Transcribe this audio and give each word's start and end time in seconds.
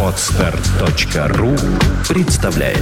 Отстар.ру 0.00 1.50
представляет 2.08 2.78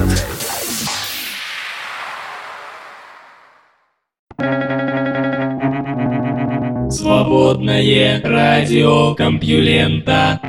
Свободное 6.91 8.21
радио 8.23 9.15
Компьюлента 9.15 10.41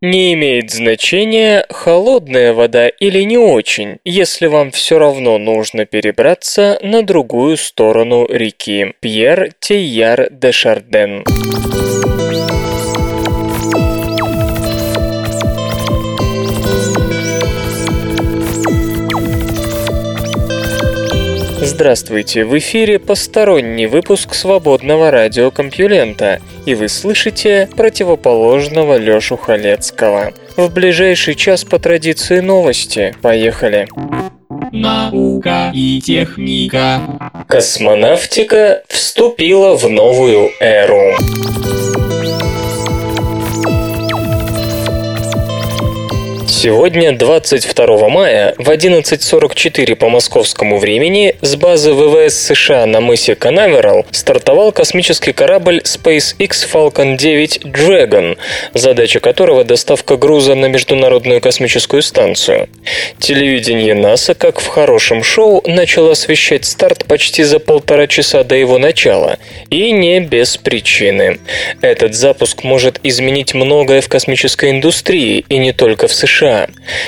Не 0.00 0.34
имеет 0.34 0.72
значения, 0.72 1.64
холодная 1.70 2.52
вода 2.54 2.88
или 2.88 3.22
не 3.22 3.38
очень, 3.38 3.98
если 4.04 4.48
вам 4.48 4.72
все 4.72 4.98
равно 4.98 5.38
нужно 5.38 5.86
перебраться 5.86 6.80
на 6.82 7.02
другую 7.04 7.56
сторону 7.56 8.26
реки. 8.28 8.94
Пьер 9.00 9.52
Тейяр 9.60 10.30
де 10.32 10.50
Шарден. 10.50 11.22
Здравствуйте, 21.64 22.44
в 22.44 22.58
эфире 22.58 22.98
посторонний 22.98 23.86
выпуск 23.86 24.34
свободного 24.34 25.12
радиокомпьюлента, 25.12 26.40
и 26.66 26.74
вы 26.74 26.88
слышите 26.88 27.68
противоположного 27.76 28.98
Лёшу 28.98 29.36
Халецкого. 29.36 30.32
В 30.56 30.74
ближайший 30.74 31.36
час 31.36 31.62
по 31.62 31.78
традиции 31.78 32.40
новости. 32.40 33.14
Поехали. 33.22 33.86
Наука 34.72 35.70
и 35.72 36.00
техника. 36.00 37.00
Космонавтика 37.46 38.82
вступила 38.88 39.76
в 39.76 39.88
новую 39.88 40.50
эру. 40.58 41.14
Сегодня, 46.64 47.10
22 47.10 48.08
мая, 48.08 48.54
в 48.56 48.70
11.44 48.70 49.96
по 49.96 50.08
московскому 50.08 50.78
времени 50.78 51.34
с 51.40 51.56
базы 51.56 51.92
ВВС 51.92 52.38
США 52.38 52.86
на 52.86 53.00
мысе 53.00 53.34
Канаверал 53.34 54.06
стартовал 54.12 54.70
космический 54.70 55.32
корабль 55.32 55.78
SpaceX 55.78 56.50
Falcon 56.72 57.16
9 57.16 57.62
Dragon, 57.64 58.38
задача 58.74 59.18
которого– 59.18 59.64
доставка 59.72 60.16
груза 60.16 60.54
на 60.54 60.66
Международную 60.66 61.40
космическую 61.40 62.00
станцию. 62.00 62.68
Телевидение 63.18 63.96
НАСА, 63.96 64.34
как 64.34 64.60
в 64.60 64.68
хорошем 64.68 65.24
шоу, 65.24 65.64
начало 65.66 66.12
освещать 66.12 66.64
старт 66.64 67.06
почти 67.06 67.42
за 67.42 67.58
полтора 67.58 68.06
часа 68.06 68.44
до 68.44 68.54
его 68.54 68.78
начала, 68.78 69.36
и 69.68 69.90
не 69.90 70.20
без 70.20 70.58
причины. 70.58 71.40
Этот 71.80 72.14
запуск 72.14 72.62
может 72.62 73.00
изменить 73.02 73.52
многое 73.52 74.00
в 74.00 74.08
космической 74.08 74.70
индустрии, 74.70 75.44
и 75.48 75.58
не 75.58 75.72
только 75.72 76.06
в 76.06 76.14
США. 76.14 76.51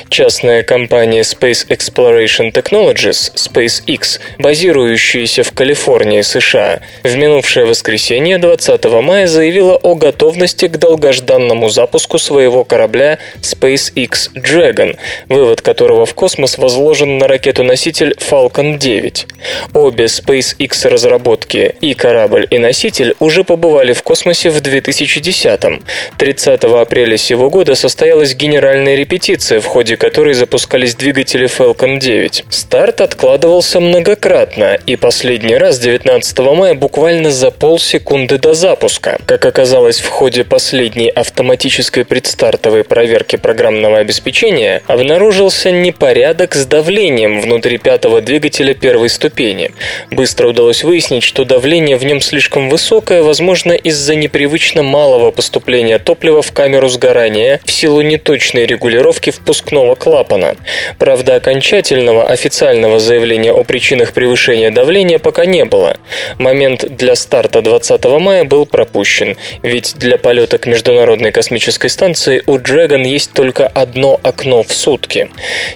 Частная 0.09 0.63
компания 0.63 1.21
Space 1.21 1.67
Exploration 1.69 2.53
Technologies, 2.53 3.33
SpaceX, 3.35 4.21
базирующаяся 4.39 5.43
в 5.43 5.53
Калифорнии, 5.53 6.23
США, 6.23 6.81
в 7.03 7.17
минувшее 7.17 7.67
воскресенье 7.67 8.39
20 8.39 8.85
мая 9.03 9.27
заявила 9.27 9.77
о 9.77 9.95
готовности 9.95 10.69
к 10.69 10.79
долгожданному 10.79 11.69
запуску 11.69 12.19
своего 12.19 12.65
корабля 12.65 13.19
SpaceX 13.43 14.31
Dragon, 14.35 14.97
вывод 15.29 15.61
которого 15.61 16.07
в 16.07 16.15
космос 16.15 16.59
возложен 16.59 17.19
на 17.19 17.29
ракету-носитель 17.29 18.15
Falcon 18.19 18.79
9. 18.79 19.27
Обе 19.75 20.05
SpaceX 20.05 20.89
разработки 20.89 21.75
и 21.81 21.95
корабль, 21.95 22.47
и 22.51 22.59
носитель 22.59 23.15
уже 23.21 23.45
побывали 23.45 23.93
в 23.93 24.03
космосе 24.03 24.51
в 24.51 24.57
2010-м. 24.57 25.83
30 26.19 26.65
апреля 26.65 27.17
сего 27.17 27.51
года 27.51 27.75
состоялась 27.75 28.35
генеральная 28.35 28.95
репетиция 28.95 29.34
репетиция, 29.35 29.61
в 29.61 29.67
ходе 29.67 29.97
которой 29.97 30.35
запускались 30.35 30.95
двигатели 30.95 31.47
Falcon 31.47 31.99
9. 31.99 32.45
Старт 32.51 33.01
откладывался 33.01 33.81
многократно, 33.81 34.79
и 34.87 34.97
последний 34.97 35.57
раз 35.57 35.79
19 35.79 36.39
мая 36.39 36.75
буквально 36.75 37.31
за 37.31 37.51
полсекунды 37.51 38.39
до 38.39 38.55
запуска. 38.55 39.19
Как 39.27 39.45
оказалось 39.45 40.01
в 40.01 40.09
ходе 40.09 40.45
последней 40.45 41.09
автоматической 41.09 42.05
предстартовой 42.05 42.85
проверки 42.85 43.37
программного 43.37 43.99
обеспечения, 43.99 44.83
обнаружился 44.87 45.71
непорядок 45.71 46.55
с 46.55 46.67
давлением 46.67 47.41
внутри 47.41 47.79
пятого 47.79 48.21
двигателя 48.21 48.75
первой 48.75 49.09
ступени. 49.09 49.73
Быстро 50.11 50.49
удалось 50.49 50.85
выяснить, 50.85 51.25
что 51.25 51.45
давление 51.45 51.97
в 51.97 52.05
нем 52.05 52.21
слишком 52.21 52.69
высокое, 52.69 53.23
возможно, 53.23 53.73
из-за 53.73 54.15
непривычно 54.15 54.83
малого 54.83 55.33
поступления 55.33 55.99
топлива 55.99 56.43
в 56.43 56.53
камеру 56.53 56.89
сгорания 56.89 57.61
в 57.65 57.73
силу 57.73 58.01
неточной 58.01 58.67
регулировки 58.67 59.24
установки 59.25 59.31
впускного 59.31 59.95
клапана. 59.95 60.57
Правда, 60.99 61.37
окончательного 61.37 62.25
официального 62.25 62.99
заявления 62.99 63.53
о 63.53 63.65
причинах 63.65 64.13
превышения 64.13 64.71
давления 64.71 65.19
пока 65.19 65.47
не 65.47 65.65
было. 65.65 65.97
Момент 66.39 66.85
для 66.97 67.15
старта 67.15 67.63
20 67.63 68.05
мая 68.21 68.45
был 68.45 68.67
пропущен, 68.67 69.37
ведь 69.63 69.95
для 69.97 70.19
полета 70.19 70.59
к 70.59 70.67
Международной 70.67 71.33
космической 71.33 71.89
станции 71.89 72.43
у 72.47 72.57
Dragon 72.57 73.05
есть 73.05 73.33
только 73.33 73.67
одно 73.67 74.21
окно 74.23 74.63
в 74.63 74.73
сутки. 74.73 75.29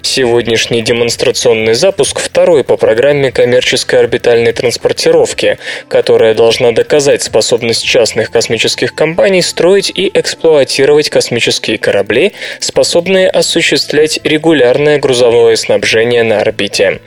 Сегодняшний 0.02 0.82
демонстрационный 0.82 1.74
запуск 1.74 2.20
второй 2.20 2.64
по 2.64 2.76
программе 2.76 3.30
коммерческой 3.30 4.00
орбитальной 4.00 4.52
транспортировки, 4.52 5.58
которая 5.88 6.34
должна 6.34 6.72
доказать 6.72 7.22
способность 7.22 7.84
частных 7.84 8.30
космических 8.30 8.94
компаний 8.94 9.42
строить 9.42 9.92
и 9.94 10.10
эксплуатировать 10.12 11.10
космические 11.10 11.78
корабли, 11.78 12.32
способные 12.60 13.28
осуществлять 13.38 14.20
регулярное 14.24 14.98
грузовое 14.98 15.56
снабжение 15.56 16.22
на 16.22 16.40
орбите. 16.40 17.00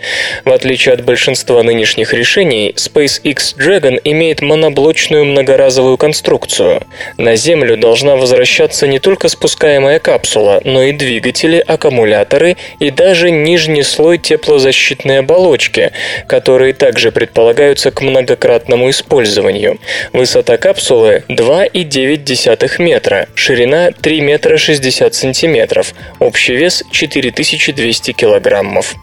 В 0.45 0.51
отличие 0.51 0.93
от 0.93 1.03
большинства 1.03 1.61
нынешних 1.63 2.13
решений, 2.13 2.73
SpaceX 2.75 3.55
Dragon 3.57 3.99
имеет 4.03 4.41
моноблочную 4.41 5.25
многоразовую 5.25 5.97
конструкцию. 5.97 6.81
На 7.17 7.35
Землю 7.35 7.77
должна 7.77 8.15
возвращаться 8.15 8.87
не 8.87 8.99
только 8.99 9.27
спускаемая 9.27 9.99
капсула, 9.99 10.61
но 10.63 10.83
и 10.83 10.91
двигатели, 10.91 11.63
аккумуляторы 11.65 12.57
и 12.79 12.89
даже 12.89 13.31
нижний 13.31 13.83
слой 13.83 14.17
теплозащитной 14.17 15.19
оболочки, 15.19 15.91
которые 16.27 16.73
также 16.73 17.11
предполагаются 17.11 17.91
к 17.91 18.01
многократному 18.01 18.89
использованию. 18.89 19.79
Высота 20.13 20.57
капсулы 20.57 21.23
2,9 21.29 22.81
метра, 22.81 23.27
ширина 23.35 23.91
3 23.91 24.21
метра 24.21 24.57
60 24.57 25.13
сантиметров, 25.13 25.93
Общий 26.21 26.55
вес 26.55 26.83
4200 26.91 28.11
килограммов. 28.11 28.93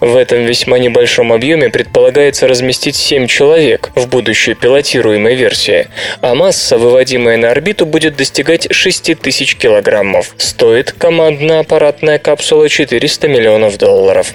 В 0.00 0.16
этом 0.16 0.44
весьма 0.46 0.80
небольшом 0.80 1.32
объеме 1.32 1.70
предполагается 1.70 2.48
разместить 2.48 2.96
7 2.96 3.28
человек 3.28 3.90
в 3.94 4.08
будущей 4.08 4.54
пилотируемой 4.54 5.36
версии, 5.36 5.86
а 6.22 6.34
масса, 6.34 6.76
выводимая 6.76 7.36
на 7.36 7.52
орбиту, 7.52 7.86
будет 7.86 8.16
достигать 8.16 8.66
6000 8.68 9.54
килограммов. 9.54 10.34
Стоит 10.38 10.90
командно-аппаратная 10.90 12.18
капсула 12.18 12.68
400 12.68 13.28
миллионов 13.28 13.78
долларов. 13.78 14.32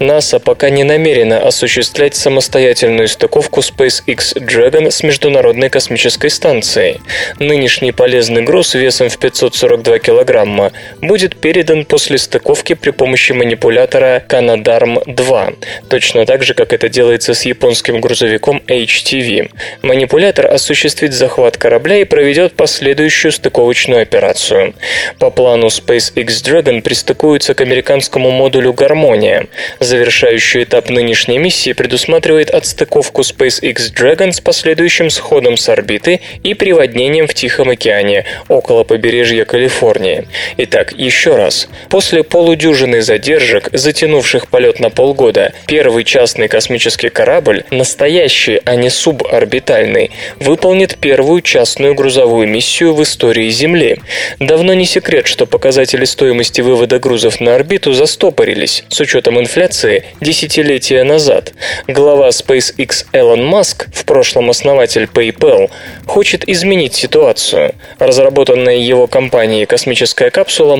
НАСА 0.00 0.38
пока 0.38 0.70
не 0.70 0.82
намерена 0.82 1.46
осуществлять 1.46 2.14
самостоятельную 2.14 3.08
стыковку 3.08 3.60
SpaceX 3.60 4.34
Dragon 4.38 4.90
с 4.90 5.02
Международной 5.02 5.68
космической 5.68 6.30
станцией. 6.30 7.02
Нынешний 7.38 7.92
полезный 7.92 8.40
груз 8.44 8.72
весом 8.72 9.10
в 9.10 9.18
542 9.18 9.98
килограмма 9.98 10.72
будет 11.02 11.36
передан 11.36 11.65
передан 11.66 11.84
после 11.84 12.18
стыковки 12.18 12.74
при 12.74 12.90
помощи 12.90 13.32
манипулятора 13.32 14.22
Canadarm2, 14.28 15.56
точно 15.88 16.24
так 16.24 16.42
же, 16.44 16.54
как 16.54 16.72
это 16.72 16.88
делается 16.88 17.34
с 17.34 17.44
японским 17.44 18.00
грузовиком 18.00 18.62
HTV. 18.66 19.50
Манипулятор 19.82 20.46
осуществит 20.46 21.12
захват 21.12 21.56
корабля 21.56 21.96
и 21.96 22.04
проведет 22.04 22.52
последующую 22.52 23.32
стыковочную 23.32 24.02
операцию. 24.02 24.74
По 25.18 25.30
плану 25.30 25.66
SpaceX 25.66 26.26
Dragon 26.26 26.80
пристыкуется 26.82 27.54
к 27.54 27.60
американскому 27.60 28.30
модулю 28.30 28.72
«Гармония». 28.72 29.46
Завершающий 29.80 30.62
этап 30.62 30.88
нынешней 30.88 31.38
миссии 31.38 31.72
предусматривает 31.72 32.50
отстыковку 32.50 33.22
SpaceX 33.22 33.92
Dragon 33.92 34.32
с 34.32 34.40
последующим 34.40 35.10
сходом 35.10 35.56
с 35.56 35.68
орбиты 35.68 36.20
и 36.44 36.54
приводнением 36.54 37.26
в 37.26 37.34
Тихом 37.34 37.70
океане, 37.70 38.24
около 38.48 38.84
побережья 38.84 39.44
Калифорнии. 39.44 40.28
Итак, 40.58 40.92
еще 40.92 41.36
раз. 41.36 41.55
Раз. 41.56 41.68
После 41.88 42.22
полудюжины 42.22 43.02
задержек, 43.02 43.68
затянувших 43.72 44.48
полет 44.48 44.80
на 44.80 44.90
полгода, 44.90 45.52
первый 45.66 46.04
частный 46.04 46.48
космический 46.48 47.08
корабль, 47.08 47.64
настоящий, 47.70 48.60
а 48.64 48.76
не 48.76 48.90
суборбитальный, 48.90 50.10
выполнит 50.40 50.96
первую 50.98 51.40
частную 51.42 51.94
грузовую 51.94 52.48
миссию 52.48 52.94
в 52.94 53.02
истории 53.02 53.48
Земли. 53.50 54.00
Давно 54.40 54.74
не 54.74 54.84
секрет, 54.84 55.26
что 55.26 55.46
показатели 55.46 56.04
стоимости 56.04 56.60
вывода 56.60 56.98
грузов 56.98 57.40
на 57.40 57.54
орбиту 57.54 57.92
застопорились, 57.92 58.84
с 58.88 59.00
учетом 59.00 59.38
инфляции, 59.38 60.04
десятилетия 60.20 61.04
назад. 61.04 61.52
Глава 61.86 62.28
SpaceX 62.28 63.06
Элон 63.12 63.44
Маск, 63.46 63.86
в 63.92 64.04
прошлом 64.04 64.50
основатель 64.50 65.04
PayPal, 65.04 65.70
хочет 66.06 66.48
изменить 66.48 66.94
ситуацию. 66.94 67.74
Разработанная 67.98 68.76
его 68.76 69.06
компанией 69.06 69.66
космическая 69.66 70.30
капсула 70.30 70.76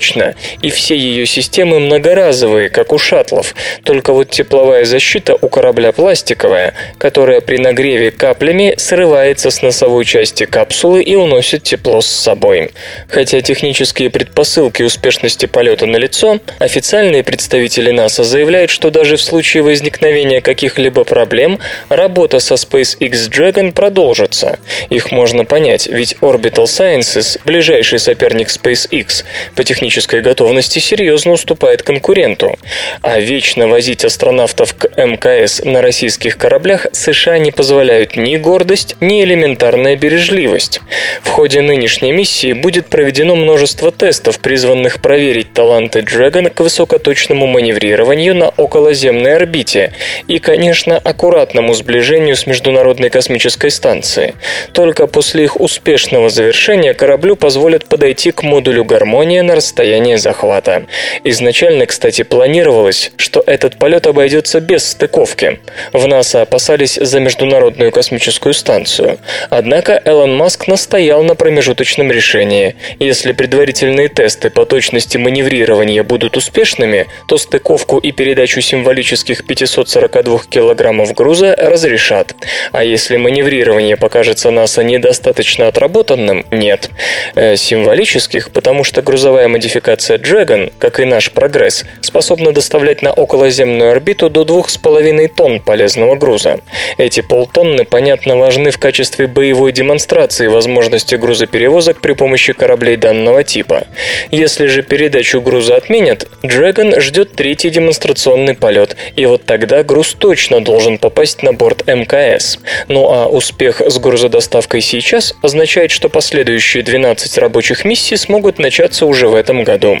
моноблочна, 0.00 0.34
и 0.62 0.70
все 0.70 0.96
ее 0.96 1.26
системы 1.26 1.78
многоразовые, 1.78 2.68
как 2.68 2.92
у 2.92 2.98
шаттлов, 2.98 3.54
только 3.84 4.12
вот 4.12 4.30
тепловая 4.30 4.84
защита 4.84 5.36
у 5.40 5.48
корабля 5.48 5.92
пластиковая, 5.92 6.74
которая 6.98 7.40
при 7.40 7.58
нагреве 7.58 8.10
каплями 8.10 8.74
срывается 8.76 9.50
с 9.50 9.62
носовой 9.62 10.04
части 10.04 10.46
капсулы 10.46 11.02
и 11.02 11.14
уносит 11.16 11.62
тепло 11.62 12.00
с 12.00 12.06
собой. 12.06 12.70
Хотя 13.08 13.40
технические 13.40 14.10
предпосылки 14.10 14.82
успешности 14.82 15.46
полета 15.46 15.86
налицо, 15.86 16.40
официальные 16.58 17.22
представители 17.22 17.90
НАСА 17.90 18.24
заявляют, 18.24 18.70
что 18.70 18.90
даже 18.90 19.16
в 19.16 19.22
случае 19.22 19.62
возникновения 19.62 20.40
каких-либо 20.40 21.04
проблем 21.04 21.58
работа 21.88 22.40
со 22.40 22.54
SpaceX 22.54 23.30
Dragon 23.30 23.72
продолжится. 23.72 24.58
Их 24.88 25.12
можно 25.12 25.44
понять, 25.44 25.86
ведь 25.86 26.16
Orbital 26.20 26.64
Sciences, 26.64 27.40
ближайший 27.44 27.98
соперник 27.98 28.48
SpaceX, 28.48 29.24
по 29.54 29.64
технической 29.90 30.20
готовности 30.22 30.78
серьезно 30.78 31.32
уступает 31.32 31.82
конкуренту. 31.82 32.56
А 33.02 33.18
вечно 33.18 33.66
возить 33.66 34.04
астронавтов 34.04 34.74
к 34.76 34.88
МКС 34.96 35.64
на 35.64 35.82
российских 35.82 36.38
кораблях 36.38 36.86
США 36.92 37.38
не 37.38 37.50
позволяют 37.50 38.16
ни 38.16 38.36
гордость, 38.36 38.94
ни 39.00 39.24
элементарная 39.24 39.96
бережливость. 39.96 40.80
В 41.22 41.28
ходе 41.28 41.60
нынешней 41.60 42.12
миссии 42.12 42.52
будет 42.52 42.86
проведено 42.86 43.34
множество 43.34 43.90
тестов, 43.90 44.38
призванных 44.38 45.02
проверить 45.02 45.52
таланты 45.54 46.00
Dragon 46.00 46.48
к 46.50 46.60
высокоточному 46.60 47.48
маневрированию 47.48 48.36
на 48.36 48.50
околоземной 48.50 49.34
орбите 49.34 49.92
и, 50.28 50.38
конечно, 50.38 50.98
аккуратному 50.98 51.74
сближению 51.74 52.36
с 52.36 52.46
Международной 52.46 53.10
космической 53.10 53.72
станцией. 53.72 54.34
Только 54.72 55.08
после 55.08 55.44
их 55.44 55.60
успешного 55.60 56.30
завершения 56.30 56.94
кораблю 56.94 57.34
позволят 57.34 57.86
подойти 57.86 58.30
к 58.30 58.44
модулю 58.44 58.84
гармония 58.84 59.42
на 59.42 59.56
расстояние 59.80 60.18
захвата. 60.18 60.86
Изначально, 61.24 61.86
кстати, 61.86 62.22
планировалось, 62.22 63.12
что 63.16 63.42
этот 63.46 63.78
полет 63.78 64.06
обойдется 64.06 64.60
без 64.60 64.86
стыковки. 64.86 65.60
В 65.92 66.06
НАСА 66.06 66.42
опасались 66.42 66.96
за 66.96 67.18
Международную 67.20 67.90
космическую 67.90 68.52
станцию. 68.52 69.18
Однако 69.48 70.00
Элон 70.04 70.36
Маск 70.36 70.68
настоял 70.68 71.22
на 71.22 71.34
промежуточном 71.34 72.12
решении. 72.12 72.76
Если 72.98 73.32
предварительные 73.32 74.08
тесты 74.08 74.50
по 74.50 74.66
точности 74.66 75.16
маневрирования 75.16 76.02
будут 76.02 76.36
успешными, 76.36 77.06
то 77.26 77.38
стыковку 77.38 77.98
и 77.98 78.12
передачу 78.12 78.60
символических 78.60 79.46
542 79.46 80.40
килограммов 80.50 81.14
груза 81.14 81.56
разрешат. 81.56 82.34
А 82.72 82.84
если 82.84 83.16
маневрирование 83.16 83.96
покажется 83.96 84.50
НАСА 84.50 84.82
недостаточно 84.82 85.68
отработанным, 85.68 86.44
нет. 86.50 86.90
Э, 87.34 87.56
символических, 87.56 88.50
потому 88.50 88.84
что 88.84 89.00
грузовая 89.00 89.48
модификация 89.48 89.69
Dragon, 89.78 90.72
как 90.78 91.00
и 91.00 91.04
наш 91.04 91.30
прогресс, 91.30 91.84
способна 92.00 92.52
доставлять 92.52 93.02
на 93.02 93.12
околоземную 93.12 93.92
орбиту 93.92 94.30
до 94.30 94.42
2,5 94.42 95.28
тонн 95.34 95.60
полезного 95.60 96.16
груза. 96.16 96.60
Эти 96.98 97.20
полтонны, 97.20 97.84
понятно, 97.84 98.36
важны 98.36 98.70
в 98.70 98.78
качестве 98.78 99.26
боевой 99.26 99.72
демонстрации 99.72 100.48
возможности 100.48 101.14
грузоперевозок 101.14 102.00
при 102.00 102.12
помощи 102.12 102.52
кораблей 102.52 102.96
данного 102.96 103.44
типа. 103.44 103.86
Если 104.30 104.66
же 104.66 104.82
передачу 104.82 105.40
груза 105.40 105.76
отменят, 105.76 106.26
Dragon 106.42 107.00
ждет 107.00 107.32
третий 107.32 107.70
демонстрационный 107.70 108.54
полет, 108.54 108.96
и 109.16 109.26
вот 109.26 109.44
тогда 109.44 109.82
груз 109.82 110.14
точно 110.14 110.60
должен 110.60 110.98
попасть 110.98 111.42
на 111.42 111.52
борт 111.52 111.86
МКС. 111.86 112.58
Ну 112.88 113.10
а 113.10 113.26
успех 113.26 113.80
с 113.80 113.98
грузодоставкой 113.98 114.80
сейчас 114.80 115.34
означает, 115.42 115.90
что 115.90 116.08
последующие 116.08 116.82
12 116.82 117.38
рабочих 117.38 117.84
миссий 117.84 118.16
смогут 118.16 118.58
начаться 118.58 119.06
уже 119.06 119.28
в 119.28 119.34
этом 119.34 119.59
году. 119.62 119.98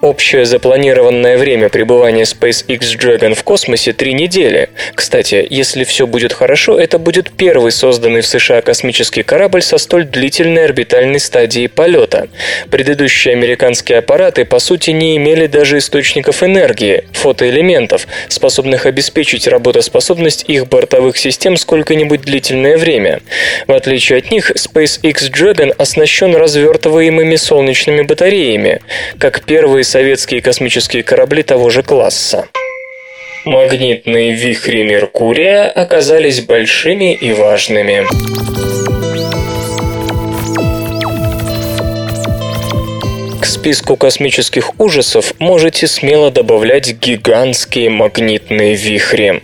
Общее 0.00 0.44
запланированное 0.44 1.38
время 1.38 1.68
пребывания 1.68 2.22
SpaceX 2.22 2.80
Dragon 2.98 3.34
в 3.34 3.42
космосе– 3.44 3.92
три 3.94 4.14
недели. 4.14 4.70
Кстати, 4.94 5.46
если 5.48 5.84
все 5.84 6.06
будет 6.06 6.32
хорошо, 6.32 6.78
это 6.78 6.98
будет 6.98 7.30
первый 7.30 7.72
созданный 7.72 8.20
в 8.20 8.26
США 8.26 8.62
космический 8.62 9.22
корабль 9.22 9.62
со 9.62 9.78
столь 9.78 10.04
длительной 10.04 10.64
орбитальной 10.64 11.20
стадией 11.20 11.68
полета. 11.68 12.28
Предыдущие 12.70 13.32
американские 13.32 13.98
аппараты, 13.98 14.44
по 14.44 14.58
сути, 14.58 14.90
не 14.90 15.16
имели 15.16 15.46
даже 15.46 15.78
источников 15.78 16.42
энергии, 16.42 17.04
фотоэлементов, 17.12 18.06
способных 18.28 18.86
обеспечить 18.86 19.48
работоспособность 19.48 20.44
их 20.48 20.68
бортовых 20.68 21.16
систем 21.16 21.56
сколько-нибудь 21.56 22.22
длительное 22.22 22.76
время. 22.76 23.20
В 23.66 23.72
отличие 23.72 24.18
от 24.18 24.30
них, 24.30 24.50
SpaceX 24.50 25.30
Dragon 25.30 25.72
оснащен 25.78 26.34
развертываемыми 26.34 27.36
солнечными 27.36 28.02
батареями, 28.02 28.81
как 29.18 29.44
первые 29.44 29.84
советские 29.84 30.40
космические 30.40 31.02
корабли 31.02 31.42
того 31.42 31.70
же 31.70 31.82
класса. 31.82 32.48
Магнитные 33.44 34.34
вихри 34.34 34.84
Меркурия 34.84 35.68
оказались 35.68 36.40
большими 36.40 37.14
и 37.14 37.32
важными. 37.32 38.06
К 43.42 43.46
списку 43.46 43.96
космических 43.96 44.78
ужасов 44.78 45.34
можете 45.40 45.88
смело 45.88 46.30
добавлять 46.30 46.92
гигантские 46.92 47.90
магнитные 47.90 48.76
вихри. 48.76 49.42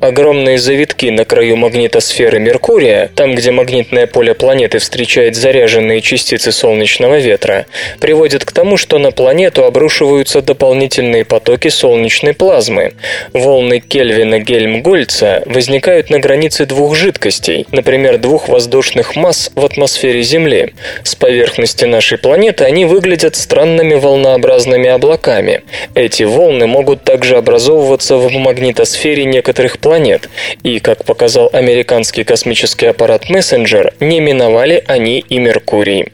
Огромные 0.00 0.56
завитки 0.56 1.06
на 1.10 1.26
краю 1.26 1.56
магнитосферы 1.56 2.38
Меркурия, 2.38 3.10
там, 3.14 3.34
где 3.34 3.50
магнитное 3.50 4.06
поле 4.06 4.32
планеты 4.32 4.78
встречает 4.78 5.36
заряженные 5.36 6.00
частицы 6.00 6.52
солнечного 6.52 7.18
ветра, 7.18 7.66
приводят 8.00 8.46
к 8.46 8.52
тому, 8.52 8.78
что 8.78 8.98
на 8.98 9.10
планету 9.10 9.64
обрушиваются 9.64 10.40
дополнительные 10.40 11.26
потоки 11.26 11.68
солнечной 11.68 12.32
плазмы. 12.32 12.94
Волны 13.34 13.78
Кельвина 13.80 14.38
Гельмгольца 14.38 15.42
возникают 15.44 16.08
на 16.08 16.18
границе 16.18 16.64
двух 16.64 16.96
жидкостей, 16.96 17.66
например, 17.72 18.16
двух 18.16 18.48
воздушных 18.48 19.16
масс 19.16 19.50
в 19.54 19.66
атмосфере 19.66 20.22
Земли. 20.22 20.72
С 21.02 21.14
поверхности 21.14 21.84
нашей 21.84 22.16
планеты 22.16 22.64
они 22.64 22.86
выглядят 22.86 23.33
странными 23.34 23.94
волнообразными 23.94 24.88
облаками. 24.88 25.62
Эти 25.94 26.22
волны 26.22 26.66
могут 26.66 27.04
также 27.04 27.36
образовываться 27.36 28.16
в 28.16 28.30
магнитосфере 28.32 29.24
некоторых 29.24 29.78
планет, 29.78 30.28
и, 30.62 30.78
как 30.80 31.04
показал 31.04 31.50
американский 31.52 32.24
космический 32.24 32.86
аппарат 32.86 33.30
Messenger, 33.30 33.92
не 34.00 34.20
миновали 34.20 34.82
они 34.86 35.18
и 35.20 35.38
Меркурий. 35.38 36.06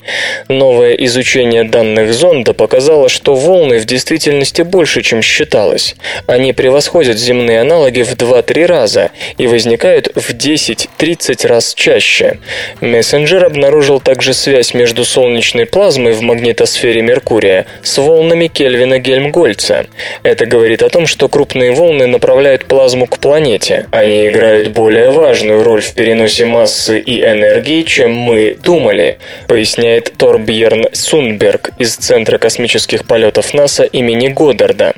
Новое 0.48 0.94
изучение 0.94 1.64
данных 1.64 2.12
зонда 2.12 2.54
показало, 2.54 3.08
что 3.08 3.34
волны 3.34 3.78
в 3.78 3.84
действительности 3.84 4.62
больше, 4.62 5.02
чем 5.02 5.22
считалось. 5.22 5.96
Они 6.26 6.52
превосходят 6.52 7.18
земные 7.18 7.60
аналоги 7.60 8.02
в 8.02 8.14
2-3 8.14 8.66
раза 8.66 9.10
и 9.38 9.46
возникают 9.46 10.08
в 10.14 10.34
10-30 10.34 11.46
раз 11.46 11.74
чаще. 11.74 12.38
Messenger 12.80 13.44
обнаружил 13.44 14.00
также 14.00 14.34
связь 14.34 14.74
между 14.74 15.04
солнечной 15.04 15.66
плазмой 15.66 16.12
в 16.12 16.22
магнитосфере 16.22 17.02
Меркурия 17.10 17.66
с 17.82 17.98
волнами 17.98 18.46
Кельвина 18.46 19.00
Гельмгольца. 19.00 19.86
Это 20.22 20.46
говорит 20.46 20.82
о 20.82 20.88
том, 20.88 21.08
что 21.08 21.28
крупные 21.28 21.72
волны 21.72 22.06
направляют 22.06 22.66
плазму 22.66 23.06
к 23.08 23.18
планете. 23.18 23.86
Они 23.90 24.28
играют 24.28 24.68
более 24.68 25.10
важную 25.10 25.64
роль 25.64 25.80
в 25.80 25.92
переносе 25.94 26.44
массы 26.44 27.00
и 27.00 27.20
энергии, 27.20 27.82
чем 27.82 28.12
мы 28.12 28.56
думали, 28.62 29.18
поясняет 29.48 30.12
Торбьерн 30.16 30.86
Сунберг 30.92 31.70
из 31.78 31.96
Центра 31.96 32.38
космических 32.38 33.04
полетов 33.04 33.54
НАСА 33.54 33.84
имени 33.84 34.28
Годдарда. 34.28 34.94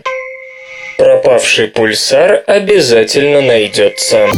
Пропавший 0.98 1.68
пульсар 1.68 2.44
обязательно 2.46 3.40
найдется. 3.40 4.28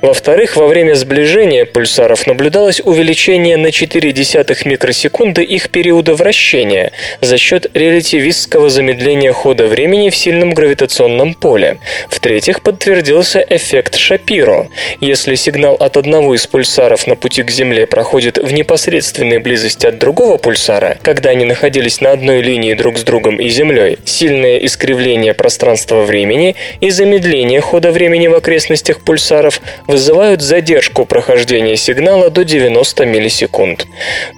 Во-вторых, 0.00 0.56
во 0.56 0.66
время 0.66 0.94
сближения 0.94 1.64
пульсаров 1.64 2.26
наблюдалось 2.26 2.80
увеличение 2.84 3.56
на 3.56 3.68
0,4 3.68 4.68
микросекунды 4.68 5.42
их 5.42 5.70
периода 5.70 6.14
вращения 6.14 6.92
за 7.20 7.38
счет 7.38 7.66
релятивистского 7.74 8.70
замедления 8.70 9.32
хода 9.32 9.66
времени 9.66 10.10
в 10.10 10.16
сильном 10.16 10.54
гравитационном 10.54 11.34
поле. 11.34 11.78
В-третьих, 12.08 12.62
подтвердился 12.62 13.44
эффект 13.48 13.96
Шапиро. 13.96 14.68
Если 15.00 15.34
сигнал 15.34 15.74
от 15.74 15.96
одного 15.96 16.34
из 16.34 16.46
пульсаров 16.46 17.06
на 17.06 17.16
пути 17.16 17.42
к 17.42 17.50
Земле 17.50 17.86
проходит 17.86 18.38
в 18.38 18.52
непосредственной 18.52 19.38
близости 19.38 19.86
от 19.86 19.98
другого 19.98 20.36
пульсара, 20.36 20.98
когда 21.02 21.30
они 21.30 21.44
находились 21.44 22.00
на 22.00 22.12
одной 22.12 22.42
линии 22.42 22.74
друг 22.74 22.98
с 22.98 23.02
другом 23.02 23.36
и 23.36 23.48
Землей, 23.48 23.98
сильное 24.04 24.58
искривление 24.58 25.23
пространства-времени 25.32 26.56
и 26.80 26.90
замедление 26.90 27.62
хода 27.62 27.92
времени 27.92 28.26
в 28.26 28.34
окрестностях 28.34 29.00
пульсаров 29.00 29.60
вызывают 29.86 30.42
задержку 30.42 31.06
прохождения 31.06 31.76
сигнала 31.76 32.28
до 32.28 32.44
90 32.44 33.06
миллисекунд. 33.06 33.86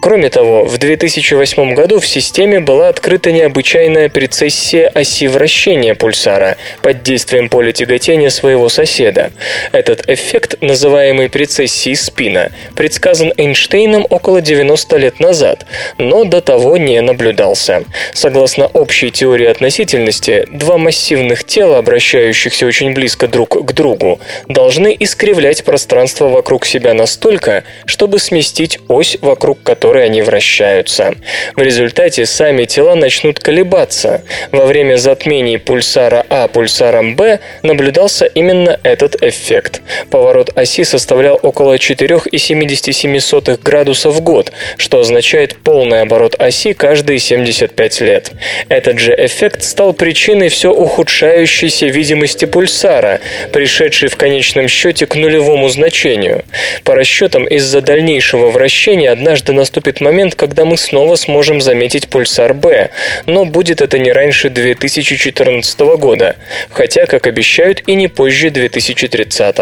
Кроме 0.00 0.28
того, 0.28 0.64
в 0.64 0.78
2008 0.78 1.75
году 1.75 1.99
в 1.99 2.07
системе 2.07 2.61
была 2.61 2.88
открыта 2.88 3.33
необычайная 3.33 4.09
прецессия 4.09 4.88
оси 4.88 5.26
вращения 5.26 5.95
пульсара 5.95 6.57
под 6.83 7.02
действием 7.02 7.49
поля 7.49 7.73
тяготения 7.73 8.31
своего 8.31 8.69
соседа. 8.69 9.33
Этот 9.73 10.09
эффект, 10.09 10.57
называемый 10.61 11.28
прецессией 11.28 11.97
спина, 11.97 12.50
предсказан 12.75 13.33
Эйнштейном 13.37 14.07
около 14.11 14.40
90 14.40 14.97
лет 14.97 15.21
назад, 15.21 15.66
но 15.99 16.25
до 16.25 16.40
того 16.40 16.76
не 16.76 17.00
наблюдался. 17.00 17.85
Согласно 18.12 18.66
общей 18.66 19.11
теории 19.11 19.47
относительности, 19.47 20.47
два 20.50 20.75
массивных 20.78 21.45
тела, 21.45 21.78
обращающихся 21.78 22.66
очень 22.66 22.95
близко 22.95 23.28
друг 23.28 23.66
к 23.66 23.73
другу, 23.73 24.21
должны 24.49 24.97
искривлять 24.99 25.64
пространство 25.64 26.28
вокруг 26.28 26.66
себя 26.66 26.95
настолько, 26.95 27.64
чтобы 27.85 28.18
сместить 28.18 28.78
ось, 28.88 29.18
вокруг 29.21 29.62
которой 29.62 30.04
они 30.04 30.23
вращаются. 30.23 31.14
В 31.54 31.62
результате 31.62 32.26
сами 32.26 32.64
тела 32.64 32.95
начнут 32.95 33.38
колебаться. 33.40 34.23
Во 34.52 34.66
время 34.66 34.97
затмений 34.97 35.59
пульсара 35.59 36.25
А 36.28 36.49
пульсаром 36.49 37.16
Б 37.16 37.40
наблюдался 37.62 38.26
именно 38.26 38.78
этот 38.83 39.23
эффект. 39.23 39.83
Поворот 40.11 40.50
оси 40.56 40.85
составлял 40.85 41.38
около 41.42 41.76
4,77 41.76 43.62
градуса 43.62 44.11
в 44.11 44.21
год, 44.21 44.52
что 44.76 45.00
означает 45.00 45.56
полный 45.56 46.02
оборот 46.02 46.35
оси 46.38 46.73
каждые 46.73 47.18
75 47.18 48.00
лет. 48.00 48.33
Этот 48.68 48.99
же 48.99 49.14
эффект 49.16 49.62
стал 49.62 49.92
причиной 49.92 50.49
все 50.49 50.66
ухудшающейся 50.71 51.87
видимости 51.87 52.45
пульсара, 52.45 53.21
пришедшей 53.53 54.09
в 54.09 54.17
конечном 54.17 54.69
счете 54.69 55.07
к 55.07 55.15
нулевому 55.15 55.69
значению. 55.69 56.45
По 56.85 56.95
расчетам, 56.95 57.47
из-за 57.47 57.81
дальнейшего 57.81 58.51
вращения 58.51 59.11
однажды 59.11 59.53
наступит 59.53 60.01
момент, 60.01 60.35
когда 60.35 60.65
мы 60.65 60.77
снова 60.77 61.17
сможем 61.17 61.61
заметить 61.61 62.09
пульсар 62.09 62.55
Б, 62.55 62.91
но 63.27 63.45
будет 63.45 63.81
это 63.81 63.99
не 63.99 64.13
раньше 64.13 64.51
2014 64.51 65.81
года, 65.99 66.37
хотя, 66.71 67.07
как 67.07 67.27
обещают, 67.27 67.83
и 67.87 67.95
не 67.95 68.09
позже 68.09 68.51
2030. 68.51 69.57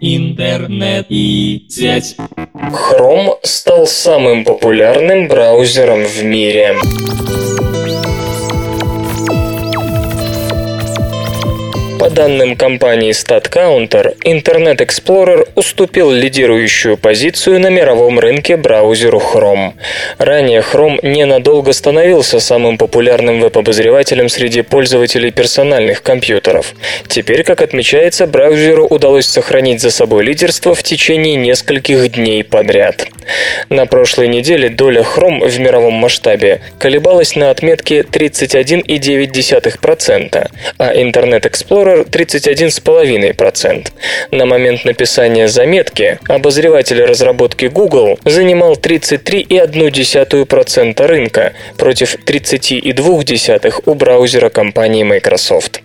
Интернет 0.00 1.06
и 1.08 1.66
сеть. 1.68 2.16
Chrome 2.54 3.38
стал 3.42 3.88
самым 3.88 4.44
популярным 4.44 5.26
браузером 5.26 6.04
в 6.04 6.22
мире. 6.22 6.76
По 11.98 12.10
данным 12.10 12.56
компании 12.56 13.12
StatCounter, 13.12 14.18
Internet 14.22 14.78
Explorer 14.78 15.48
уступил 15.54 16.10
лидирующую 16.10 16.98
позицию 16.98 17.58
на 17.58 17.68
мировом 17.68 18.18
рынке 18.18 18.58
браузеру 18.58 19.18
Chrome. 19.18 19.72
Ранее 20.18 20.60
Chrome 20.60 20.98
ненадолго 21.02 21.72
становился 21.72 22.38
самым 22.38 22.76
популярным 22.76 23.40
веб-обозревателем 23.40 24.28
среди 24.28 24.60
пользователей 24.60 25.30
персональных 25.30 26.02
компьютеров. 26.02 26.74
Теперь, 27.08 27.44
как 27.44 27.62
отмечается, 27.62 28.26
браузеру 28.26 28.86
удалось 28.86 29.26
сохранить 29.26 29.80
за 29.80 29.90
собой 29.90 30.24
лидерство 30.24 30.74
в 30.74 30.82
течение 30.82 31.36
нескольких 31.36 32.12
дней 32.12 32.44
подряд. 32.44 33.06
На 33.70 33.86
прошлой 33.86 34.28
неделе 34.28 34.68
доля 34.68 35.02
Chrome 35.02 35.48
в 35.48 35.58
мировом 35.58 35.94
масштабе 35.94 36.60
колебалась 36.78 37.36
на 37.36 37.50
отметке 37.50 38.00
31,9%, 38.00 40.50
а 40.78 40.94
Internet 40.94 41.50
Explorer 41.50 41.85
31,5%. 41.86 43.88
На 44.30 44.46
момент 44.46 44.84
написания 44.84 45.48
заметки 45.48 46.18
обозреватель 46.28 47.04
разработки 47.04 47.64
Google 47.66 48.18
занимал 48.24 48.74
33,1% 48.74 51.06
рынка 51.06 51.52
против 51.76 52.16
30,2% 52.16 53.82
у 53.84 53.94
браузера 53.94 54.48
компании 54.48 55.04
Microsoft. 55.04 55.82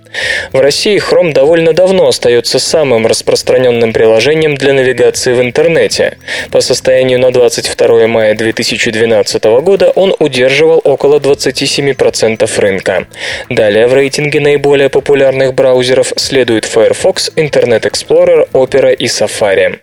В 0.51 0.59
России 0.59 1.01
Chrome 1.01 1.33
довольно 1.33 1.73
давно 1.73 2.07
остается 2.07 2.59
самым 2.59 3.07
распространенным 3.07 3.93
приложением 3.93 4.55
для 4.55 4.73
навигации 4.73 5.33
в 5.33 5.41
интернете. 5.41 6.17
По 6.51 6.61
состоянию 6.61 7.19
на 7.19 7.31
22 7.31 8.07
мая 8.07 8.35
2012 8.35 9.43
года 9.61 9.91
он 9.91 10.15
удерживал 10.19 10.81
около 10.83 11.19
27% 11.19 12.59
рынка. 12.59 13.07
Далее 13.49 13.87
в 13.87 13.93
рейтинге 13.93 14.39
наиболее 14.39 14.89
популярных 14.89 15.53
браузеров 15.53 16.13
следуют 16.15 16.65
Firefox, 16.65 17.31
Internet 17.35 17.83
Explorer, 17.83 18.49
Opera 18.51 18.93
и 18.93 19.05
Safari. 19.05 19.79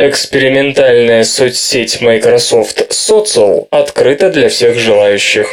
Экспериментальная 0.00 1.24
соцсеть 1.24 2.00
Microsoft 2.00 2.92
Social 2.92 3.66
открыта 3.70 4.30
для 4.30 4.48
всех 4.48 4.78
желающих. 4.78 5.52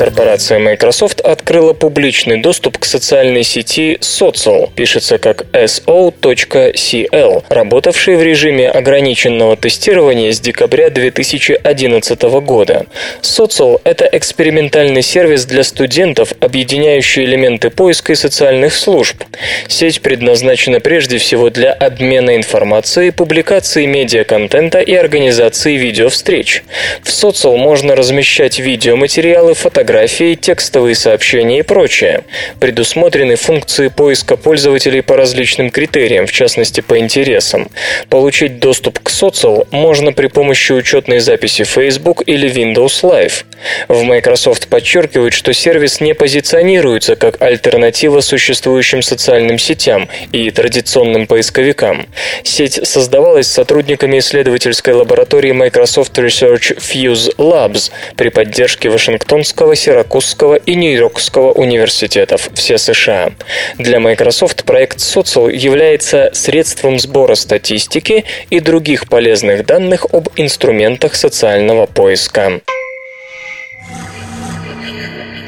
Корпорация 0.00 0.58
Microsoft 0.58 1.20
открыла 1.20 1.74
публичный 1.74 2.38
доступ 2.38 2.78
к 2.78 2.86
социальной 2.86 3.42
сети 3.42 3.98
Social, 4.00 4.70
пишется 4.74 5.18
как 5.18 5.42
so.cl, 5.52 7.44
работавшей 7.50 8.16
в 8.16 8.22
режиме 8.22 8.70
ограниченного 8.70 9.58
тестирования 9.58 10.32
с 10.32 10.40
декабря 10.40 10.88
2011 10.88 12.22
года. 12.22 12.86
Social– 13.20 13.78
это 13.84 14.08
экспериментальный 14.10 15.02
сервис 15.02 15.44
для 15.44 15.62
студентов, 15.64 16.32
объединяющий 16.40 17.24
элементы 17.24 17.68
поиска 17.68 18.12
и 18.12 18.16
социальных 18.16 18.72
служб. 18.72 19.22
Сеть 19.68 20.00
предназначена 20.00 20.80
прежде 20.80 21.18
всего 21.18 21.50
для 21.50 21.74
обмена 21.74 22.36
информацией, 22.36 23.10
публикации 23.10 23.84
медиаконтента 23.84 24.80
и 24.80 24.94
организации 24.94 25.76
видеовстреч. 25.76 26.64
В 27.02 27.08
Social 27.08 27.58
можно 27.58 27.94
размещать 27.94 28.58
видеоматериалы, 28.58 29.52
фотографии, 29.52 29.89
фотографии, 29.90 30.36
текстовые 30.36 30.94
сообщения 30.94 31.58
и 31.58 31.62
прочее. 31.62 32.22
Предусмотрены 32.60 33.34
функции 33.34 33.88
поиска 33.88 34.36
пользователей 34.36 35.00
по 35.00 35.16
различным 35.16 35.70
критериям, 35.70 36.28
в 36.28 36.32
частности 36.32 36.80
по 36.80 36.96
интересам. 36.96 37.68
Получить 38.08 38.60
доступ 38.60 39.00
к 39.00 39.10
социал 39.10 39.66
можно 39.72 40.12
при 40.12 40.28
помощи 40.28 40.70
учетной 40.70 41.18
записи 41.18 41.64
Facebook 41.64 42.22
или 42.24 42.48
Windows 42.48 43.02
Live. 43.02 43.44
В 43.88 44.02
Microsoft 44.04 44.68
подчеркивают, 44.68 45.34
что 45.34 45.52
сервис 45.52 46.00
не 46.00 46.14
позиционируется 46.14 47.16
как 47.16 47.42
альтернатива 47.42 48.20
существующим 48.20 49.02
социальным 49.02 49.58
сетям 49.58 50.08
и 50.30 50.52
традиционным 50.52 51.26
поисковикам. 51.26 52.06
Сеть 52.44 52.86
создавалась 52.86 53.48
сотрудниками 53.48 54.20
исследовательской 54.20 54.94
лаборатории 54.94 55.50
Microsoft 55.50 56.16
Research 56.16 56.78
Fuse 56.78 57.34
Labs 57.36 57.90
при 58.16 58.28
поддержке 58.28 58.88
Вашингтонского 58.88 59.74
Сиракузского 59.80 60.56
и 60.56 60.74
Нью-Йоркского 60.74 61.52
университетов, 61.52 62.50
все 62.52 62.76
США. 62.76 63.32
Для 63.78 63.98
Microsoft 63.98 64.64
проект 64.64 64.98
Social 64.98 65.50
является 65.50 66.28
средством 66.34 66.98
сбора 66.98 67.34
статистики 67.34 68.26
и 68.50 68.60
других 68.60 69.08
полезных 69.08 69.64
данных 69.64 70.04
об 70.12 70.28
инструментах 70.36 71.14
социального 71.14 71.86
поиска. 71.86 72.60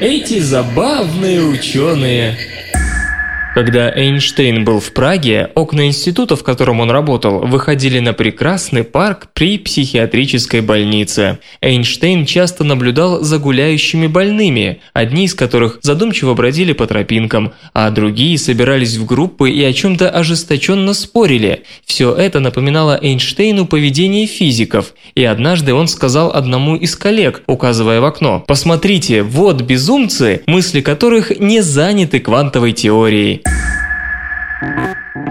Эти 0.01 0.39
забавные 0.39 1.39
ученые 1.41 2.35
когда 3.53 3.91
Эйнштейн 3.93 4.65
был 4.65 4.79
в 4.79 4.91
Праге, 4.93 5.49
окна 5.53 5.85
института, 5.87 6.35
в 6.35 6.43
котором 6.43 6.79
он 6.79 6.89
работал, 6.89 7.39
выходили 7.39 7.99
на 7.99 8.13
прекрасный 8.13 8.83
парк 8.83 9.27
при 9.33 9.57
психиатрической 9.57 10.61
больнице. 10.61 11.39
Эйнштейн 11.61 12.25
часто 12.25 12.63
наблюдал 12.63 13.21
за 13.21 13.37
гуляющими 13.37 14.07
больными, 14.07 14.79
одни 14.93 15.25
из 15.25 15.35
которых 15.35 15.79
задумчиво 15.81 16.33
бродили 16.33 16.73
по 16.73 16.87
тропинкам, 16.87 17.53
а 17.73 17.91
другие 17.91 18.37
собирались 18.37 18.97
в 18.97 19.05
группы 19.05 19.51
и 19.51 19.63
о 19.63 19.73
чем-то 19.73 20.09
ожесточенно 20.09 20.93
спорили. 20.93 21.63
Все 21.85 22.13
это 22.13 22.39
напоминало 22.39 22.99
Эйнштейну 23.01 23.67
поведение 23.67 24.25
физиков, 24.25 24.93
и 25.13 25.23
однажды 25.23 25.73
он 25.73 25.87
сказал 25.87 26.31
одному 26.33 26.75
из 26.75 26.95
коллег, 26.95 27.43
указывая 27.47 28.01
в 28.01 28.05
окно, 28.05 28.43
«Посмотрите, 28.47 29.21
вот 29.21 29.61
безумцы, 29.61 30.41
мысли 30.47 30.81
которых 30.81 31.39
не 31.39 31.61
заняты 31.61 32.19
квантовой 32.19 32.73
теорией». 32.73 33.42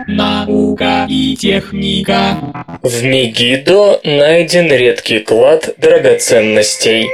Наука 0.06 1.06
и 1.08 1.36
техника. 1.36 2.36
В 2.82 3.02
Мегидо 3.02 4.00
найден 4.04 4.70
редкий 4.72 5.20
клад 5.20 5.74
драгоценностей. 5.78 7.08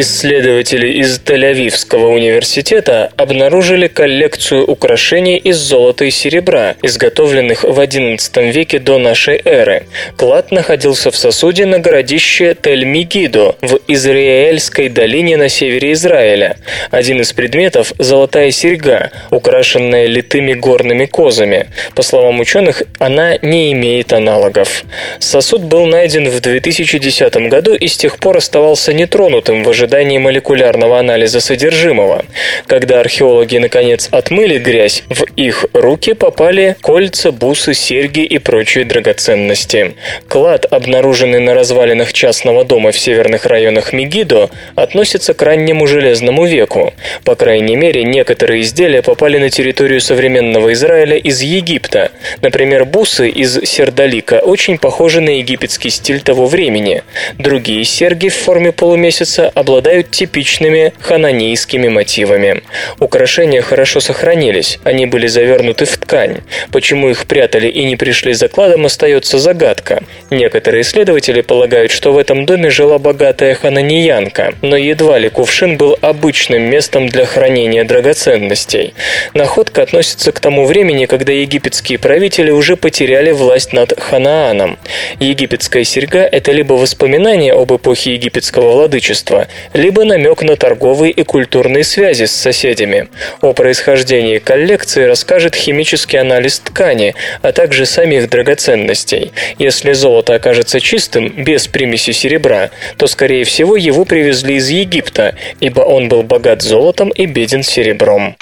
Исследователи 0.00 0.92
из 0.92 1.18
Тель-Авивского 1.18 2.14
университета 2.14 3.10
обнаружили 3.16 3.88
коллекцию 3.88 4.64
украшений 4.64 5.38
из 5.38 5.56
золота 5.56 6.04
и 6.04 6.10
серебра, 6.12 6.76
изготовленных 6.82 7.64
в 7.64 7.80
XI 7.80 8.52
веке 8.52 8.78
до 8.78 8.98
нашей 8.98 9.42
эры. 9.44 9.88
Клад 10.16 10.52
находился 10.52 11.10
в 11.10 11.16
сосуде 11.16 11.66
на 11.66 11.80
городище 11.80 12.52
Тель-Мигидо 12.52 13.56
в 13.60 13.80
Израильской 13.88 14.88
долине 14.88 15.36
на 15.36 15.48
севере 15.48 15.90
Израиля. 15.94 16.58
Один 16.92 17.20
из 17.20 17.32
предметов– 17.32 17.92
золотая 17.98 18.52
серьга, 18.52 19.10
украшенная 19.32 20.06
литыми 20.06 20.54
горными 20.54 21.06
козами. 21.06 21.70
По 21.96 22.02
словам 22.02 22.38
ученых, 22.38 22.84
она 23.00 23.36
не 23.42 23.72
имеет 23.72 24.12
аналогов. 24.12 24.84
Сосуд 25.18 25.62
был 25.62 25.86
найден 25.86 26.28
в 26.28 26.40
2010 26.40 27.48
году 27.48 27.74
и 27.74 27.88
с 27.88 27.96
тех 27.96 28.18
пор 28.18 28.36
оставался 28.36 28.92
нетронутым 28.92 29.64
в 29.64 29.68
ожидании 29.68 29.87
ожидании 29.88 30.18
молекулярного 30.18 30.98
анализа 30.98 31.40
содержимого. 31.40 32.24
Когда 32.66 33.00
археологи 33.00 33.56
наконец 33.56 34.08
отмыли 34.10 34.58
грязь, 34.58 35.02
в 35.08 35.24
их 35.36 35.64
руки 35.72 36.12
попали 36.12 36.76
кольца, 36.82 37.32
бусы, 37.32 37.72
серьги 37.72 38.20
и 38.20 38.38
прочие 38.38 38.84
драгоценности. 38.84 39.94
Клад, 40.28 40.66
обнаруженный 40.70 41.40
на 41.40 41.54
развалинах 41.54 42.12
частного 42.12 42.64
дома 42.64 42.92
в 42.92 42.98
северных 42.98 43.46
районах 43.46 43.94
Мегидо, 43.94 44.50
относится 44.74 45.32
к 45.32 45.40
раннему 45.42 45.86
железному 45.86 46.44
веку. 46.44 46.92
По 47.24 47.34
крайней 47.34 47.76
мере, 47.76 48.04
некоторые 48.04 48.60
изделия 48.62 49.00
попали 49.00 49.38
на 49.38 49.48
территорию 49.48 50.02
современного 50.02 50.74
Израиля 50.74 51.16
из 51.16 51.40
Египта. 51.40 52.10
Например, 52.42 52.84
бусы 52.84 53.30
из 53.30 53.58
сердолика 53.64 54.40
очень 54.40 54.76
похожи 54.76 55.22
на 55.22 55.30
египетский 55.38 55.88
стиль 55.90 56.20
того 56.20 56.46
времени. 56.46 57.02
Другие 57.38 57.84
серьги 57.84 58.28
в 58.28 58.34
форме 58.34 58.72
полумесяца 58.72 59.48
обладают 59.68 60.10
типичными 60.10 60.94
хананейскими 60.98 61.88
мотивами. 61.88 62.62
Украшения 63.00 63.60
хорошо 63.60 64.00
сохранились, 64.00 64.78
они 64.82 65.04
были 65.04 65.26
завернуты 65.26 65.84
в 65.84 65.98
ткань. 65.98 66.38
Почему 66.72 67.10
их 67.10 67.26
прятали 67.26 67.68
и 67.68 67.84
не 67.84 67.96
пришли 67.96 68.32
закладом, 68.32 68.86
остается 68.86 69.38
загадка. 69.38 70.02
Некоторые 70.30 70.80
исследователи 70.80 71.42
полагают, 71.42 71.92
что 71.92 72.12
в 72.12 72.18
этом 72.18 72.46
доме 72.46 72.70
жила 72.70 72.98
богатая 72.98 73.54
хананиянка, 73.54 74.54
но 74.62 74.74
едва 74.74 75.18
ли 75.18 75.28
кувшин 75.28 75.76
был 75.76 75.98
обычным 76.00 76.62
местом 76.62 77.08
для 77.08 77.26
хранения 77.26 77.84
драгоценностей. 77.84 78.94
Находка 79.34 79.82
относится 79.82 80.32
к 80.32 80.40
тому 80.40 80.64
времени, 80.64 81.04
когда 81.04 81.32
египетские 81.34 81.98
правители 81.98 82.50
уже 82.50 82.76
потеряли 82.76 83.32
власть 83.32 83.74
над 83.74 84.00
Ханааном. 84.00 84.78
Египетская 85.20 85.84
серьга– 85.84 86.20
это 86.32 86.52
либо 86.52 86.72
воспоминание 86.72 87.52
об 87.52 87.70
эпохе 87.70 88.14
египетского 88.14 88.72
владычества, 88.72 89.46
либо 89.72 90.04
намек 90.04 90.42
на 90.42 90.56
торговые 90.56 91.12
и 91.12 91.22
культурные 91.22 91.84
связи 91.84 92.24
с 92.24 92.32
соседями. 92.32 93.08
О 93.40 93.52
происхождении 93.52 94.38
коллекции 94.38 95.04
расскажет 95.04 95.54
химический 95.54 96.18
анализ 96.18 96.58
ткани, 96.60 97.14
а 97.42 97.52
также 97.52 97.86
самих 97.86 98.28
драгоценностей. 98.28 99.32
Если 99.58 99.92
золото 99.92 100.34
окажется 100.34 100.80
чистым, 100.80 101.44
без 101.44 101.66
примеси 101.66 102.12
серебра, 102.12 102.70
то, 102.96 103.06
скорее 103.06 103.44
всего, 103.44 103.76
его 103.76 104.04
привезли 104.04 104.56
из 104.56 104.68
Египта, 104.68 105.34
ибо 105.60 105.80
он 105.80 106.08
был 106.08 106.22
богат 106.22 106.62
золотом 106.62 107.10
и 107.10 107.26
беден 107.26 107.62
серебром. 107.62 108.36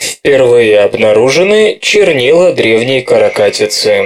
Впервые 0.00 0.80
обнаружены 0.80 1.78
чернила 1.80 2.52
древней 2.52 3.02
каракатицы. 3.02 4.04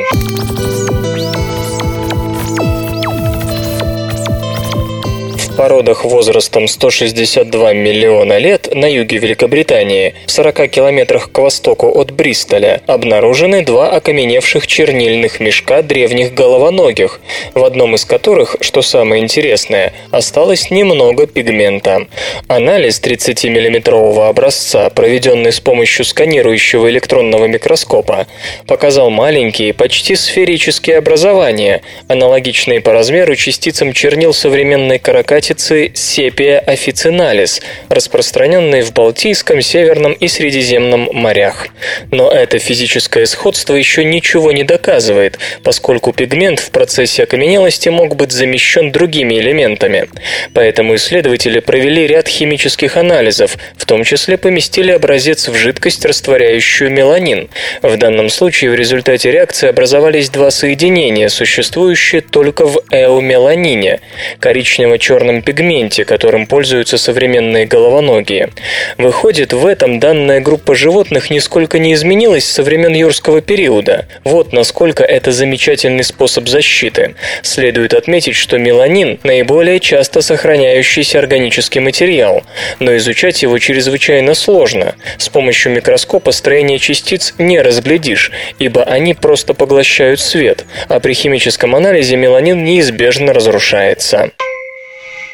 Породах 5.58 6.04
возрастом 6.04 6.68
162 6.68 7.72
миллиона 7.72 8.38
лет 8.38 8.72
на 8.72 8.86
юге 8.86 9.18
Великобритании, 9.18 10.14
в 10.26 10.30
40 10.30 10.70
километрах 10.70 11.32
к 11.32 11.38
востоку 11.38 11.88
от 11.98 12.12
Бристоля, 12.12 12.80
обнаружены 12.86 13.64
два 13.64 13.90
окаменевших 13.90 14.68
чернильных 14.68 15.40
мешка 15.40 15.82
древних 15.82 16.32
головоногих, 16.32 17.20
в 17.54 17.64
одном 17.64 17.96
из 17.96 18.04
которых, 18.04 18.54
что 18.60 18.82
самое 18.82 19.20
интересное, 19.20 19.92
осталось 20.12 20.70
немного 20.70 21.26
пигмента. 21.26 22.06
Анализ 22.46 23.00
30-миллиметрового 23.02 24.28
образца, 24.28 24.88
проведенный 24.90 25.50
с 25.50 25.58
помощью 25.58 26.04
сканирующего 26.04 26.88
электронного 26.88 27.46
микроскопа, 27.46 28.28
показал 28.68 29.10
маленькие, 29.10 29.74
почти 29.74 30.14
сферические 30.14 30.98
образования, 30.98 31.82
аналогичные 32.06 32.80
по 32.80 32.92
размеру 32.92 33.34
частицам 33.34 33.92
чернил 33.92 34.32
современной 34.32 35.00
каракати 35.00 35.47
каракатицы 35.48 35.92
Sepia 35.94 36.64
officinalis, 36.66 37.62
распространенной 37.88 38.82
в 38.82 38.92
Балтийском, 38.92 39.62
Северном 39.62 40.12
и 40.12 40.28
Средиземном 40.28 41.08
морях. 41.12 41.68
Но 42.10 42.30
это 42.30 42.58
физическое 42.58 43.26
сходство 43.26 43.74
еще 43.74 44.04
ничего 44.04 44.52
не 44.52 44.64
доказывает, 44.64 45.38
поскольку 45.62 46.12
пигмент 46.12 46.60
в 46.60 46.70
процессе 46.70 47.22
окаменелости 47.22 47.88
мог 47.88 48.16
быть 48.16 48.32
замещен 48.32 48.92
другими 48.92 49.38
элементами. 49.38 50.08
Поэтому 50.54 50.96
исследователи 50.96 51.60
провели 51.60 52.06
ряд 52.06 52.28
химических 52.28 52.96
анализов, 52.96 53.56
в 53.76 53.86
том 53.86 54.04
числе 54.04 54.36
поместили 54.36 54.92
образец 54.92 55.48
в 55.48 55.54
жидкость, 55.54 56.04
растворяющую 56.04 56.90
меланин. 56.90 57.48
В 57.82 57.96
данном 57.96 58.28
случае 58.28 58.70
в 58.70 58.74
результате 58.74 59.30
реакции 59.30 59.68
образовались 59.68 60.30
два 60.30 60.50
соединения, 60.50 61.28
существующие 61.28 62.20
только 62.20 62.66
в 62.66 62.80
эумеланине– 62.90 64.00
коричнево-черном 64.40 65.37
пигменте, 65.42 66.04
которым 66.04 66.46
пользуются 66.46 66.98
современные 66.98 67.66
головоногие. 67.66 68.50
Выходит, 68.96 69.52
в 69.52 69.66
этом 69.66 70.00
данная 70.00 70.40
группа 70.40 70.74
животных 70.74 71.30
нисколько 71.30 71.78
не 71.78 71.94
изменилась 71.94 72.44
со 72.44 72.62
времен 72.62 72.94
юрского 72.94 73.40
периода. 73.40 74.06
Вот 74.24 74.52
насколько 74.52 75.04
это 75.04 75.32
замечательный 75.32 76.04
способ 76.04 76.48
защиты. 76.48 77.14
Следует 77.42 77.94
отметить, 77.94 78.34
что 78.34 78.58
меланин– 78.58 79.18
наиболее 79.22 79.80
часто 79.80 80.20
сохраняющийся 80.20 81.18
органический 81.18 81.80
материал, 81.80 82.42
но 82.78 82.96
изучать 82.96 83.42
его 83.42 83.58
чрезвычайно 83.58 84.34
сложно. 84.34 84.94
С 85.18 85.28
помощью 85.28 85.72
микроскопа 85.72 86.32
строение 86.32 86.78
частиц 86.78 87.34
не 87.38 87.60
разглядишь, 87.60 88.32
ибо 88.58 88.82
они 88.82 89.14
просто 89.14 89.54
поглощают 89.54 90.20
свет, 90.20 90.64
а 90.88 91.00
при 91.00 91.12
химическом 91.12 91.74
анализе 91.74 92.16
меланин 92.16 92.64
неизбежно 92.64 93.32
разрушается. 93.32 94.30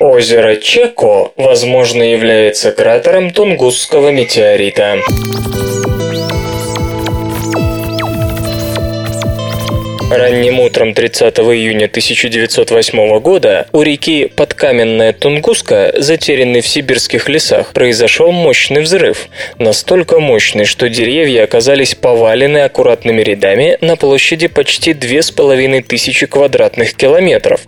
Озеро 0.07 0.57
Чеко, 0.57 1.33
возможно, 1.39 2.03
является 2.03 2.73
кратером 2.73 3.31
Тунгусского 3.31 4.11
метеорита. 4.11 4.99
Ранним 10.17 10.61
утром 10.61 10.95
30 10.95 11.41
июня 11.41 11.87
1908 11.87 13.19
года 13.19 13.67
у 13.73 13.83
реки 13.83 14.31
Подкаменная 14.37 15.13
Тунгуска, 15.13 15.93
затерянной 15.97 16.61
в 16.61 16.69
сибирских 16.69 17.29
лесах, 17.29 17.73
произошел 17.73 18.31
мощный 18.31 18.83
взрыв. 18.83 19.27
Настолько 19.59 20.21
мощный, 20.21 20.67
что 20.67 20.89
деревья 20.89 21.43
оказались 21.43 21.97
повалены 21.97 22.59
аккуратными 22.59 23.23
рядами 23.23 23.77
на 23.81 23.97
площади 23.97 24.47
почти 24.47 24.93
2500 24.95 26.31
квадратных 26.31 26.95
километров. 26.95 27.63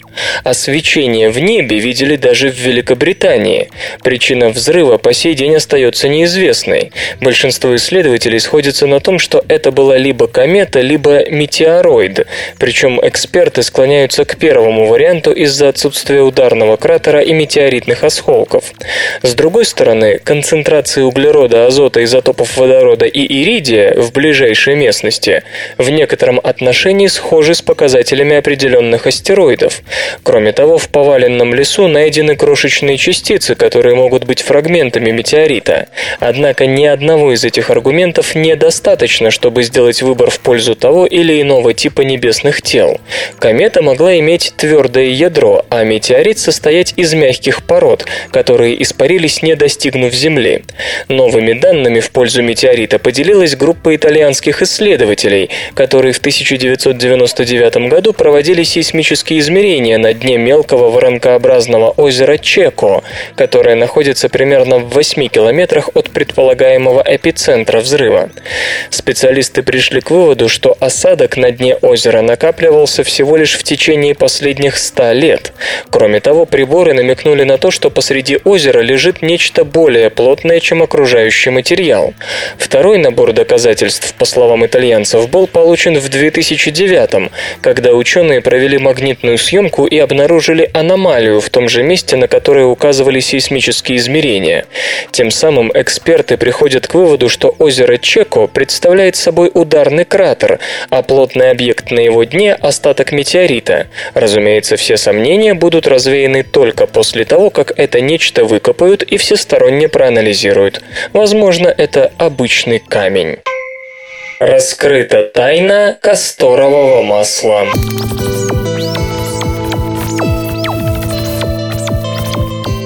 А 0.44 0.54
свечение 0.54 1.30
в 1.30 1.40
небе 1.40 1.78
видели 1.78 2.14
даже 2.14 2.50
в 2.50 2.59
Великобритании. 2.61 3.70
Причина 4.04 4.50
взрыва 4.50 4.98
по 4.98 5.12
сей 5.12 5.35
день 5.35 5.56
остается 5.56 6.06
неизвестной. 6.06 6.92
Большинство 7.20 7.74
исследователей 7.74 8.38
сходятся 8.38 8.87
на 8.87 9.00
том, 9.00 9.18
что 9.18 9.44
это 9.48 9.72
была 9.72 9.96
либо 9.96 10.28
комета, 10.28 10.80
либо 10.80 11.28
метеороид, 11.28 12.26
причем 12.59 13.01
эксперты 13.03 13.62
склоняются 13.62 14.25
к 14.25 14.37
первому 14.37 14.87
варианту 14.87 15.33
из-за 15.33 15.68
отсутствия 15.68 16.22
ударного 16.22 16.77
кратера 16.77 17.20
и 17.20 17.33
метеоритных 17.33 18.05
осколков. 18.05 18.72
С 19.22 19.35
другой 19.35 19.64
стороны, 19.64 20.18
концентрации 20.18 21.03
углерода, 21.03 21.66
азота, 21.66 22.03
изотопов 22.05 22.57
водорода 22.57 23.07
и 23.07 23.20
иридия 23.42 23.94
в 23.94 24.12
ближайшей 24.12 24.77
местности 24.77 25.42
в 25.79 25.90
некотором 25.90 26.40
отношении 26.42 27.07
схожи 27.07 27.55
с 27.55 27.62
показателями 27.62 28.37
определенных 28.37 29.07
астероидов. 29.07 29.83
Кроме 30.22 30.53
того, 30.53 30.79
в 30.79 30.88
поваленном 30.88 31.55
лесу 31.55 31.88
найдены 31.88 32.37
крошечные 32.37 32.96
частицы, 32.96 33.55
которые 33.55 33.94
могут 33.94 34.25
быть 34.25 34.42
фрагментами 34.42 35.11
метеорита. 35.11 35.88
Однако 36.20 36.66
ни 36.66 36.85
одного 36.85 37.33
из 37.33 37.44
этих 37.44 37.70
аргументов 37.70 38.35
недостаточно, 38.35 39.31
чтобы 39.31 39.62
сделать 39.62 40.03
выбор 40.03 40.31
в 40.31 40.40
пользу 40.40 40.75
того 40.75 41.07
или 41.07 41.40
иного 41.40 41.75
типа 41.75 42.03
небесного 42.03 42.26
небесных 42.27 42.61
тел. 42.61 43.01
Комета 43.39 43.83
могла 43.83 44.19
иметь 44.19 44.53
твердое 44.57 45.07
ядро, 45.07 45.65
а 45.71 45.85
метеорит 45.85 46.39
состоять 46.39 46.93
из 46.97 47.15
мягких 47.15 47.62
пород, 47.62 48.05
которые 48.33 48.83
испарились, 48.83 49.43
не 49.43 49.55
достигнув 49.55 50.12
Земли. 50.12 50.65
Новыми 51.09 51.53
данными 51.53 52.01
в 52.01 52.11
пользу 52.11 52.43
метеорита 52.43 52.99
поделилась 52.99 53.55
группа 53.55 53.95
итальянских 53.95 54.61
исследователей, 54.62 55.51
которые 55.75 56.12
в 56.12 56.19
1999 56.19 57.89
году 57.89 58.12
проводили 58.12 58.65
сейсмические 58.65 59.39
измерения 59.39 59.99
на 59.99 60.12
дне 60.12 60.37
мелкого 60.37 60.91
воронкообразного 60.91 61.91
озера 61.91 62.39
Чеко, 62.39 63.05
которое 63.37 63.77
находится 63.77 64.29
примерно 64.29 64.79
в 64.79 64.89
8 64.89 65.29
километрах 65.29 65.91
от 65.95 66.11
предполагаемого 66.11 67.05
эпицентра 67.07 67.79
взрыва. 67.79 68.31
Специалисты 68.91 69.62
пришли 69.62 70.01
к 70.01 70.11
выводу, 70.11 70.49
что 70.49 70.77
осадок 70.81 71.37
на 71.37 71.51
дне 71.51 71.77
озера 71.77 72.06
озера 72.07 72.23
накапливался 72.23 73.03
всего 73.03 73.37
лишь 73.37 73.59
в 73.59 73.64
течение 73.64 74.14
последних 74.14 74.77
ста 74.77 75.12
лет. 75.12 75.53
Кроме 75.90 76.21
того, 76.21 76.47
приборы 76.47 76.95
намекнули 76.95 77.42
на 77.42 77.59
то, 77.59 77.73
что 77.73 77.90
посреди 77.90 78.38
озера 78.45 78.81
лежит 78.81 79.23
нечто 79.23 79.64
более 79.64 80.09
плотное, 80.11 80.61
чем 80.61 80.83
окружающий 80.83 81.51
материал. 81.51 82.14
Второй 82.59 82.99
набор 82.99 83.33
доказательств, 83.33 84.14
по 84.14 84.25
словам 84.25 84.64
итальянцев, 84.64 85.29
был 85.29 85.49
получен 85.49 85.99
в 85.99 86.09
2009 86.09 87.31
когда 87.61 87.92
ученые 87.92 88.40
провели 88.40 88.79
магнитную 88.79 89.38
съемку 89.38 89.87
и 89.87 89.99
обнаружили 89.99 90.71
аномалию 90.73 91.40
в 91.40 91.51
том 91.51 91.69
же 91.69 91.83
месте, 91.83 92.16
на 92.16 92.29
которое 92.29 92.66
указывали 92.66 93.21
сейсмические 93.21 93.99
измерения. 93.99 94.66
Тем 95.11 95.31
самым 95.31 95.73
эксперты 95.75 96.37
приходят 96.37 96.87
к 96.87 96.95
выводу, 96.95 97.29
что 97.29 97.55
озеро 97.59 97.97
Чеко 97.99 98.47
представляет 98.47 99.16
собой 99.16 99.51
ударный 99.53 100.05
кратер, 100.05 100.61
а 100.90 101.03
плотный 101.03 101.51
объект 101.51 101.90
на 101.96 102.00
его 102.00 102.24
дне 102.24 102.52
остаток 102.52 103.11
метеорита. 103.11 103.87
Разумеется, 104.14 104.76
все 104.76 104.98
сомнения 104.98 105.54
будут 105.54 105.87
развеяны 105.87 106.42
только 106.42 106.87
после 106.87 107.24
того, 107.24 107.48
как 107.50 107.72
это 107.76 108.00
нечто 108.02 108.44
выкопают 108.44 109.02
и 109.02 109.16
всесторонне 109.16 109.88
проанализируют. 109.88 110.82
Возможно, 111.14 111.68
это 111.68 112.12
обычный 112.18 112.78
камень. 112.78 113.38
Раскрыта 114.38 115.22
тайна 115.22 115.96
касторового 116.02 117.02
масла. 117.02 117.66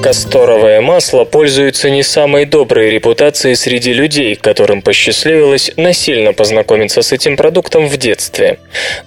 Касторовое 0.03 0.81
масло 0.81 1.25
пользуется 1.25 1.91
не 1.91 2.03
самой 2.03 2.47
доброй 2.47 2.91
репутацией 2.91 3.55
среди 3.55 3.93
людей, 3.93 4.35
которым 4.35 4.81
посчастливилось 4.81 5.73
насильно 5.77 6.33
познакомиться 6.33 7.03
с 7.03 7.13
этим 7.13 7.37
продуктом 7.37 7.87
в 7.87 7.99
детстве. 7.99 8.59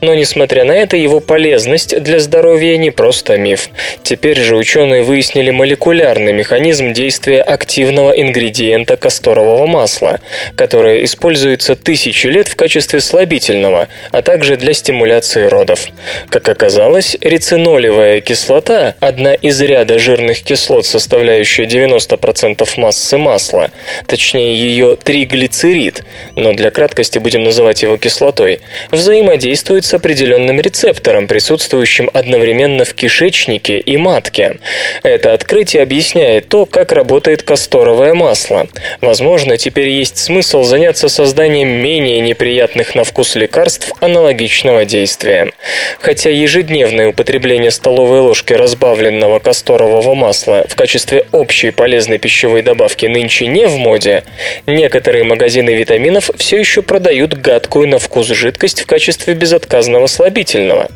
Но, 0.01 0.13
несмотря 0.13 0.65
на 0.65 0.73
это, 0.73 0.95
его 0.95 1.19
полезность 1.19 1.99
для 1.99 2.19
здоровья 2.19 2.77
не 2.77 2.91
просто 2.91 3.39
миф. 3.39 3.69
Теперь 4.03 4.39
же 4.39 4.55
ученые 4.55 5.01
выяснили 5.01 5.49
молекулярный 5.49 6.31
механизм 6.31 6.93
действия 6.93 7.41
активного 7.41 8.11
ингредиента 8.11 8.95
касторового 8.95 9.65
масла, 9.65 10.19
которое 10.55 11.03
используется 11.05 11.75
тысячи 11.75 12.27
лет 12.27 12.47
в 12.47 12.55
качестве 12.55 13.01
слабительного, 13.01 13.87
а 14.11 14.21
также 14.21 14.57
для 14.57 14.73
стимуляции 14.73 15.47
родов. 15.47 15.87
Как 16.29 16.47
оказалось, 16.47 17.17
рецинолевая 17.19 18.21
кислота, 18.21 18.93
одна 18.99 19.33
из 19.33 19.59
ряда 19.59 19.97
жирных 19.97 20.43
кислот, 20.43 20.82
составляющая 20.85 21.65
90% 21.65 22.67
массы 22.77 23.17
масла, 23.17 23.71
точнее 24.07 24.55
ее 24.55 24.95
триглицерид, 24.95 26.03
но 26.35 26.53
для 26.53 26.71
краткости 26.71 27.19
будем 27.19 27.43
называть 27.43 27.83
его 27.83 27.97
кислотой, 27.97 28.59
взаимодействует 28.91 29.85
с 29.85 29.93
определенным 29.93 30.59
рецептором, 30.59 31.27
присутствующим 31.27 32.09
одновременно 32.13 32.85
в 32.85 32.93
кишечнике 32.93 33.79
и 33.79 33.97
матке. 33.97 34.57
Это 35.03 35.33
открытие 35.33 35.83
объясняет 35.83 36.49
то, 36.49 36.65
как 36.65 36.91
работает 36.91 37.43
касторовое 37.43 38.13
масло. 38.13 38.67
Возможно, 39.01 39.57
теперь 39.57 39.89
есть 39.89 40.17
смысл 40.17 40.63
заняться 40.63 41.09
созданием 41.09 41.69
менее 41.69 42.19
неприятных 42.19 42.95
на 42.95 43.03
вкус 43.03 43.35
лекарств 43.35 43.91
аналогичного 43.99 44.85
действия. 44.85 45.51
Хотя 45.99 46.29
ежедневное 46.29 47.09
употребление 47.09 47.71
столовой 47.71 48.19
ложки 48.19 48.53
разбавленного 48.53 49.39
касторового 49.39 50.15
масла 50.15 50.65
в 50.73 50.75
качестве 50.75 51.27
общей 51.31 51.69
полезной 51.69 52.17
пищевой 52.17 52.63
добавки 52.63 53.05
нынче 53.05 53.45
не 53.45 53.67
в 53.67 53.77
моде, 53.77 54.23
некоторые 54.65 55.23
магазины 55.23 55.69
витаминов 55.69 56.31
все 56.35 56.57
еще 56.57 56.81
продают 56.81 57.35
гадкую 57.35 57.87
на 57.87 57.99
вкус 57.99 58.25
жидкость 58.27 58.81
в 58.81 58.87
качестве 58.87 59.35
безотказного 59.35 60.07
слабительного. 60.07 60.89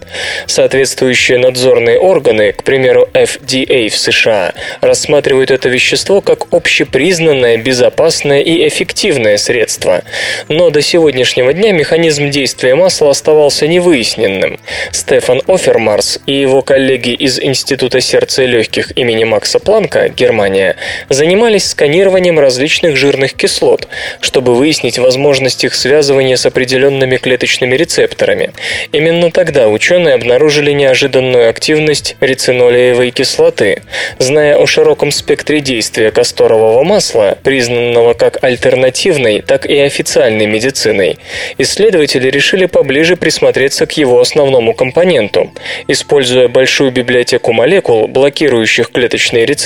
Соответствующие 0.48 1.38
надзорные 1.38 2.00
органы, 2.00 2.54
к 2.54 2.64
примеру 2.64 3.08
FDA 3.14 3.90
в 3.90 3.98
США, 3.98 4.54
рассматривают 4.82 5.52
это 5.52 5.70
вещество 5.70 6.22
как 6.22 6.52
общепризнанное, 6.52 7.58
безопасное 7.58 8.42
и 8.42 8.68
эффективное 8.68 9.38
средство. 9.38 10.02
Но 10.48 10.72
до 10.72 10.82
сегодняшнего 10.82 11.54
дня 11.54 11.72
механизм 11.72 12.32
действия 12.32 12.74
масла 12.74 13.12
оставался 13.12 13.68
невыясненным. 13.68 14.60
Стефан 14.92 15.44
Офермарс 15.46 16.20
и 16.26 16.34
его 16.34 16.64
коллеги 16.64 17.12
из 17.12 17.40
Института 17.40 18.02
сердца 18.02 18.42
и 18.42 18.48
легких 18.48 18.98
имени 18.98 19.24
Макса 19.24 19.60
Планка, 19.68 20.08
Германия, 20.08 20.78
занимались 21.10 21.72
сканированием 21.72 22.40
различных 22.40 22.96
жирных 22.96 23.34
кислот, 23.34 23.90
чтобы 24.22 24.56
выяснить 24.56 24.98
возможность 24.98 25.66
их 25.66 25.76
связывания 25.76 26.38
с 26.38 26.46
определенными 26.46 27.18
клеточными 27.18 27.76
рецепторами. 27.76 28.54
Именно 28.94 29.30
тогда 29.30 29.68
ученые 29.68 30.16
обнаружили 30.16 30.72
неожиданную 30.72 31.50
активность 31.50 32.16
рецинолиевой 32.22 33.12
кислоты. 33.12 33.82
Зная 34.20 34.56
о 34.56 34.66
широком 34.68 35.12
спектре 35.12 35.60
действия 35.60 36.12
касторового 36.12 36.86
масла, 36.86 37.38
признанного 37.44 38.14
как 38.14 38.42
альтернативной, 38.42 39.42
так 39.42 39.66
и 39.66 39.78
официальной 39.80 40.46
медициной, 40.46 41.18
исследователи 41.58 42.30
решили 42.30 42.68
поближе 42.68 43.18
присмотреться 43.18 43.86
к 43.86 43.92
его 43.98 44.22
основному 44.22 44.74
компоненту. 44.74 45.52
Используя 45.90 46.48
большую 46.48 46.92
библиотеку 46.92 47.52
молекул, 47.52 48.08
блокирующих 48.08 48.92
клеточные 48.92 49.42
рецепторы, 49.42 49.57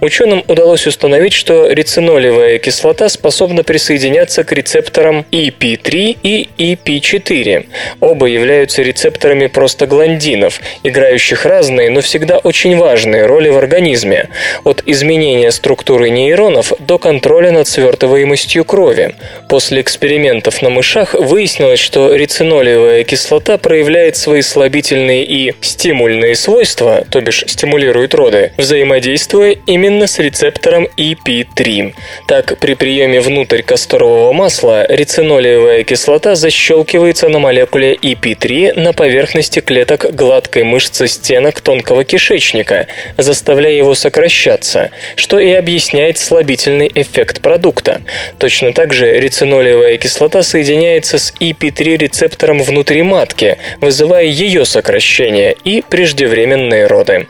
ученым 0.00 0.44
удалось 0.46 0.86
установить, 0.86 1.32
что 1.32 1.68
рецинолевая 1.68 2.58
кислота 2.58 3.08
способна 3.08 3.64
присоединяться 3.64 4.44
к 4.44 4.52
рецепторам 4.52 5.24
EP3 5.30 6.18
и 6.22 6.48
EP4. 6.58 7.66
Оба 8.00 8.26
являются 8.26 8.82
рецепторами 8.82 9.46
простагландинов, 9.46 10.60
играющих 10.82 11.44
разные, 11.46 11.90
но 11.90 12.00
всегда 12.00 12.38
очень 12.38 12.76
важные 12.76 13.26
роли 13.26 13.48
в 13.48 13.58
организме, 13.58 14.28
от 14.64 14.82
изменения 14.86 15.50
структуры 15.50 16.10
нейронов 16.10 16.72
до 16.78 16.98
контроля 16.98 17.50
над 17.52 17.68
свертываемостью 17.68 18.64
крови. 18.64 19.14
После 19.48 19.80
экспериментов 19.80 20.62
на 20.62 20.70
мышах 20.70 21.14
выяснилось, 21.14 21.80
что 21.80 22.14
рецинолевая 22.14 23.04
кислота 23.04 23.58
проявляет 23.58 24.16
свои 24.16 24.42
слабительные 24.42 25.24
и 25.24 25.54
стимульные 25.60 26.34
свойства, 26.34 27.04
то 27.10 27.20
бишь 27.20 27.44
стимулирует 27.46 28.14
роды, 28.14 28.52
взаимодействуя 28.96 29.56
именно 29.66 30.06
с 30.06 30.18
рецептором 30.18 30.88
EP3. 30.96 31.94
Так, 32.26 32.58
при 32.58 32.74
приеме 32.74 33.20
внутрь 33.20 33.62
касторового 33.62 34.32
масла 34.32 34.86
рецинолиевая 34.88 35.84
кислота 35.84 36.34
защелкивается 36.34 37.28
на 37.28 37.38
молекуле 37.38 37.94
EP3 37.94 38.80
на 38.80 38.94
поверхности 38.94 39.60
клеток 39.60 40.14
гладкой 40.14 40.62
мышцы 40.62 41.08
стенок 41.08 41.60
тонкого 41.60 42.04
кишечника, 42.04 42.86
заставляя 43.18 43.74
его 43.74 43.94
сокращаться, 43.94 44.90
что 45.14 45.38
и 45.38 45.52
объясняет 45.52 46.16
слабительный 46.16 46.90
эффект 46.94 47.42
продукта. 47.42 48.00
Точно 48.38 48.72
так 48.72 48.94
же 48.94 49.20
рецинолиевая 49.20 49.98
кислота 49.98 50.42
соединяется 50.42 51.18
с 51.18 51.34
EP3 51.38 51.98
рецептором 51.98 52.62
внутри 52.62 53.02
матки, 53.02 53.58
вызывая 53.80 54.24
ее 54.24 54.64
сокращение 54.64 55.54
и 55.64 55.82
преждевременные 55.82 56.86
роды. 56.86 57.26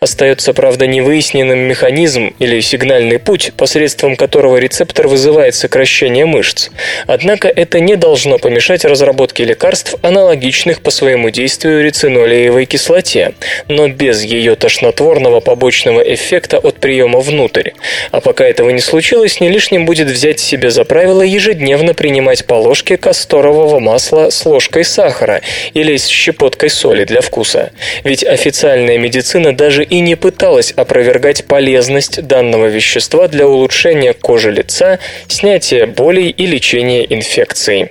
Остается, 0.00 0.52
правда, 0.52 0.86
невыясненным 0.98 1.58
механизм 1.58 2.34
или 2.38 2.60
сигнальный 2.60 3.18
путь, 3.18 3.52
посредством 3.56 4.16
которого 4.16 4.56
рецептор 4.56 5.06
вызывает 5.06 5.54
сокращение 5.54 6.26
мышц. 6.26 6.70
Однако 7.06 7.48
это 7.48 7.80
не 7.80 7.96
должно 7.96 8.38
помешать 8.38 8.84
разработке 8.84 9.44
лекарств, 9.44 9.94
аналогичных 10.02 10.80
по 10.82 10.90
своему 10.90 11.30
действию 11.30 11.84
рецинолиевой 11.84 12.66
кислоте, 12.66 13.34
но 13.68 13.88
без 13.88 14.24
ее 14.24 14.56
тошнотворного 14.56 15.40
побочного 15.40 16.00
эффекта 16.00 16.58
от 16.58 16.76
приема 16.80 17.20
внутрь. 17.20 17.70
А 18.10 18.20
пока 18.20 18.44
этого 18.44 18.70
не 18.70 18.80
случилось, 18.80 19.40
не 19.40 19.48
лишним 19.48 19.86
будет 19.86 20.08
взять 20.08 20.40
себе 20.40 20.70
за 20.70 20.84
правило 20.84 21.22
ежедневно 21.22 21.94
принимать 21.94 22.44
по 22.44 22.54
ложке 22.54 22.96
касторового 22.96 23.78
масла 23.78 24.30
с 24.30 24.44
ложкой 24.44 24.84
сахара 24.84 25.42
или 25.74 25.96
с 25.96 26.06
щепоткой 26.06 26.70
соли 26.70 27.04
для 27.04 27.20
вкуса. 27.20 27.70
Ведь 28.04 28.24
официальная 28.24 28.98
медицина 28.98 29.56
даже 29.56 29.84
и 29.84 30.00
не 30.00 30.16
пыталась 30.16 30.72
опровергать 30.78 31.46
полезность 31.46 32.26
данного 32.26 32.66
вещества 32.66 33.28
для 33.28 33.46
улучшения 33.46 34.12
кожи 34.12 34.50
лица, 34.50 34.98
снятия 35.26 35.86
болей 35.86 36.30
и 36.30 36.46
лечения 36.46 37.04
инфекций. 37.04 37.90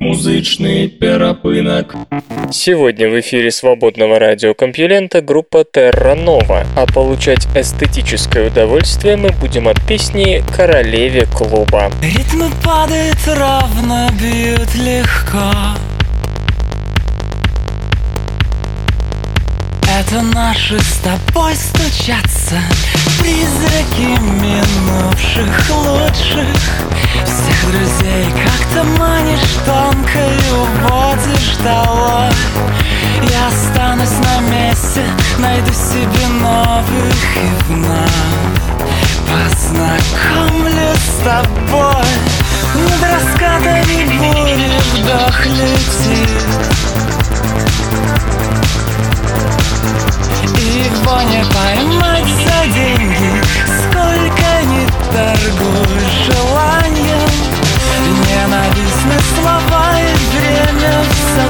Музычный 0.00 0.88
перапынок. 0.88 1.94
Сегодня 2.50 3.08
в 3.08 3.20
эфире 3.20 3.50
свободного 3.50 4.18
радиокомпьюлента 4.18 5.20
группа 5.20 5.58
Terra 5.58 6.16
Nova, 6.16 6.66
а 6.76 6.86
получать 6.92 7.46
эстетическое 7.54 8.48
удовольствие 8.48 9.16
мы 9.16 9.30
будем 9.30 9.68
от 9.68 9.80
песни 9.86 10.42
«Королеве 10.56 11.26
клуба». 11.26 11.90
Ритмы 12.02 12.50
падают 12.64 13.18
ровно, 13.26 14.10
бьют 14.20 14.74
легко 14.74 15.52
Это 20.00 20.22
наши 20.22 20.80
с 20.80 21.00
тобой 21.04 21.54
стучатся 21.54 22.58
Призраки 23.20 24.18
минувших 24.40 25.70
лучших. 25.70 26.56
Всех 27.26 27.70
друзей 27.70 28.24
как-то 28.42 28.84
манишь 28.98 29.58
тонко 29.66 30.18
и 30.18 30.50
уводишь 30.50 31.56
долой 31.62 32.32
Я 33.30 33.48
останусь 33.48 34.18
на 34.24 34.40
месте, 34.50 35.04
найду 35.38 35.72
себе 35.72 36.26
новых 36.40 37.36
и 37.36 37.62
вновь. 37.68 38.08
Познакомлюсь 39.28 40.96
с 40.96 41.22
тобой. 41.22 42.12
Над 42.74 43.02
раскатами 43.12 44.04
бури 44.16 44.70
вдох 44.94 45.46
летит 45.46 46.42
его 49.82 51.20
не 51.22 51.44
поймать 51.44 52.28
за 52.28 52.58
деньги. 52.74 53.42
Сколько 53.82 54.48
не 54.66 54.86
торгую 55.12 56.00
желанием 56.26 57.32
Ненавистны 58.32 59.18
слова 59.34 59.86
и 59.98 60.02
время 60.36 60.94
все 61.12 61.41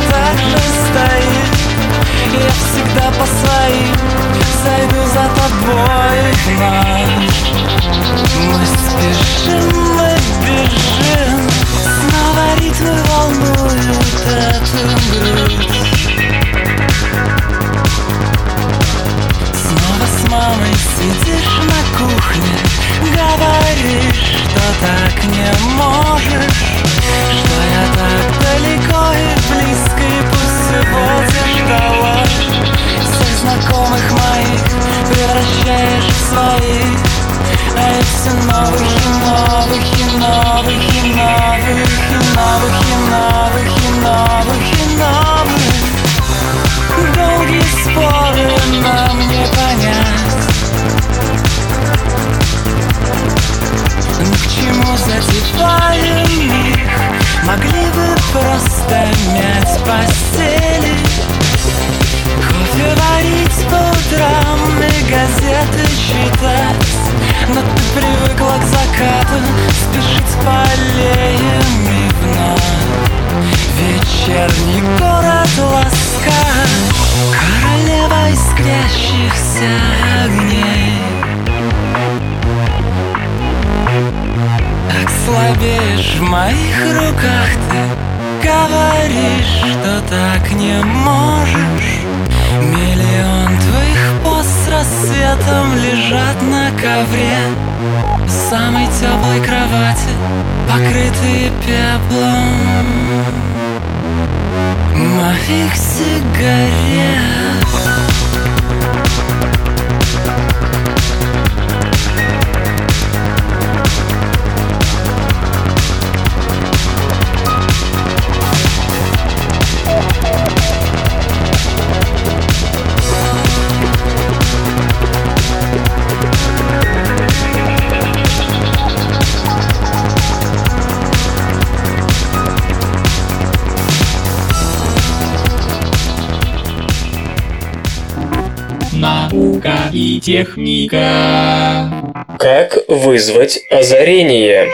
Наука 140.23 140.31
и 140.31 140.45
техника. 140.45 141.91
Как 142.39 142.79
вызвать 142.89 143.61
озарение? 143.71 144.69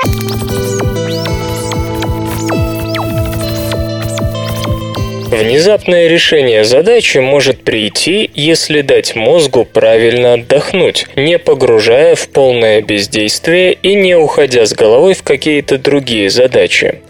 Внезапное 5.38 6.09
решение 6.09 6.64
задачи 6.64 7.18
может 7.18 7.62
прийти, 7.62 8.29
если 8.35 8.81
дать 8.81 9.14
мозгу 9.14 9.64
правильно 9.64 10.33
отдохнуть, 10.33 11.07
не 11.14 11.38
погружая 11.38 12.16
в 12.16 12.29
полное 12.29 12.83
бездействие 12.83 13.74
и 13.74 13.94
не 13.94 14.16
уходя 14.16 14.66
с 14.66 14.72
головой 14.72 15.14
в 15.14 15.22
какие-то 15.22 15.79
другие 15.79 16.29
задачи. 16.29 17.03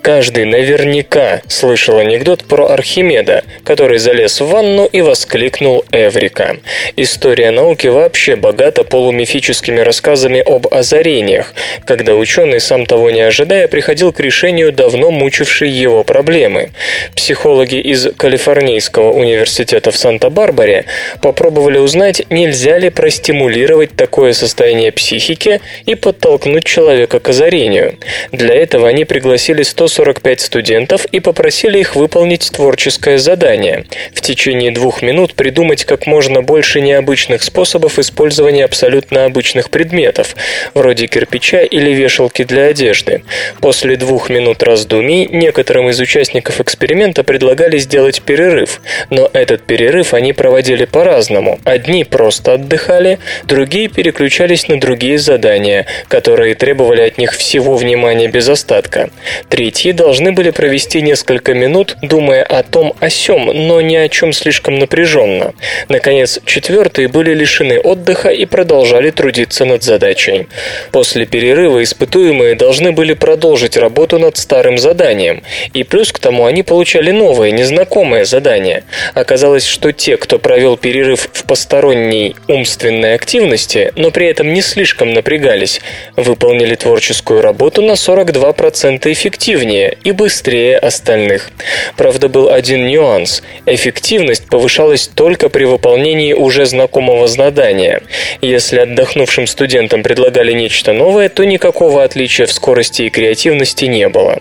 Каждый 0.00 0.46
наверняка 0.46 1.42
слышал 1.46 1.98
анекдот 1.98 2.44
про 2.44 2.68
Архимеда, 2.68 3.44
который 3.64 3.98
залез 3.98 4.40
в 4.40 4.46
ванну 4.46 4.86
и 4.86 5.02
воскликнул 5.02 5.84
«Эврика». 5.92 6.56
История 6.96 7.50
науки 7.50 7.88
вообще 7.88 8.36
богата 8.36 8.84
полумифическими 8.84 9.80
рассказами 9.80 10.40
об 10.40 10.72
озарениях, 10.72 11.52
когда 11.86 12.14
ученый, 12.14 12.60
сам 12.60 12.86
того 12.86 13.10
не 13.10 13.20
ожидая, 13.20 13.68
приходил 13.68 14.10
к 14.10 14.20
решению 14.20 14.72
давно 14.72 15.10
мучившей 15.10 15.68
его 15.68 16.02
проблемы. 16.02 16.70
Психологи 17.14 17.73
из 17.80 18.08
Калифорнийского 18.16 19.12
университета 19.12 19.90
в 19.90 19.96
Санта-Барбаре 19.96 20.86
попробовали 21.20 21.78
узнать, 21.78 22.22
нельзя 22.30 22.78
ли 22.78 22.90
простимулировать 22.90 23.96
такое 23.96 24.32
состояние 24.32 24.92
психики 24.92 25.60
и 25.86 25.94
подтолкнуть 25.94 26.64
человека 26.64 27.20
к 27.20 27.28
озарению. 27.28 27.98
Для 28.32 28.54
этого 28.54 28.88
они 28.88 29.04
пригласили 29.04 29.62
145 29.62 30.40
студентов 30.40 31.06
и 31.06 31.20
попросили 31.20 31.78
их 31.78 31.96
выполнить 31.96 32.50
творческое 32.50 33.18
задание. 33.18 33.86
В 34.14 34.20
течение 34.20 34.70
двух 34.70 35.02
минут 35.02 35.34
придумать 35.34 35.84
как 35.84 36.06
можно 36.06 36.42
больше 36.42 36.80
необычных 36.80 37.42
способов 37.42 37.98
использования 37.98 38.64
абсолютно 38.64 39.24
обычных 39.24 39.70
предметов, 39.70 40.36
вроде 40.74 41.06
кирпича 41.06 41.62
или 41.62 41.90
вешалки 41.90 42.44
для 42.44 42.66
одежды. 42.66 43.22
После 43.60 43.96
двух 43.96 44.28
минут 44.28 44.62
раздумий 44.62 45.26
некоторым 45.26 45.88
из 45.88 46.00
участников 46.00 46.60
эксперимента 46.60 47.24
предлагали 47.24 47.63
предлагали 47.64 47.78
сделать 47.78 48.22
перерыв, 48.22 48.80
но 49.10 49.30
этот 49.32 49.62
перерыв 49.62 50.14
они 50.14 50.32
проводили 50.32 50.84
по-разному. 50.84 51.58
Одни 51.64 52.04
просто 52.04 52.54
отдыхали, 52.54 53.18
другие 53.44 53.88
переключались 53.88 54.68
на 54.68 54.78
другие 54.80 55.18
задания, 55.18 55.86
которые 56.08 56.54
требовали 56.54 57.02
от 57.02 57.18
них 57.18 57.32
всего 57.32 57.76
внимания 57.76 58.28
без 58.28 58.48
остатка. 58.48 59.10
Третьи 59.48 59.92
должны 59.92 60.32
были 60.32 60.50
провести 60.50 61.02
несколько 61.02 61.54
минут, 61.54 61.96
думая 62.02 62.42
о 62.42 62.62
том 62.62 62.94
о 63.00 63.10
сём, 63.10 63.46
но 63.46 63.80
ни 63.80 63.96
о 63.96 64.08
чем 64.08 64.32
слишком 64.32 64.78
напряженно. 64.78 65.54
Наконец, 65.88 66.40
четвертые 66.44 67.08
были 67.08 67.34
лишены 67.34 67.78
отдыха 67.78 68.28
и 68.28 68.44
продолжали 68.46 69.10
трудиться 69.10 69.64
над 69.64 69.82
задачей. 69.82 70.46
После 70.92 71.26
перерыва 71.26 71.82
испытуемые 71.82 72.54
должны 72.54 72.92
были 72.92 73.14
продолжить 73.14 73.76
работу 73.76 74.18
над 74.18 74.36
старым 74.36 74.78
заданием, 74.78 75.42
и 75.72 75.82
плюс 75.84 76.12
к 76.12 76.18
тому 76.18 76.46
они 76.46 76.62
получали 76.62 77.10
новые 77.10 77.53
незнакомое 77.54 78.24
задание. 78.24 78.84
Оказалось, 79.14 79.66
что 79.66 79.92
те, 79.92 80.16
кто 80.16 80.38
провел 80.38 80.76
перерыв 80.76 81.28
в 81.32 81.44
посторонней 81.44 82.36
умственной 82.48 83.14
активности, 83.14 83.92
но 83.96 84.10
при 84.10 84.26
этом 84.26 84.52
не 84.52 84.62
слишком 84.62 85.12
напрягались, 85.12 85.80
выполнили 86.16 86.74
творческую 86.74 87.40
работу 87.40 87.82
на 87.82 87.92
42% 87.92 89.10
эффективнее 89.12 89.96
и 90.04 90.12
быстрее 90.12 90.78
остальных. 90.78 91.50
Правда, 91.96 92.28
был 92.28 92.50
один 92.50 92.86
нюанс. 92.86 93.42
Эффективность 93.66 94.46
повышалась 94.48 95.08
только 95.08 95.48
при 95.48 95.64
выполнении 95.64 96.32
уже 96.32 96.66
знакомого 96.66 97.28
задания. 97.28 98.02
Если 98.40 98.78
отдохнувшим 98.78 99.46
студентам 99.46 100.02
предлагали 100.02 100.52
нечто 100.52 100.92
новое, 100.92 101.28
то 101.28 101.44
никакого 101.44 102.02
отличия 102.02 102.46
в 102.46 102.52
скорости 102.52 103.02
и 103.02 103.10
креативности 103.10 103.86
не 103.86 104.08
было. 104.08 104.40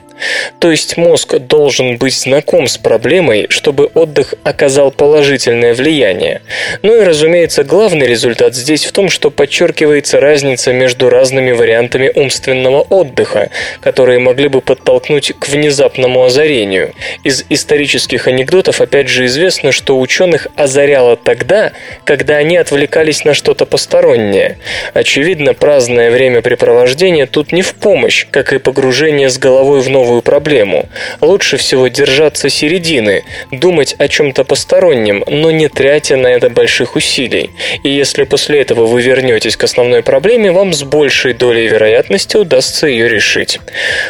То 0.59 0.71
есть 0.71 0.97
мозг 0.97 1.37
должен 1.37 1.97
быть 1.97 2.13
знаком 2.13 2.67
с 2.67 2.77
проблемой, 2.77 3.02
чтобы 3.49 3.85
отдых 3.93 4.33
оказал 4.43 4.89
положительное 4.89 5.73
влияние. 5.73 6.41
Ну 6.81 7.01
и, 7.01 7.03
разумеется, 7.03 7.63
главный 7.63 8.07
результат 8.07 8.55
здесь 8.55 8.85
в 8.85 8.91
том, 8.93 9.09
что 9.09 9.29
подчеркивается 9.29 10.19
разница 10.19 10.71
между 10.71 11.09
разными 11.09 11.51
вариантами 11.51 12.11
умственного 12.15 12.81
отдыха, 12.81 13.49
которые 13.81 14.19
могли 14.19 14.47
бы 14.47 14.61
подтолкнуть 14.61 15.33
к 15.37 15.49
внезапному 15.49 16.23
озарению. 16.23 16.93
Из 17.25 17.43
исторических 17.49 18.27
анекдотов 18.27 18.79
опять 18.79 19.09
же 19.09 19.25
известно, 19.25 19.71
что 19.71 19.99
ученых 19.99 20.47
озаряло 20.55 21.17
тогда, 21.17 21.73
когда 22.05 22.37
они 22.37 22.55
отвлекались 22.55 23.25
на 23.25 23.33
что-то 23.33 23.65
постороннее. 23.65 24.59
Очевидно, 24.93 25.53
праздное 25.53 26.09
времяпрепровождение 26.09 27.25
тут 27.25 27.51
не 27.51 27.63
в 27.63 27.73
помощь, 27.73 28.27
как 28.31 28.53
и 28.53 28.59
погружение 28.59 29.29
с 29.29 29.37
головой 29.37 29.81
в 29.81 29.89
новую 29.89 30.21
проблему. 30.21 30.87
Лучше 31.19 31.57
всего 31.57 31.89
держаться 31.89 32.47
середины 32.49 32.92
середины, 32.93 33.23
думать 33.51 33.95
о 33.97 34.07
чем-то 34.07 34.43
постороннем, 34.43 35.23
но 35.27 35.51
не 35.51 35.67
тратя 35.67 36.17
на 36.17 36.27
это 36.27 36.49
больших 36.49 36.95
усилий. 36.95 37.51
И 37.83 37.89
если 37.89 38.23
после 38.23 38.61
этого 38.61 38.85
вы 38.85 39.01
вернетесь 39.01 39.57
к 39.57 39.63
основной 39.63 40.03
проблеме, 40.03 40.51
вам 40.51 40.73
с 40.73 40.83
большей 40.83 41.33
долей 41.33 41.67
вероятности 41.67 42.37
удастся 42.37 42.87
ее 42.87 43.09
решить. 43.09 43.59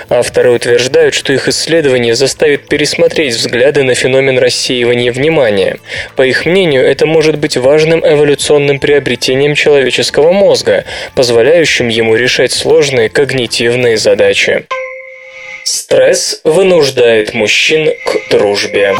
Авторы 0.09 0.51
утверждают, 0.51 1.13
что 1.13 1.33
их 1.33 1.47
исследование 1.47 2.15
заставит 2.15 2.67
пересмотреть 2.67 3.35
взгляды 3.35 3.83
на 3.83 3.95
феномен 3.95 4.37
рассеивания 4.37 5.11
внимания. 5.11 5.77
По 6.15 6.23
их 6.23 6.45
мнению, 6.45 6.83
это 6.83 7.05
может 7.05 7.37
быть 7.37 7.57
важным 7.57 7.99
эволюционным 8.05 8.79
приобретением 8.79 9.55
человеческого 9.55 10.31
мозга, 10.31 10.83
позволяющим 11.15 11.87
ему 11.87 12.15
решать 12.15 12.51
сложные 12.51 13.09
когнитивные 13.09 13.97
задачи. 13.97 14.65
Стресс 15.63 16.41
вынуждает 16.43 17.33
мужчин 17.33 17.89
к 18.05 18.31
дружбе. 18.31 18.95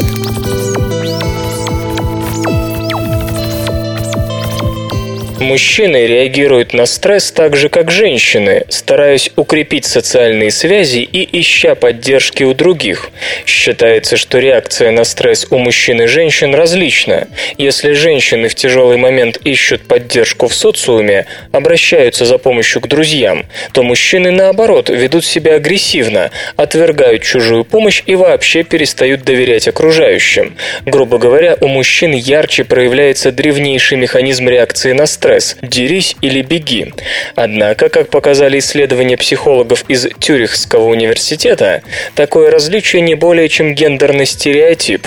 Мужчины 5.44 6.06
реагируют 6.06 6.72
на 6.72 6.86
стресс 6.86 7.30
так 7.30 7.54
же, 7.54 7.68
как 7.68 7.90
женщины, 7.90 8.64
стараясь 8.70 9.30
укрепить 9.36 9.84
социальные 9.84 10.50
связи 10.50 11.00
и 11.00 11.38
ища 11.38 11.74
поддержки 11.74 12.44
у 12.44 12.54
других. 12.54 13.10
Считается, 13.44 14.16
что 14.16 14.38
реакция 14.38 14.90
на 14.90 15.04
стресс 15.04 15.46
у 15.50 15.58
мужчин 15.58 16.00
и 16.00 16.06
женщин 16.06 16.54
различна. 16.54 17.28
Если 17.58 17.92
женщины 17.92 18.48
в 18.48 18.54
тяжелый 18.54 18.96
момент 18.96 19.36
ищут 19.44 19.86
поддержку 19.86 20.48
в 20.48 20.54
социуме, 20.54 21.26
обращаются 21.52 22.24
за 22.24 22.38
помощью 22.38 22.80
к 22.80 22.88
друзьям, 22.88 23.44
то 23.74 23.82
мужчины, 23.82 24.30
наоборот, 24.30 24.88
ведут 24.88 25.26
себя 25.26 25.56
агрессивно, 25.56 26.30
отвергают 26.56 27.22
чужую 27.22 27.64
помощь 27.64 28.02
и 28.06 28.14
вообще 28.14 28.62
перестают 28.62 29.24
доверять 29.24 29.68
окружающим. 29.68 30.56
Грубо 30.86 31.18
говоря, 31.18 31.58
у 31.60 31.68
мужчин 31.68 32.12
ярче 32.12 32.64
проявляется 32.64 33.30
древнейший 33.30 33.98
механизм 33.98 34.48
реакции 34.48 34.92
на 34.92 35.04
стресс 35.04 35.33
стресс– 35.40 35.56
«дерись 35.62 36.16
или 36.20 36.42
беги». 36.42 36.92
Однако, 37.34 37.88
как 37.88 38.10
показали 38.10 38.58
исследования 38.58 39.16
психологов 39.16 39.84
из 39.88 40.08
Тюрихского 40.18 40.88
университета, 40.88 41.82
такое 42.14 42.50
различие 42.50 43.02
не 43.02 43.14
более 43.14 43.48
чем 43.48 43.74
гендерный 43.74 44.26
стереотип. 44.26 45.06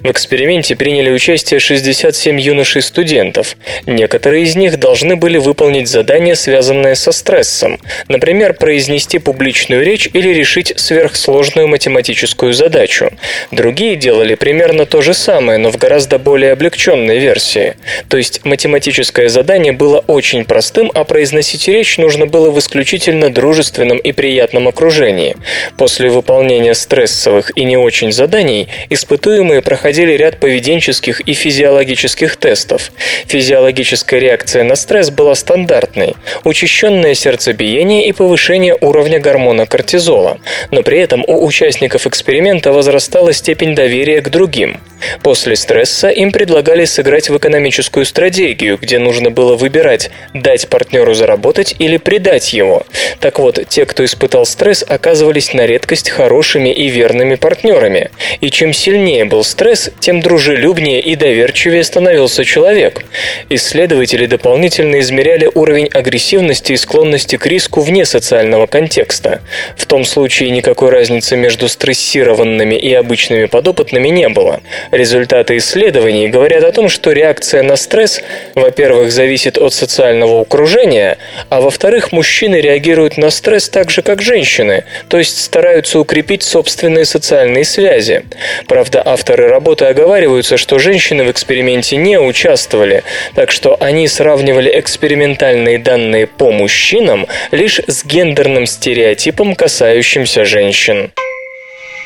В 0.00 0.10
эксперименте 0.10 0.74
приняли 0.74 1.10
участие 1.10 1.60
67 1.60 2.40
юношей-студентов. 2.40 3.56
Некоторые 3.86 4.44
из 4.44 4.56
них 4.56 4.78
должны 4.78 5.16
были 5.16 5.38
выполнить 5.38 5.88
задания, 5.88 6.34
связанные 6.34 6.94
со 6.94 7.12
стрессом. 7.12 7.78
Например, 8.08 8.54
произнести 8.54 9.18
публичную 9.18 9.84
речь 9.84 10.08
или 10.12 10.30
решить 10.30 10.72
сверхсложную 10.76 11.68
математическую 11.68 12.52
задачу. 12.52 13.10
Другие 13.52 13.96
делали 13.96 14.34
примерно 14.34 14.84
то 14.86 15.00
же 15.00 15.14
самое, 15.14 15.58
но 15.58 15.70
в 15.70 15.76
гораздо 15.76 16.18
более 16.18 16.52
облегченной 16.52 17.18
версии. 17.18 17.76
То 18.08 18.16
есть 18.16 18.44
математическое 18.44 19.28
задание 19.28 19.67
было 19.72 20.04
очень 20.06 20.44
простым, 20.44 20.90
а 20.94 21.04
произносить 21.04 21.68
речь 21.68 21.98
нужно 21.98 22.26
было 22.26 22.50
в 22.50 22.58
исключительно 22.58 23.30
дружественном 23.30 23.98
и 23.98 24.12
приятном 24.12 24.68
окружении. 24.68 25.36
После 25.76 26.10
выполнения 26.10 26.74
стрессовых 26.74 27.56
и 27.56 27.64
не 27.64 27.76
очень 27.76 28.12
заданий 28.12 28.68
испытуемые 28.90 29.62
проходили 29.62 30.12
ряд 30.12 30.40
поведенческих 30.40 31.20
и 31.20 31.32
физиологических 31.32 32.36
тестов. 32.36 32.92
Физиологическая 33.26 34.20
реакция 34.20 34.64
на 34.64 34.76
стресс 34.76 35.10
была 35.10 35.34
стандартной– 35.34 36.14
учащенное 36.44 37.14
сердцебиение 37.14 38.06
и 38.06 38.12
повышение 38.12 38.76
уровня 38.80 39.20
гормона 39.20 39.66
кортизола. 39.66 40.38
Но 40.70 40.82
при 40.82 40.98
этом 40.98 41.24
у 41.26 41.44
участников 41.44 42.06
эксперимента 42.06 42.72
возрастала 42.72 43.32
степень 43.32 43.74
доверия 43.74 44.20
к 44.20 44.30
другим. 44.30 44.80
После 45.22 45.56
стресса 45.56 46.08
им 46.08 46.32
предлагали 46.32 46.84
сыграть 46.84 47.28
в 47.28 47.36
экономическую 47.36 48.04
стратегию, 48.04 48.78
где 48.80 48.98
нужно 48.98 49.30
было 49.30 49.47
выбирать– 49.56 50.10
дать 50.34 50.68
партнеру 50.68 51.14
заработать 51.14 51.74
или 51.78 51.96
предать 51.96 52.52
его. 52.52 52.84
Так 53.20 53.38
вот, 53.38 53.58
те, 53.68 53.86
кто 53.86 54.04
испытал 54.04 54.46
стресс, 54.46 54.84
оказывались 54.86 55.52
на 55.54 55.66
редкость 55.66 56.10
хорошими 56.10 56.70
и 56.70 56.88
верными 56.88 57.34
партнерами. 57.34 58.10
И 58.40 58.50
чем 58.50 58.72
сильнее 58.72 59.24
был 59.24 59.44
стресс, 59.44 59.90
тем 60.00 60.20
дружелюбнее 60.20 61.00
и 61.00 61.16
доверчивее 61.16 61.84
становился 61.84 62.44
человек. 62.44 63.04
Исследователи 63.48 64.26
дополнительно 64.26 65.00
измеряли 65.00 65.50
уровень 65.54 65.88
агрессивности 65.88 66.72
и 66.72 66.76
склонности 66.76 67.36
к 67.36 67.46
риску 67.46 67.80
вне 67.80 68.04
социального 68.04 68.66
контекста. 68.66 69.40
В 69.76 69.86
том 69.86 70.04
случае 70.04 70.50
никакой 70.50 70.90
разницы 70.90 71.36
между 71.36 71.68
стрессированными 71.68 72.74
и 72.74 72.92
обычными 72.92 73.46
подопытными 73.46 74.08
не 74.08 74.28
было. 74.28 74.60
Результаты 74.90 75.56
исследований 75.56 76.28
говорят 76.28 76.64
о 76.64 76.72
том, 76.72 76.88
что 76.88 77.12
реакция 77.12 77.62
на 77.62 77.76
стресс, 77.76 78.20
во-первых, 78.54 79.10
зависит 79.10 79.37
от 79.46 79.72
социального 79.72 80.40
окружения, 80.40 81.18
а 81.48 81.60
во-вторых, 81.60 82.10
мужчины 82.10 82.56
реагируют 82.56 83.16
на 83.16 83.30
стресс 83.30 83.68
так 83.68 83.90
же, 83.90 84.02
как 84.02 84.20
женщины, 84.20 84.84
то 85.08 85.18
есть 85.18 85.40
стараются 85.40 86.00
укрепить 86.00 86.42
собственные 86.42 87.04
социальные 87.04 87.64
связи. 87.64 88.24
Правда, 88.66 89.02
авторы 89.04 89.48
работы 89.48 89.84
оговариваются, 89.84 90.56
что 90.56 90.78
женщины 90.78 91.24
в 91.24 91.30
эксперименте 91.30 91.96
не 91.96 92.18
участвовали, 92.18 93.04
так 93.34 93.50
что 93.50 93.76
они 93.80 94.08
сравнивали 94.08 94.78
экспериментальные 94.78 95.78
данные 95.78 96.26
по 96.26 96.50
мужчинам 96.50 97.26
лишь 97.52 97.80
с 97.86 98.04
гендерным 98.04 98.66
стереотипом, 98.66 99.54
касающимся 99.54 100.44
женщин. 100.44 101.12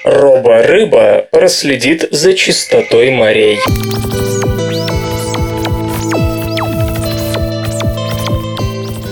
Робо-рыба 0.04 1.28
проследит 1.30 2.08
за 2.10 2.34
чистотой 2.34 3.10
морей. 3.10 3.58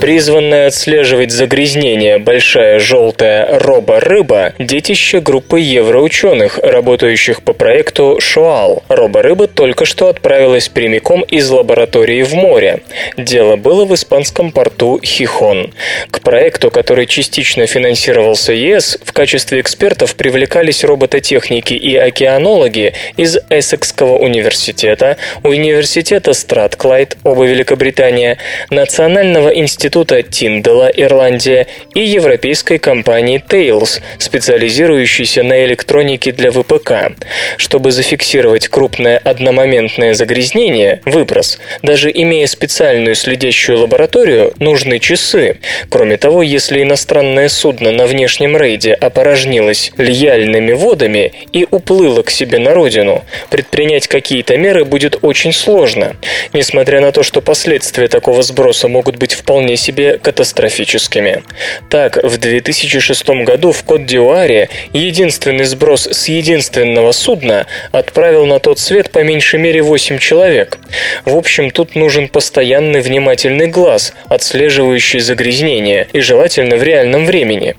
Призванная 0.01 0.69
отслеживать 0.69 1.31
загрязнение 1.31 2.17
большая 2.17 2.79
желтая 2.79 3.59
робо-рыба– 3.59 4.55
детище 4.59 5.21
группы 5.21 5.61
евроученых, 5.61 6.59
работающих 6.63 7.43
по 7.43 7.53
проекту 7.53 8.17
«Шоал». 8.19 8.83
Робо-рыба 8.89 9.47
только 9.47 9.85
что 9.85 10.09
отправилась 10.09 10.71
прямиком 10.71 11.21
из 11.21 11.51
лаборатории 11.51 12.23
в 12.23 12.33
море. 12.33 12.81
Дело 13.19 13.57
было 13.57 13.85
в 13.85 13.95
испанском 13.95 14.53
порту 14.53 14.99
Хихон. 15.05 15.75
К 16.11 16.21
проекту, 16.21 16.71
который 16.71 17.05
частично 17.05 17.67
финансировался 17.67 18.55
ЕС, 18.55 18.99
в 19.05 19.13
качестве 19.13 19.61
экспертов 19.61 20.15
привлекались 20.17 20.83
робототехники 20.83 21.75
и 21.75 21.95
океанологи 21.97 22.95
из 23.19 23.37
Эссекского 23.51 24.17
университета, 24.17 25.19
университета 25.43 26.33
Стратклайд, 26.33 27.19
оба 27.23 27.45
Великобритания, 27.45 28.39
Национального 28.71 29.51
института 29.51 29.90
института 29.91 30.23
Тиндала, 30.23 30.87
Ирландия, 30.87 31.67
и 31.95 32.01
европейской 32.01 32.79
компании 32.79 33.43
Tails, 33.47 34.01
специализирующейся 34.19 35.43
на 35.43 35.65
электронике 35.65 36.31
для 36.31 36.53
ВПК. 36.53 37.13
Чтобы 37.57 37.91
зафиксировать 37.91 38.69
крупное 38.69 39.19
одномоментное 39.19 40.15
загрязнение, 40.15 41.01
выброс, 41.05 41.59
даже 41.83 42.09
имея 42.13 42.47
специальную 42.47 43.17
следящую 43.17 43.81
лабораторию, 43.81 44.53
нужны 44.61 45.01
часы. 45.01 45.59
Кроме 45.89 46.17
того, 46.17 46.43
если 46.45 46.83
иностранное 46.83 47.49
судно 47.49 47.91
на 47.91 48.07
внешнем 48.07 48.57
рейде 48.57 48.93
опорожнилось 48.95 49.91
льяльными 49.97 50.73
водами 50.73 51.33
и 51.53 51.67
уплыло 51.69 52.23
к 52.23 52.31
себе 52.31 52.59
на 52.59 52.75
родину, 52.75 53.25
предпринять 53.51 54.07
какие-то 54.07 54.57
меры 54.57 54.85
будет 54.85 55.19
очень 55.23 55.53
сложно. 55.53 56.15
Несмотря 56.53 57.01
на 57.01 57.11
то, 57.11 57.25
что 57.25 57.41
последствия 57.41 58.07
такого 58.07 58.43
сброса 58.43 58.87
могут 58.87 59.17
быть 59.17 59.33
вполне 59.33 59.77
себе 59.81 60.19
катастрофическими. 60.19 61.43
Так, 61.89 62.23
в 62.23 62.39
2006 62.39 63.29
году 63.45 63.73
в 63.73 63.83
Кот-Д'Ивуаре 63.85 64.69
единственный 64.93 65.65
сброс 65.65 66.07
с 66.07 66.29
единственного 66.29 67.13
судна 67.13 67.67
отправил 67.91 68.47
на 68.47 68.61
тот 68.61 68.79
свет 68.79 69.11
по 69.11 69.21
меньшей 69.21 69.59
мере 69.59 69.83
8 69.83 70.19
человек. 70.19 70.79
В 71.25 71.37
общем, 71.37 71.71
тут 71.71 71.95
нужен 71.95 72.29
постоянный 72.29 73.01
внимательный 73.01 73.67
глаз, 73.67 74.13
отслеживающий 74.29 75.21
загрязнение, 75.21 76.07
и 76.13 76.21
желательно 76.21 76.77
в 76.77 76.83
реальном 76.83 77.27
времени. 77.27 77.75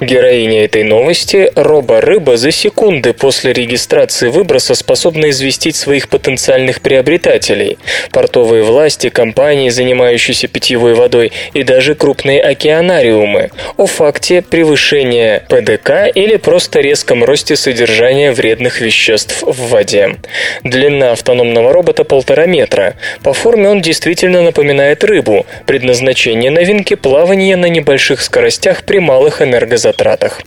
Героиня 0.00 0.64
этой 0.64 0.82
новости– 0.82 1.50
робо-рыба 1.54 2.36
за 2.36 2.50
секунды 2.50 3.12
после 3.12 3.52
регистрации 3.52 4.28
выброса 4.28 4.74
способна 4.74 5.30
известить 5.30 5.76
своих 5.76 6.08
потенциальных 6.08 6.80
приобретателей. 6.80 7.78
Портовые 8.10 8.62
власти, 8.62 9.08
компании, 9.08 9.68
занимающиеся 9.68 10.48
питьевой 10.48 10.94
водой, 10.94 11.32
и 11.52 11.62
даже 11.62 11.94
крупные 11.94 12.40
океанариумы 12.40 13.50
о 13.76 13.86
факте 13.86 14.42
превышения 14.42 15.44
ПДК 15.48 16.10
или 16.14 16.36
просто 16.36 16.80
резком 16.80 17.24
росте 17.24 17.56
содержания 17.56 18.32
вредных 18.32 18.80
веществ 18.80 19.42
в 19.42 19.68
воде. 19.68 20.16
Длина 20.62 21.12
автономного 21.12 21.72
робота 21.72 22.04
полтора 22.04 22.46
метра. 22.46 22.94
По 23.22 23.32
форме 23.32 23.68
он 23.68 23.80
действительно 23.80 24.42
напоминает 24.42 25.04
рыбу. 25.04 25.46
Предназначение 25.66 26.50
новинки– 26.50 26.94
плавание 26.94 27.56
на 27.56 27.66
небольших 27.66 28.20
скоростях 28.20 28.84
при 28.84 28.98
малых 28.98 29.42
энергозатратах. 29.42 30.40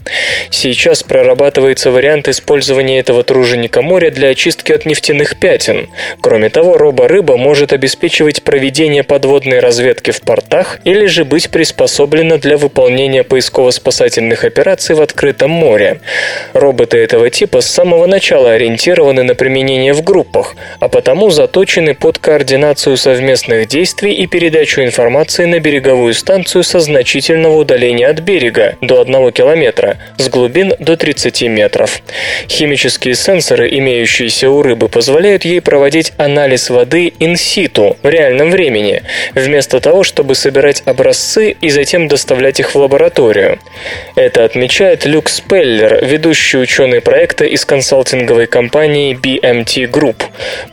Сейчас 0.50 1.04
прорабатывается 1.04 1.92
вариант 1.92 2.28
использования 2.28 3.00
этого 3.00 3.24
труженика 3.24 3.82
моря 3.82 4.12
для 4.12 4.30
очистки 4.30 4.72
от 4.72 4.86
нефтяных 4.86 5.40
пятен. 5.40 5.90
Кроме 6.22 6.50
того, 6.50 6.78
робо-рыба 6.78 7.38
может 7.38 7.74
обеспечивать 7.74 8.44
проведение 8.44 9.04
подводной 9.04 9.60
разведки 9.60 10.12
в 10.12 10.22
портах 10.22 10.80
или 10.88 11.06
же 11.08 11.26
быть 11.26 11.50
приспособлена 11.50 12.38
для 12.38 12.56
выполнения 12.56 13.24
поисково-спасательных 13.24 14.46
операций 14.46 14.96
в 14.96 15.02
открытом 15.02 15.52
море. 15.52 16.00
Роботы 16.54 16.98
этого 16.98 17.30
типа 17.30 17.60
с 17.60 17.68
самого 17.68 18.06
начала 18.08 18.52
ориентированы 18.52 19.24
на 19.24 19.36
применение 19.36 19.92
в 19.92 20.02
группах, 20.02 20.56
а 20.80 20.88
потому 20.88 21.30
заточены 21.30 21.94
под 21.94 22.20
координацию 22.20 22.96
совместных 22.96 23.68
действий 23.68 24.14
и 24.14 24.28
передачу 24.28 24.82
информации 24.82 25.44
на 25.44 25.60
береговую 25.60 26.14
станцию 26.14 26.64
со 26.64 26.80
значительного 26.80 27.58
удаления 27.58 28.08
от 28.08 28.22
берега 28.22 28.78
до 28.80 29.02
1 29.02 29.34
километра, 29.34 29.98
с 30.18 30.30
глубин 30.30 30.74
до 30.80 30.96
30 30.96 31.42
метров. 31.50 32.02
Химические 32.48 33.16
сенсоры, 33.16 33.68
имеющиеся 33.78 34.50
у 34.50 34.62
рыбы, 34.62 34.88
позволяют 34.88 35.44
ей 35.44 35.60
проводить 35.60 36.14
анализ 36.18 36.70
воды 36.70 37.12
situ 37.20 37.98
в 38.02 38.08
реальном 38.08 38.52
времени, 38.52 39.04
вместо 39.36 39.82
того, 39.82 40.04
чтобы 40.04 40.34
собирать 40.34 40.77
собирать 40.78 40.82
образцы 40.86 41.56
и 41.62 41.70
затем 41.70 42.08
доставлять 42.08 42.60
их 42.60 42.74
в 42.74 42.78
лабораторию. 42.78 43.60
Это 44.16 44.44
отмечает 44.44 45.06
Люк 45.06 45.30
Спеллер, 45.30 46.06
ведущий 46.06 46.58
ученый 46.58 47.02
проекта 47.02 47.46
из 47.46 47.66
консалтинговой 47.66 48.48
компании 48.48 49.16
BMT 49.16 49.90
Group. 49.90 50.24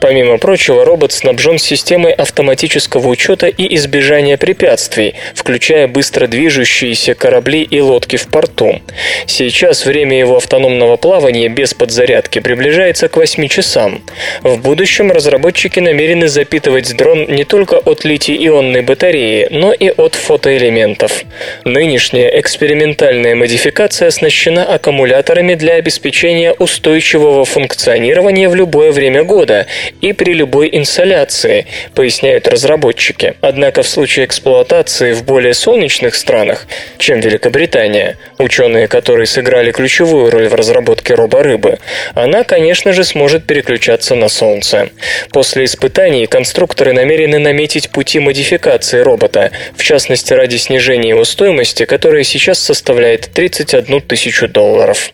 Помимо 0.01 0.39
прочего, 0.39 0.85
робот 0.85 1.13
снабжен 1.13 1.59
системой 1.59 2.13
автоматического 2.13 3.09
учета 3.09 3.47
и 3.47 3.75
избежания 3.77 4.37
препятствий, 4.37 5.15
включая 5.35 5.89
быстро 5.89 6.27
движущиеся 6.27 7.15
корабли 7.15 7.63
и 7.63 7.81
лодки 7.81 8.17
в 8.17 8.27
порту. 8.29 8.81
Сейчас 9.27 9.87
время 9.87 10.19
его 10.19 10.37
автономного 10.37 10.97
плавания 10.97 11.49
без 11.49 11.75
подзарядки 11.75 12.41
приближается 12.41 13.09
к 13.09 13.17
8 13.17 13.49
часам. 13.49 14.03
В 14.43 14.57
будущем 14.59 15.11
разработчики 15.11 15.81
намерены 15.81 16.29
запитывать 16.29 16.97
дрон 16.97 17.27
не 17.29 17.45
только 17.45 17.75
от 17.75 18.05
литий-ионной 18.05 18.83
батареи, 18.83 19.49
но 19.51 19.73
и 19.73 19.84
от 19.91 20.15
фотоэлементов. 20.15 21.25
Нынешняя 21.65 22.29
экспериментальная 22.41 23.35
модификация 23.35 24.09
оснащена 24.09 24.65
аккумуляторами 24.65 25.55
для 25.55 25.75
обеспечения 25.75 26.53
устойчивого 26.53 27.45
функционирования 27.45 28.49
в 28.49 28.55
любое 28.55 28.93
время 28.93 29.25
года 29.25 29.67
и 30.01 30.13
при 30.13 30.33
любой 30.33 30.69
инсоляции, 30.73 31.67
поясняют 31.95 32.49
разработчики. 32.49 33.35
Однако 33.41 33.83
в 33.83 33.89
случае 33.89 34.27
эксплуатации 34.27 35.13
в 35.13 35.25
более 35.25 35.55
солнечных 35.55 36.15
странах, 36.15 36.67
чем 36.99 37.21
Великобритания, 37.21 38.19
ученые, 38.39 38.89
которые 38.89 39.27
сыграли 39.27 39.73
ключевую 39.73 40.31
роль 40.31 40.49
в 40.49 40.55
разработке 40.55 41.15
роборыбы, 41.15 41.79
она, 42.15 42.45
конечно 42.45 42.93
же, 42.93 43.05
сможет 43.05 43.47
переключаться 43.47 44.15
на 44.15 44.29
Солнце. 44.29 44.91
После 45.31 45.65
испытаний 45.65 46.27
конструкторы 46.27 46.93
намерены 46.93 47.39
наметить 47.39 47.91
пути 47.91 48.19
модификации 48.19 49.01
робота, 49.01 49.51
в 49.77 49.83
частности 49.83 50.33
ради 50.33 50.57
снижения 50.57 51.11
его 51.11 51.25
стоимости, 51.25 51.85
которая 51.85 52.25
сейчас 52.25 52.59
составляет 52.59 53.31
31 53.33 54.01
тысячу 54.03 54.49
долларов. 54.49 55.13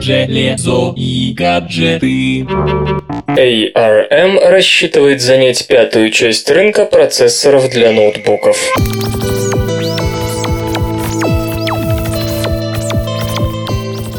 Железо 0.00 0.94
и 0.96 1.32
гаджеты. 1.36 2.46
ARM 3.28 4.38
рассчитывает 4.48 5.20
занять 5.20 5.66
пятую 5.66 6.10
часть 6.10 6.50
рынка 6.50 6.86
процессоров 6.86 7.68
для 7.70 7.92
ноутбуков. 7.92 8.56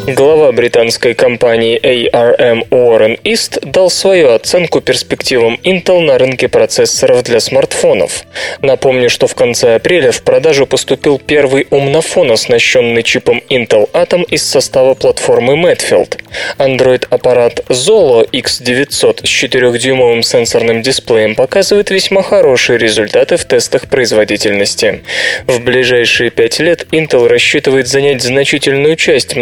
Глава 0.07 0.53
британской 0.53 1.13
компании 1.13 1.77
ARM 1.83 2.65
Уоррен 2.69 3.17
Ист 3.25 3.59
дал 3.61 3.89
свою 3.89 4.31
оценку 4.31 4.79
перспективам 4.79 5.59
Intel 5.65 5.99
на 5.99 6.17
рынке 6.17 6.47
процессоров 6.47 7.23
для 7.23 7.41
смартфонов. 7.41 8.23
Напомню, 8.61 9.09
что 9.09 9.27
в 9.27 9.35
конце 9.35 9.75
апреля 9.75 10.13
в 10.13 10.23
продажу 10.23 10.65
поступил 10.65 11.19
первый 11.19 11.67
умнофон, 11.71 12.31
оснащенный 12.31 13.03
чипом 13.03 13.43
Intel 13.49 13.91
Atom 13.91 14.23
из 14.29 14.43
состава 14.43 14.93
платформы 14.93 15.55
Medfield. 15.55 16.17
Android-аппарат 16.57 17.65
Zolo 17.67 18.29
X900 18.31 19.25
с 19.25 19.43
4-дюймовым 19.43 20.21
сенсорным 20.21 20.83
дисплеем 20.83 21.35
показывает 21.35 21.89
весьма 21.91 22.23
хорошие 22.23 22.79
результаты 22.79 23.35
в 23.35 23.43
тестах 23.43 23.89
производительности. 23.89 25.03
В 25.47 25.59
ближайшие 25.59 26.29
пять 26.29 26.59
лет 26.59 26.87
Intel 26.93 27.27
рассчитывает 27.27 27.89
занять 27.89 28.23
значительную 28.23 28.95
часть 28.95 29.35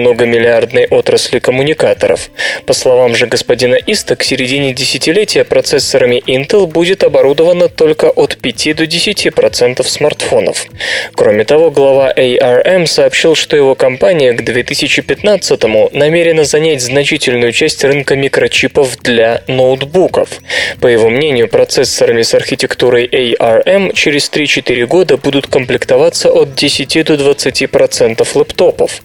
многомиллиардной 0.56 0.88
отрасли 0.88 1.39
коммуникаторов. 1.39 2.30
По 2.66 2.74
словам 2.74 3.16
же 3.16 3.28
господина 3.28 3.76
Иста, 3.76 4.16
к 4.16 4.24
середине 4.24 4.74
десятилетия 4.74 5.43
процессорами 5.43 6.22
Intel 6.28 6.68
будет 6.68 7.03
оборудовано 7.03 7.70
только 7.70 8.10
от 8.10 8.38
5 8.38 8.76
до 8.76 8.84
10% 8.84 9.84
смартфонов. 9.84 10.66
Кроме 11.14 11.43
того, 11.43 11.72
глава 11.72 12.12
ARM 12.16 12.88
сообщил, 12.88 13.36
что 13.36 13.56
его 13.56 13.76
компания 13.76 14.34
к 14.34 14.43
2015 14.43 15.64
намерена 15.93 16.43
занять 16.43 16.82
значительную 16.82 17.51
часть 17.51 17.84
рынка 17.84 18.16
микрочипов 18.16 18.97
для 18.99 19.41
ноутбуков. 19.47 20.30
По 20.82 20.88
его 20.88 21.10
мнению, 21.10 21.47
процессорами 21.47 22.22
с 22.22 22.34
архитектурой 22.34 23.08
ARM 23.08 23.93
через 23.93 24.30
3-4 24.30 24.86
года 24.86 25.18
будут 25.18 25.47
комплектоваться 25.47 26.32
от 26.32 26.56
10 26.56 27.06
до 27.06 27.16
20% 27.16 28.28
лэптопов. 28.36 29.01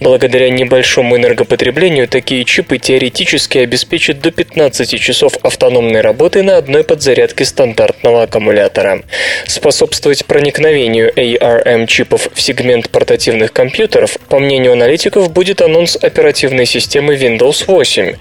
Благодаря 0.00 0.50
небольшому 0.50 0.87
энергопотреблению 1.16 2.08
такие 2.08 2.44
чипы 2.44 2.78
теоретически 2.78 3.58
обеспечат 3.58 4.20
до 4.20 4.30
15 4.30 4.98
часов 4.98 5.34
автономной 5.42 6.00
работы 6.00 6.42
на 6.42 6.56
одной 6.56 6.82
подзарядке 6.82 7.44
стандартного 7.44 8.22
аккумулятора. 8.22 9.02
Способствовать 9.46 10.24
проникновению 10.24 11.12
ARM 11.14 11.86
чипов 11.86 12.28
в 12.32 12.40
сегмент 12.40 12.88
портативных 12.88 13.52
компьютеров, 13.52 14.16
по 14.28 14.38
мнению 14.38 14.72
аналитиков, 14.72 15.30
будет 15.30 15.60
анонс 15.60 15.96
оперативной 15.96 16.64
системы 16.64 17.16
Windows 17.16 17.64
8. 17.66 18.14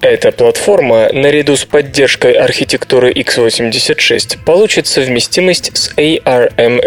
Эта 0.00 0.30
платформа, 0.30 1.10
наряду 1.12 1.56
с 1.56 1.64
поддержкой 1.64 2.34
архитектуры 2.34 3.12
x86, 3.12 4.38
получит 4.44 4.86
совместимость 4.86 5.76
с 5.76 5.92
ARM 5.96 6.80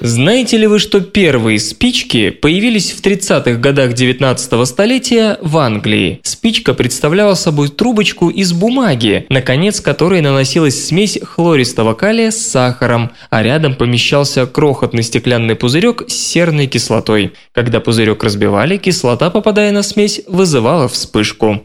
Знаете 0.00 0.58
ли 0.58 0.68
вы, 0.68 0.78
что 0.78 1.00
первые 1.00 1.58
спички 1.58 2.30
появились 2.30 2.92
в 2.92 3.02
30-х 3.02 3.54
годах 3.54 3.94
19 3.94 4.68
столетия 4.68 5.38
в 5.42 5.58
Англии? 5.58 6.20
Спичка 6.22 6.72
представляла 6.72 7.34
собой 7.34 7.68
трубочку 7.68 8.30
из 8.30 8.52
бумаги, 8.52 9.26
на 9.28 9.42
конец 9.42 9.80
которой 9.80 10.20
наносилась 10.20 10.86
смесь 10.86 11.18
хлористого 11.20 11.94
калия 11.94 12.30
с 12.30 12.36
сахаром, 12.36 13.10
а 13.30 13.42
рядом 13.42 13.74
помещался 13.74 14.46
крохотный 14.46 15.02
стеклянный 15.02 15.56
пузырек 15.56 16.04
с 16.06 16.14
серной 16.14 16.68
кислотой. 16.68 17.32
Когда 17.52 17.80
пузырек 17.80 18.22
разбивали, 18.22 18.76
кислота, 18.76 19.30
попадая 19.30 19.72
на 19.72 19.82
смесь, 19.82 20.20
вызывала 20.28 20.86
вспышку. 20.86 21.64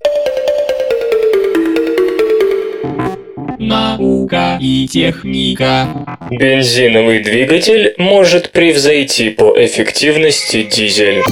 Наука 3.68 4.57
и 4.59 4.88
техника. 4.88 5.88
Бензиновый 6.30 7.24
двигатель 7.24 7.93
может 7.97 8.51
превзойти 8.51 9.30
по 9.30 9.53
эффективности 9.57 10.64
дизель. 10.64 11.24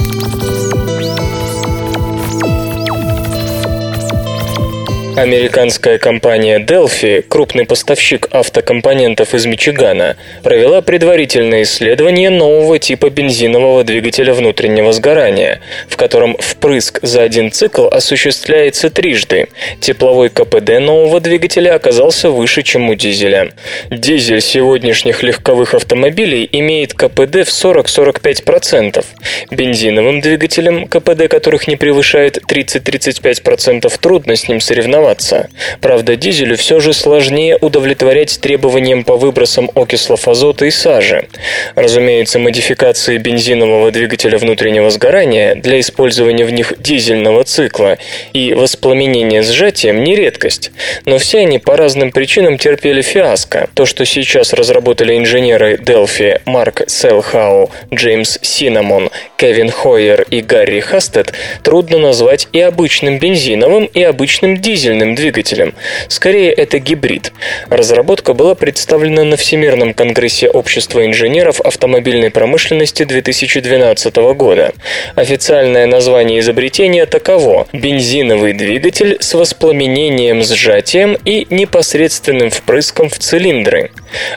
Американская 5.16 5.98
компания 5.98 6.58
Delphi, 6.58 7.20
крупный 7.20 7.66
поставщик 7.66 8.28
автокомпонентов 8.30 9.34
из 9.34 9.44
Мичигана, 9.44 10.16
провела 10.42 10.80
предварительное 10.80 11.64
исследование 11.64 12.30
нового 12.30 12.78
типа 12.78 13.10
бензинового 13.10 13.84
двигателя 13.84 14.32
внутреннего 14.32 14.90
сгорания, 14.92 15.60
в 15.88 15.98
котором 15.98 16.36
впрыск 16.38 17.00
за 17.02 17.22
один 17.22 17.52
цикл 17.52 17.88
осуществляется 17.88 18.88
трижды. 18.88 19.48
Тепловой 19.80 20.30
КПД 20.30 20.80
нового 20.80 21.20
двигателя 21.20 21.74
оказался 21.74 22.30
выше, 22.30 22.62
чем 22.62 22.88
у 22.88 22.94
дизеля. 22.94 23.52
Дизель 23.90 24.40
сегодняшних 24.40 25.22
легковых 25.22 25.74
автомобилей 25.74 26.48
имеет 26.52 26.94
КПД 26.94 27.46
в 27.46 27.50
40-45%. 27.50 29.04
Бензиновым 29.50 30.22
двигателям, 30.22 30.86
КПД 30.86 31.28
которых 31.28 31.68
не 31.68 31.76
превышает 31.76 32.38
30-35%, 32.38 33.92
трудно 34.00 34.36
с 34.36 34.48
ним 34.48 34.60
соревноваться 34.60 35.01
соревноваться. 35.02 35.48
Правда, 35.80 36.16
дизелю 36.16 36.56
все 36.56 36.80
же 36.80 36.92
сложнее 36.92 37.58
удовлетворять 37.60 38.40
требованиям 38.40 39.04
по 39.04 39.16
выбросам 39.16 39.70
окислов 39.74 40.28
азота 40.28 40.66
и 40.66 40.70
сажи. 40.70 41.28
Разумеется, 41.74 42.38
модификации 42.38 43.18
бензинового 43.18 43.90
двигателя 43.90 44.38
внутреннего 44.38 44.90
сгорания 44.90 45.54
для 45.54 45.80
использования 45.80 46.44
в 46.44 46.52
них 46.52 46.74
дизельного 46.78 47.44
цикла 47.44 47.98
и 48.32 48.54
воспламенения 48.54 49.42
сжатием 49.42 50.04
не 50.04 50.14
редкость, 50.14 50.70
но 51.04 51.18
все 51.18 51.40
они 51.40 51.58
по 51.58 51.76
разным 51.76 52.12
причинам 52.12 52.58
терпели 52.58 53.02
фиаско. 53.02 53.68
То, 53.74 53.86
что 53.86 54.04
сейчас 54.04 54.52
разработали 54.52 55.16
инженеры 55.16 55.76
Delphi 55.76 56.40
Марк 56.46 56.82
Селхау, 56.86 57.70
Джеймс 57.92 58.38
Синамон, 58.42 59.10
Кевин 59.36 59.70
Хойер 59.70 60.22
и 60.30 60.40
Гарри 60.40 60.80
Хастед, 60.80 61.32
трудно 61.62 61.98
назвать 61.98 62.48
и 62.52 62.60
обычным 62.60 63.18
бензиновым, 63.18 63.86
и 63.86 64.02
обычным 64.02 64.56
дизельным 64.56 64.91
дизельным 64.92 65.14
двигателем. 65.14 65.74
Скорее, 66.08 66.52
это 66.52 66.78
гибрид. 66.78 67.32
Разработка 67.68 68.34
была 68.34 68.54
представлена 68.54 69.24
на 69.24 69.36
Всемирном 69.36 69.94
конгрессе 69.94 70.48
общества 70.48 71.04
инженеров 71.06 71.60
автомобильной 71.60 72.30
промышленности 72.30 73.04
2012 73.04 74.16
года. 74.34 74.72
Официальное 75.14 75.86
название 75.86 76.40
изобретения 76.40 77.06
таково– 77.06 77.66
бензиновый 77.72 78.52
двигатель 78.52 79.16
с 79.20 79.34
воспламенением 79.34 80.42
сжатием 80.42 81.16
и 81.24 81.46
непосредственным 81.50 82.50
впрыском 82.50 83.08
в 83.08 83.18
цилиндры. 83.18 83.90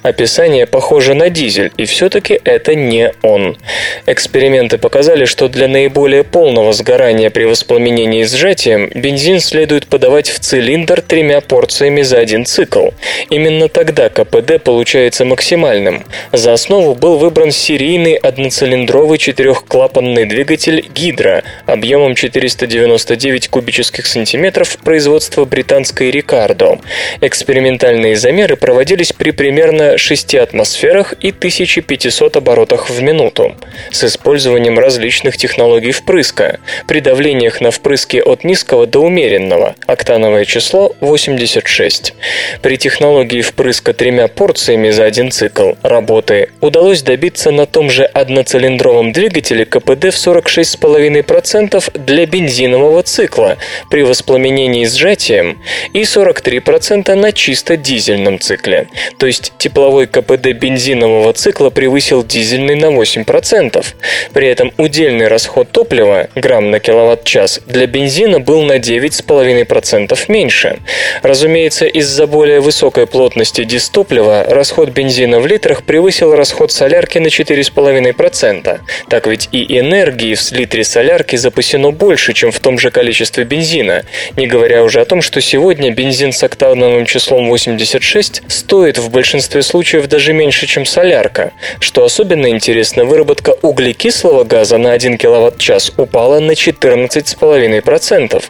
Описание 0.03 0.65
похоже 0.65 1.13
на 1.13 1.29
дизель, 1.29 1.71
и 1.77 1.85
все-таки 1.85 2.39
это 2.43 2.75
не 2.75 3.11
он. 3.21 3.57
Эксперименты 4.05 4.77
показали, 4.77 5.25
что 5.25 5.47
для 5.47 5.67
наиболее 5.67 6.23
полного 6.23 6.73
сгорания 6.73 7.29
при 7.29 7.45
воспламенении 7.45 8.23
сжатием 8.23 8.89
бензин 8.93 9.39
следует 9.39 9.87
подавать 9.87 10.29
в 10.29 10.39
цилиндр 10.39 11.01
тремя 11.01 11.41
порциями 11.41 12.01
за 12.01 12.19
один 12.19 12.45
цикл. 12.45 12.89
Именно 13.29 13.67
тогда 13.67 14.09
КПД 14.09 14.63
получается 14.63 15.25
максимальным. 15.25 16.03
За 16.31 16.53
основу 16.53 16.95
был 16.95 17.17
выбран 17.17 17.51
серийный 17.51 18.15
одноцилиндровый 18.15 19.17
четырехклапанный 19.17 20.25
двигатель 20.25 20.85
«Гидро» 20.93 21.43
объемом 21.65 22.15
499 22.15 23.47
кубических 23.49 24.05
сантиметров 24.05 24.77
производства 24.83 25.45
британской 25.45 26.11
«Рикардо». 26.11 26.79
Экспериментальные 27.21 28.15
замеры 28.15 28.55
проводились 28.55 29.13
при 29.13 29.31
примерно 29.31 29.64
6 29.97 30.35
атмосферах 30.35 31.13
и 31.21 31.29
1500 31.29 32.37
оборотах 32.37 32.89
в 32.89 33.01
минуту 33.01 33.55
с 33.91 34.03
использованием 34.03 34.79
различных 34.79 35.37
технологий 35.37 35.91
впрыска. 35.91 36.59
При 36.87 36.99
давлениях 36.99 37.61
на 37.61 37.71
впрыске 37.71 38.21
от 38.21 38.43
низкого 38.43 38.85
до 38.87 38.99
умеренного, 38.99 39.75
октановое 39.87 40.45
число 40.45 40.95
86. 41.01 42.13
При 42.61 42.77
технологии 42.77 43.41
впрыска 43.41 43.93
тремя 43.93 44.27
порциями 44.27 44.89
за 44.89 45.05
один 45.05 45.31
цикл 45.31 45.73
работы 45.83 46.49
удалось 46.61 47.01
добиться 47.01 47.51
на 47.51 47.65
том 47.65 47.89
же 47.89 48.05
одноцилиндровом 48.05 49.11
двигателе 49.11 49.65
КПД 49.65 50.05
в 50.05 50.27
46,5% 50.27 51.99
для 51.99 52.25
бензинового 52.25 53.03
цикла 53.03 53.57
при 53.89 54.03
воспламенении 54.03 54.85
сжатием 54.85 55.61
и 55.93 56.01
43% 56.01 57.13
на 57.15 57.31
чисто 57.31 57.77
дизельном 57.77 58.39
цикле. 58.39 58.87
То 59.17 59.25
есть 59.25 59.53
тепловой 59.57 60.07
КПД 60.07 60.53
бензинового 60.53 61.33
цикла 61.33 61.69
превысил 61.69 62.23
дизельный 62.23 62.75
на 62.75 62.87
8%. 62.87 63.85
При 64.33 64.47
этом 64.47 64.71
удельный 64.77 65.27
расход 65.27 65.69
топлива, 65.71 66.27
грамм 66.35 66.71
на 66.71 66.79
киловатт-час, 66.79 67.61
для 67.65 67.87
бензина 67.87 68.39
был 68.39 68.63
на 68.63 68.77
9,5% 68.77 70.17
меньше. 70.27 70.79
Разумеется, 71.21 71.85
из-за 71.85 72.27
более 72.27 72.59
высокой 72.59 73.07
плотности 73.07 73.63
дистоплива 73.63 74.45
расход 74.47 74.89
бензина 74.89 75.39
в 75.39 75.47
литрах 75.47 75.83
превысил 75.83 76.35
расход 76.35 76.71
солярки 76.71 77.17
на 77.17 77.27
4,5%. 77.27 78.79
Так 79.09 79.27
ведь 79.27 79.49
и 79.51 79.79
энергии 79.79 80.35
в 80.35 80.51
литре 80.51 80.83
солярки 80.83 81.35
запасено 81.35 81.91
больше, 81.91 82.33
чем 82.33 82.51
в 82.51 82.59
том 82.59 82.77
же 82.77 82.91
количестве 82.91 83.43
бензина, 83.43 84.03
не 84.35 84.47
говоря 84.47 84.83
уже 84.83 85.01
о 85.01 85.05
том, 85.05 85.21
что 85.21 85.41
сегодня 85.41 85.91
бензин 85.91 86.31
с 86.31 86.43
октановым 86.43 87.05
числом 87.05 87.47
86 87.49 88.43
стоит 88.47 88.97
в 88.97 89.09
большинстве 89.09 89.44
случаев 89.61 90.07
даже 90.07 90.33
меньше, 90.33 90.67
чем 90.67 90.85
солярка. 90.85 91.51
Что 91.79 92.03
особенно 92.03 92.47
интересно, 92.49 93.05
выработка 93.05 93.55
углекислого 93.61 94.43
газа 94.43 94.77
на 94.77 94.91
1 94.91 95.17
киловатт-час 95.17 95.91
упала 95.97 96.39
на 96.39 96.51
14,5%. 96.51 98.43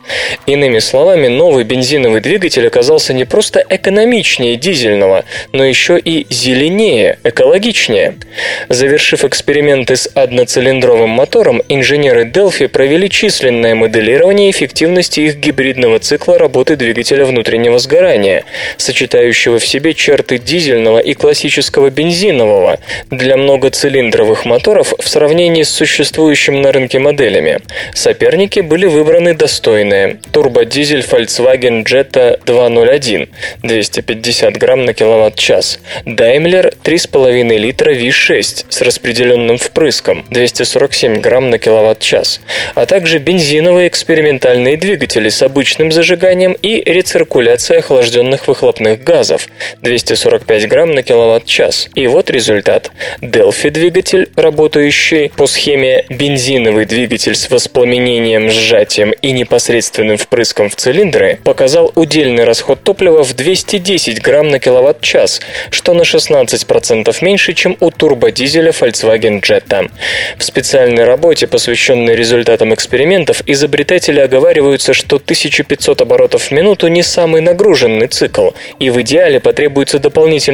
Иными 0.46 0.80
словами, 0.80 1.28
новый 1.28 1.64
бензиновый 1.64 2.22
двигатель 2.22 2.68
оказался 2.68 3.14
не 3.14 3.26
просто 3.26 3.64
экономичнее 3.70 4.56
дизельного, 4.56 5.26
но 5.52 5.66
еще 5.66 6.00
и 6.00 6.26
зеленее, 6.30 7.20
экологичнее. 7.24 8.16
Завершив 8.70 9.26
эксперименты 9.26 9.96
с 9.96 10.08
одноцилиндровым 10.14 11.10
мотором, 11.10 11.62
инженеры 11.70 12.24
Delphi 12.26 12.68
провели 12.68 13.10
численное 13.10 13.76
моделирование 13.76 14.52
эффективности 14.52 15.22
их 15.22 15.38
гибридного 15.38 16.00
цикла 16.00 16.38
работы 16.38 16.76
двигателя 16.76 17.26
внутреннего 17.26 17.80
сгорания, 17.80 18.46
сочетающего 18.78 19.60
в 19.60 19.66
себе 19.66 19.94
черты 19.94 20.38
дизельного 20.38 20.85
и 21.00 21.14
классического 21.14 21.90
бензинового 21.90 22.80
для 23.10 23.38
многоцилиндровых 23.38 24.46
моторов 24.46 24.94
в 24.98 25.08
сравнении 25.08 25.64
с 25.64 25.70
существующими 25.70 26.60
на 26.60 26.72
рынке 26.72 27.00
моделями. 27.00 27.60
Соперники 27.94 28.60
были 28.60 28.86
выбраны 28.86 29.34
достойные. 29.34 30.20
Турбодизель 30.32 31.00
Volkswagen 31.00 31.84
Jetta 31.84 32.40
201 32.46 33.30
250 33.64 34.58
грамм 34.58 34.86
на 34.86 34.94
киловатт-час. 34.94 35.80
Daimler 36.06 36.74
3,5 36.84 37.58
литра 37.58 37.94
V6 37.94 38.66
с 38.70 38.82
распределенным 38.82 39.58
впрыском 39.58 40.26
247 40.30 41.22
грамм 41.22 41.50
на 41.50 41.58
киловатт-час, 41.58 42.42
а 42.76 42.86
также 42.86 43.20
бензиновые 43.20 43.88
экспериментальные 43.88 44.78
двигатели 44.78 45.30
с 45.30 45.42
обычным 45.42 45.92
зажиганием 45.92 46.54
и 46.62 46.82
рециркуляцией 46.86 47.80
охлажденных 47.80 48.48
выхлопных 48.48 49.04
газов 49.04 49.48
245 49.82 50.68
грамм 50.68 50.75
на 50.84 51.04
киловатт-час. 51.04 51.88
И 51.96 52.08
вот 52.08 52.30
результат. 52.30 52.92
Delphi 53.22 53.70
двигатель, 53.70 54.30
работающий 54.36 55.30
по 55.30 55.48
схеме 55.48 56.06
бензиновый 56.10 56.86
двигатель 56.86 57.36
с 57.36 57.50
воспламенением, 57.50 58.50
сжатием 58.50 59.12
и 59.12 59.32
непосредственным 59.32 60.18
впрыском 60.18 60.70
в 60.70 60.76
цилиндры, 60.76 61.40
показал 61.44 61.94
удельный 61.96 62.44
расход 62.44 62.84
топлива 62.84 63.24
в 63.24 63.34
210 63.34 64.22
грамм 64.22 64.50
на 64.50 64.60
киловатт-час, 64.60 65.40
что 65.70 65.94
на 65.94 66.02
16% 66.02 67.16
меньше, 67.22 67.54
чем 67.54 67.78
у 67.80 67.92
турбодизеля 67.92 68.72
Volkswagen 68.72 69.42
Jetta. 69.42 69.90
В 70.38 70.44
специальной 70.44 71.06
работе, 71.06 71.48
посвященной 71.48 72.16
результатам 72.16 72.74
экспериментов, 72.74 73.42
изобретатели 73.46 74.20
оговариваются, 74.20 74.94
что 74.94 75.18
1500 75.18 76.02
оборотов 76.02 76.44
в 76.44 76.52
минуту 76.52 76.88
не 76.88 77.04
самый 77.04 77.42
нагруженный 77.42 78.08
цикл, 78.08 78.50
и 78.80 78.90
в 78.90 79.00
идеале 79.02 79.40
потребуются 79.40 80.00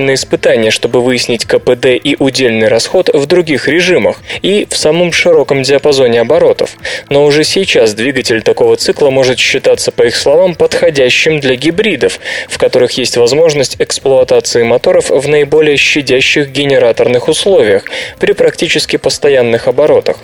дополнительные 0.01 0.15
испытания, 0.15 0.71
чтобы 0.71 1.01
выяснить 1.01 1.45
КПД 1.45 1.85
и 2.03 2.15
удельный 2.19 2.67
расход 2.67 3.09
в 3.13 3.25
других 3.25 3.67
режимах 3.67 4.17
и 4.41 4.67
в 4.69 4.75
самом 4.77 5.11
широком 5.11 5.63
диапазоне 5.63 6.21
оборотов. 6.21 6.71
Но 7.09 7.25
уже 7.25 7.43
сейчас 7.43 7.93
двигатель 7.93 8.41
такого 8.41 8.75
цикла 8.75 9.09
может 9.09 9.39
считаться, 9.39 9.91
по 9.91 10.03
их 10.03 10.15
словам, 10.15 10.55
подходящим 10.55 11.39
для 11.39 11.55
гибридов, 11.55 12.19
в 12.49 12.57
которых 12.57 12.91
есть 12.97 13.17
возможность 13.17 13.75
эксплуатации 13.79 14.63
моторов 14.63 15.09
в 15.09 15.27
наиболее 15.27 15.77
щадящих 15.77 16.49
генераторных 16.49 17.27
условиях 17.27 17.83
при 18.19 18.33
практически 18.33 18.97
постоянных 18.97 19.67
оборотах. 19.67 20.17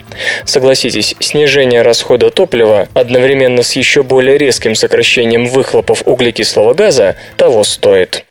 Согласитесь, 0.45 1.15
снижение 1.19 1.81
расхода 1.81 2.29
топлива 2.29 2.87
одновременно 2.93 3.63
с 3.63 3.75
еще 3.75 4.03
более 4.03 4.37
резким 4.37 4.75
сокращением 4.75 5.45
выхлопов 5.47 6.01
углекислого 6.05 6.73
газа 6.73 7.15
того 7.37 7.63
стоит. 7.63 8.25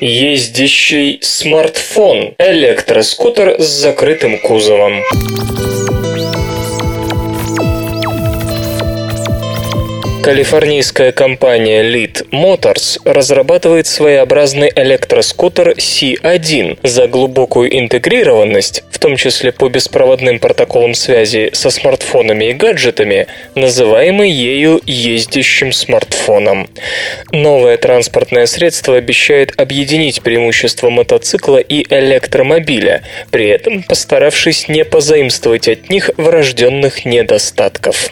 Ездящий 0.00 1.18
смартфон. 1.22 2.34
Электроскутер 2.38 3.60
с 3.60 3.66
закрытым 3.66 4.38
кузовом. 4.38 5.02
Калифорнийская 10.22 11.12
компания 11.12 11.82
Lead 11.82 12.28
Motors 12.30 13.00
разрабатывает 13.04 13.86
своеобразный 13.86 14.70
электроскутер 14.74 15.70
C1 15.70 16.80
за 16.82 17.06
глубокую 17.06 17.78
интегрированность, 17.78 18.82
в 18.90 18.98
том 18.98 19.16
числе 19.16 19.52
по 19.52 19.68
беспроводным 19.68 20.40
протоколам 20.40 20.94
связи 20.94 21.50
со 21.52 21.70
смартфонами 21.70 22.46
и 22.46 22.52
гаджетами, 22.52 23.28
называемый 23.54 24.28
ею 24.30 24.80
ездящим 24.84 25.72
смартфоном. 25.72 26.68
Новое 27.30 27.76
транспортное 27.76 28.46
средство 28.46 28.96
обещает 28.96 29.58
объединить 29.58 30.22
преимущества 30.22 30.90
мотоцикла 30.90 31.58
и 31.58 31.86
электромобиля, 31.88 33.02
при 33.30 33.48
этом 33.48 33.84
постаравшись 33.84 34.68
не 34.68 34.84
позаимствовать 34.84 35.68
от 35.68 35.90
них 35.90 36.10
врожденных 36.16 37.04
недостатков. 37.04 38.10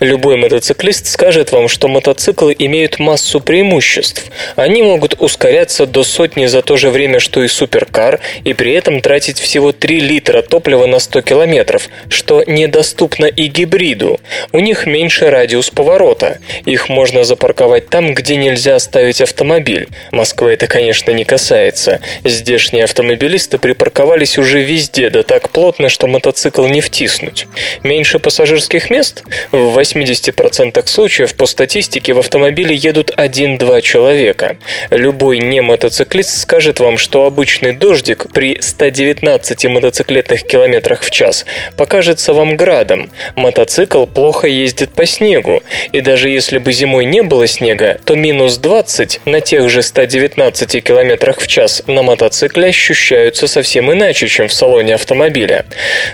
Любой 0.00 0.36
мотоциклист 0.36 1.06
скажет 1.06 1.43
вам, 1.52 1.68
что 1.68 1.88
мотоциклы 1.88 2.54
имеют 2.58 2.98
массу 2.98 3.40
преимуществ. 3.40 4.24
Они 4.56 4.82
могут 4.82 5.20
ускоряться 5.20 5.86
до 5.86 6.04
сотни 6.04 6.46
за 6.46 6.62
то 6.62 6.76
же 6.76 6.90
время, 6.90 7.20
что 7.20 7.42
и 7.42 7.48
суперкар, 7.48 8.20
и 8.44 8.54
при 8.54 8.72
этом 8.72 9.00
тратить 9.00 9.38
всего 9.38 9.72
3 9.72 10.00
литра 10.00 10.42
топлива 10.42 10.86
на 10.86 10.98
100 10.98 11.22
километров, 11.22 11.88
что 12.08 12.44
недоступно 12.46 13.26
и 13.26 13.46
гибриду. 13.46 14.20
У 14.52 14.60
них 14.60 14.86
меньше 14.86 15.30
радиус 15.30 15.70
поворота. 15.70 16.38
Их 16.64 16.88
можно 16.88 17.24
запарковать 17.24 17.88
там, 17.88 18.14
где 18.14 18.36
нельзя 18.36 18.76
оставить 18.76 19.20
автомобиль. 19.20 19.88
Москвы 20.12 20.52
это, 20.52 20.66
конечно, 20.66 21.10
не 21.10 21.24
касается. 21.24 22.00
Здешние 22.24 22.84
автомобилисты 22.84 23.58
припарковались 23.58 24.38
уже 24.38 24.62
везде, 24.62 25.10
да 25.10 25.22
так 25.22 25.50
плотно, 25.50 25.88
что 25.88 26.06
мотоцикл 26.06 26.66
не 26.66 26.80
втиснуть. 26.80 27.46
Меньше 27.82 28.18
пассажирских 28.18 28.90
мест? 28.90 29.22
В 29.50 29.78
80% 29.78 30.86
случаев 30.86 31.33
километров 31.34 31.36
по 31.36 31.46
статистике 31.46 32.14
в 32.14 32.18
автомобиле 32.18 32.74
едут 32.74 33.10
1-2 33.16 33.82
человека. 33.82 34.56
Любой 34.90 35.38
не 35.38 35.60
мотоциклист 35.60 36.40
скажет 36.40 36.80
вам, 36.80 36.98
что 36.98 37.24
обычный 37.26 37.72
дождик 37.72 38.26
при 38.32 38.58
119 38.60 39.66
мотоциклетных 39.66 40.42
километрах 40.46 41.02
в 41.02 41.10
час 41.10 41.44
покажется 41.76 42.32
вам 42.32 42.56
градом. 42.56 43.10
Мотоцикл 43.36 44.06
плохо 44.06 44.46
ездит 44.46 44.90
по 44.90 45.06
снегу, 45.06 45.62
и 45.92 46.00
даже 46.00 46.28
если 46.28 46.58
бы 46.58 46.72
зимой 46.72 47.04
не 47.04 47.22
было 47.22 47.46
снега, 47.46 47.98
то 48.04 48.14
минус 48.14 48.58
20 48.58 49.20
на 49.26 49.40
тех 49.40 49.68
же 49.68 49.82
119 49.82 50.82
километрах 50.82 51.40
в 51.40 51.46
час 51.46 51.82
на 51.86 52.02
мотоцикле 52.02 52.68
ощущаются 52.68 53.46
совсем 53.46 53.90
иначе, 53.90 54.28
чем 54.28 54.48
в 54.48 54.52
салоне 54.52 54.94
автомобиля. 54.94 55.64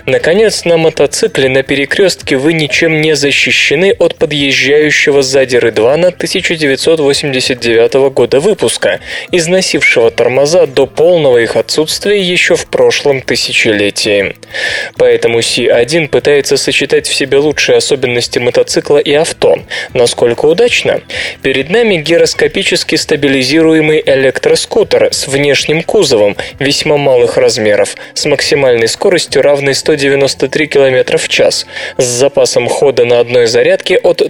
Наконец, 0.05 0.65
на 0.65 0.77
мотоцикле 0.77 1.49
на 1.49 1.63
перекрестке 1.63 2.35
вы 2.37 2.53
ничем 2.53 3.01
не 3.01 3.15
защищены 3.15 3.93
от 3.99 4.15
подъезжающего 4.15 5.10
сзади 5.19 5.57
Рыдвана 5.57 6.07
1989 6.07 7.93
года 8.13 8.39
выпуска, 8.39 9.01
износившего 9.31 10.11
тормоза 10.11 10.65
до 10.65 10.87
полного 10.87 11.39
их 11.39 11.57
отсутствия 11.57 12.21
еще 12.21 12.55
в 12.55 12.67
прошлом 12.67 13.21
тысячелетии. 13.21 14.35
Поэтому 14.95 15.39
C1 15.39 16.07
пытается 16.07 16.55
сочетать 16.55 17.07
в 17.07 17.13
себе 17.13 17.37
лучшие 17.37 17.77
особенности 17.77 18.39
мотоцикла 18.39 18.97
и 18.99 19.13
авто. 19.13 19.57
Насколько 19.93 20.45
удачно? 20.45 21.01
Перед 21.41 21.69
нами 21.69 21.97
гироскопически 21.97 22.95
стабилизируемый 22.95 24.01
электроскутер 24.05 25.09
с 25.11 25.27
внешним 25.27 25.83
кузовом 25.83 26.37
весьма 26.59 26.97
малых 26.97 27.37
размеров, 27.37 27.95
с 28.13 28.25
максимальной 28.25 28.87
скоростью 28.87 29.41
равной 29.41 29.75
193 29.75 30.67
км 30.67 31.17
в 31.17 31.27
час, 31.27 31.65
с 31.97 32.05
запасом 32.05 32.67
хода 32.67 33.05
на 33.05 33.19
одной 33.19 33.47
зарядке 33.47 33.97
от 33.97 34.21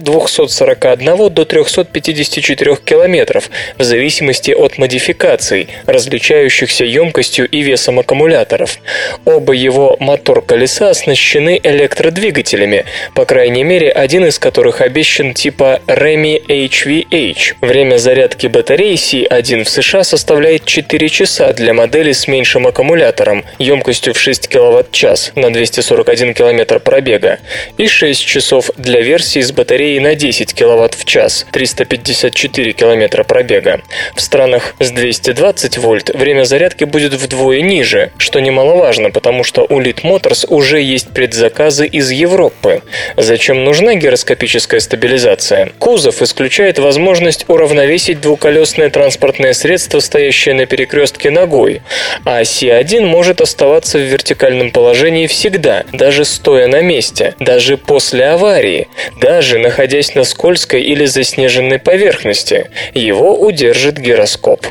241 0.74 1.32
до 1.32 1.44
354 1.44 2.76
км, 2.76 3.40
в 3.78 3.82
зависимости 3.82 4.50
от 4.52 4.78
модификаций, 4.78 5.68
различающихся 5.86 6.84
емкостью 6.84 7.48
и 7.48 7.62
весом 7.62 7.98
аккумуляторов. 7.98 8.78
Оба 9.24 9.52
его 9.52 9.96
мотор-колеса 10.00 10.90
оснащены 10.90 11.60
электродвигателями, 11.62 12.84
по 13.14 13.24
крайней 13.24 13.64
мере 13.64 13.90
один 13.90 14.26
из 14.26 14.38
которых 14.38 14.80
обещан 14.80 15.34
типа 15.34 15.80
Remy 15.86 16.46
HVH. 16.46 17.54
Время 17.60 17.98
зарядки 17.98 18.46
батареи 18.46 18.94
C1 18.94 19.64
в 19.64 19.68
США 19.68 20.04
составляет 20.04 20.64
4 20.64 21.08
часа 21.08 21.52
для 21.52 21.74
модели 21.74 22.12
с 22.12 22.26
меньшим 22.28 22.66
аккумулятором, 22.66 23.44
емкостью 23.58 24.14
в 24.14 24.20
6 24.20 24.48
кВт-час 24.48 25.32
на 25.34 25.52
241 25.52 26.34
км 26.34 26.78
пробега, 26.80 27.38
и 27.78 27.86
6 27.86 28.24
часов 28.24 28.70
для 28.76 29.00
версии 29.00 29.40
с 29.40 29.52
батареей 29.52 30.00
на 30.00 30.14
10 30.14 30.54
кВт 30.62 30.94
в 30.94 31.04
час, 31.04 31.44
354 31.50 32.72
км 32.72 33.24
пробега. 33.24 33.80
В 34.14 34.20
странах 34.20 34.76
с 34.78 34.92
220 34.92 35.78
вольт 35.78 36.10
время 36.14 36.44
зарядки 36.44 36.84
будет 36.84 37.14
вдвое 37.14 37.62
ниже, 37.62 38.12
что 38.16 38.38
немаловажно, 38.38 39.10
потому 39.10 39.42
что 39.42 39.66
у 39.68 39.80
Lead 39.80 40.02
Motors 40.02 40.46
уже 40.48 40.80
есть 40.80 41.08
предзаказы 41.08 41.86
из 41.86 42.12
Европы. 42.12 42.82
Зачем 43.16 43.64
нужна 43.64 43.94
гироскопическая 43.96 44.78
стабилизация? 44.78 45.72
Кузов 45.80 46.22
исключает 46.22 46.78
возможность 46.78 47.44
уравновесить 47.48 48.20
двухколесное 48.20 48.88
транспортное 48.88 49.54
средство, 49.54 49.98
стоящее 49.98 50.54
на 50.54 50.66
перекрестке 50.66 51.30
ногой, 51.30 51.82
а 52.24 52.38
оси 52.38 52.68
1 52.68 53.04
может 53.04 53.40
оставаться 53.40 53.98
в 53.98 54.02
вертикальном 54.02 54.70
положении 54.70 55.26
всегда, 55.26 55.82
даже 55.92 56.24
стоя 56.24 56.68
на 56.68 56.82
месте, 56.82 57.34
даже 57.40 57.76
после 57.76 58.26
аварии, 58.26 58.86
даже 59.20 59.58
находясь 59.58 60.14
на 60.14 60.22
скользкой 60.52 60.82
или 60.82 61.06
заснеженной 61.06 61.78
поверхности. 61.78 62.70
Его 62.92 63.40
удержит 63.40 63.98
гироскоп. 63.98 64.66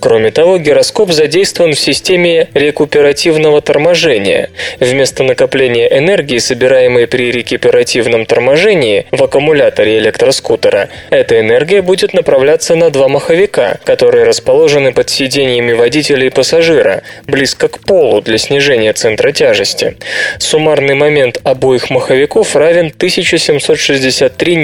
Кроме 0.00 0.30
того, 0.32 0.58
гироскоп 0.58 1.12
задействован 1.12 1.74
в 1.74 1.78
системе 1.78 2.48
рекуперативного 2.54 3.60
торможения. 3.60 4.50
Вместо 4.80 5.22
накопления 5.22 5.86
энергии, 5.86 6.38
собираемой 6.38 7.06
при 7.06 7.30
рекуперативном 7.30 8.26
торможении 8.26 9.06
в 9.12 9.22
аккумуляторе 9.22 9.98
электроскутера, 9.98 10.88
эта 11.10 11.38
энергия 11.38 11.80
будет 11.80 12.12
направляться 12.12 12.74
на 12.74 12.90
два 12.90 13.06
маховика, 13.06 13.78
которые 13.84 14.24
расположены 14.24 14.92
под 14.92 15.10
сиденьями 15.10 15.72
водителя 15.72 16.26
и 16.26 16.30
пассажира, 16.30 17.02
близко 17.28 17.68
к 17.68 17.78
полу 17.80 18.20
для 18.20 18.38
снижения 18.38 18.92
центра 18.92 19.30
тяжести. 19.30 19.96
Суммарный 20.38 20.94
момент 20.94 21.38
обоих 21.44 21.90
маховиков 21.90 22.56
равен 22.56 22.86
1763 22.86 24.56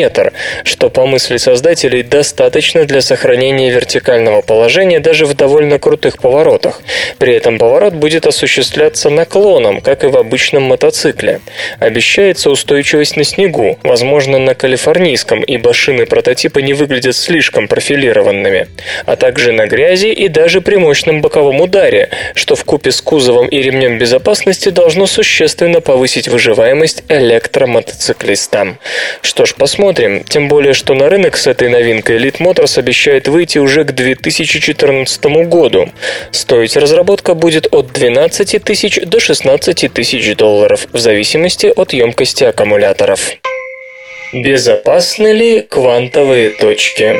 ньютон-метр, 0.00 0.32
что 0.64 0.90
по 0.90 1.06
мысли 1.06 1.36
создателей 1.36 2.02
достаточно 2.02 2.84
для 2.84 3.00
сохранения 3.00 3.70
вертикального 3.70 4.42
положения 4.42 5.00
даже 5.00 5.26
в 5.26 5.34
довольно 5.34 5.78
крутых 5.78 6.18
поворотах. 6.18 6.80
При 7.18 7.34
этом 7.34 7.58
поворот 7.58 7.94
будет 7.94 8.26
осуществляться 8.26 9.10
наклоном, 9.10 9.80
как 9.80 10.04
и 10.04 10.08
в 10.08 10.16
обычном 10.16 10.64
мотоцикле. 10.64 11.40
Обещается 11.78 12.50
устойчивость 12.50 13.16
на 13.16 13.24
снегу, 13.24 13.78
возможно 13.82 14.38
на 14.38 14.54
калифорнийском, 14.54 15.42
ибо 15.42 15.72
шины 15.72 16.06
прототипа 16.06 16.60
не 16.60 16.74
выглядят 16.74 17.16
слишком 17.16 17.68
профилированными, 17.68 18.68
а 19.06 19.16
также 19.16 19.52
на 19.52 19.66
грязи 19.66 20.08
и 20.08 20.28
даже 20.28 20.60
при 20.60 20.76
мощном 20.76 21.20
боковом 21.20 21.60
ударе, 21.60 22.10
что 22.34 22.56
в 22.56 22.64
купе 22.64 22.90
с 22.90 23.00
кузовом 23.00 23.48
и 23.48 23.62
ремнем 23.62 23.98
безопасности 23.98 24.70
должно 24.70 25.06
существенно 25.06 25.80
повысить 25.80 26.28
выживаемость 26.28 27.04
электромотоциклиста. 27.08 28.76
Что 29.22 29.46
ж, 29.46 29.54
посмотрим. 29.54 29.89
Тем 29.92 30.48
более, 30.48 30.74
что 30.74 30.94
на 30.94 31.08
рынок 31.08 31.36
с 31.36 31.46
этой 31.46 31.68
новинкой 31.68 32.18
Elite 32.18 32.38
Motors 32.38 32.78
обещает 32.78 33.28
выйти 33.28 33.58
уже 33.58 33.84
к 33.84 33.92
2014 33.92 35.24
году. 35.46 35.88
Стоить 36.30 36.76
разработка 36.76 37.34
будет 37.34 37.66
от 37.72 37.92
12 37.92 38.62
тысяч 38.62 39.00
до 39.04 39.20
16 39.20 39.92
тысяч 39.92 40.36
долларов, 40.36 40.86
в 40.92 40.98
зависимости 40.98 41.72
от 41.74 41.92
емкости 41.92 42.44
аккумуляторов. 42.44 43.32
Безопасны 44.32 45.32
ли 45.32 45.62
квантовые 45.62 46.50
точки? 46.50 47.16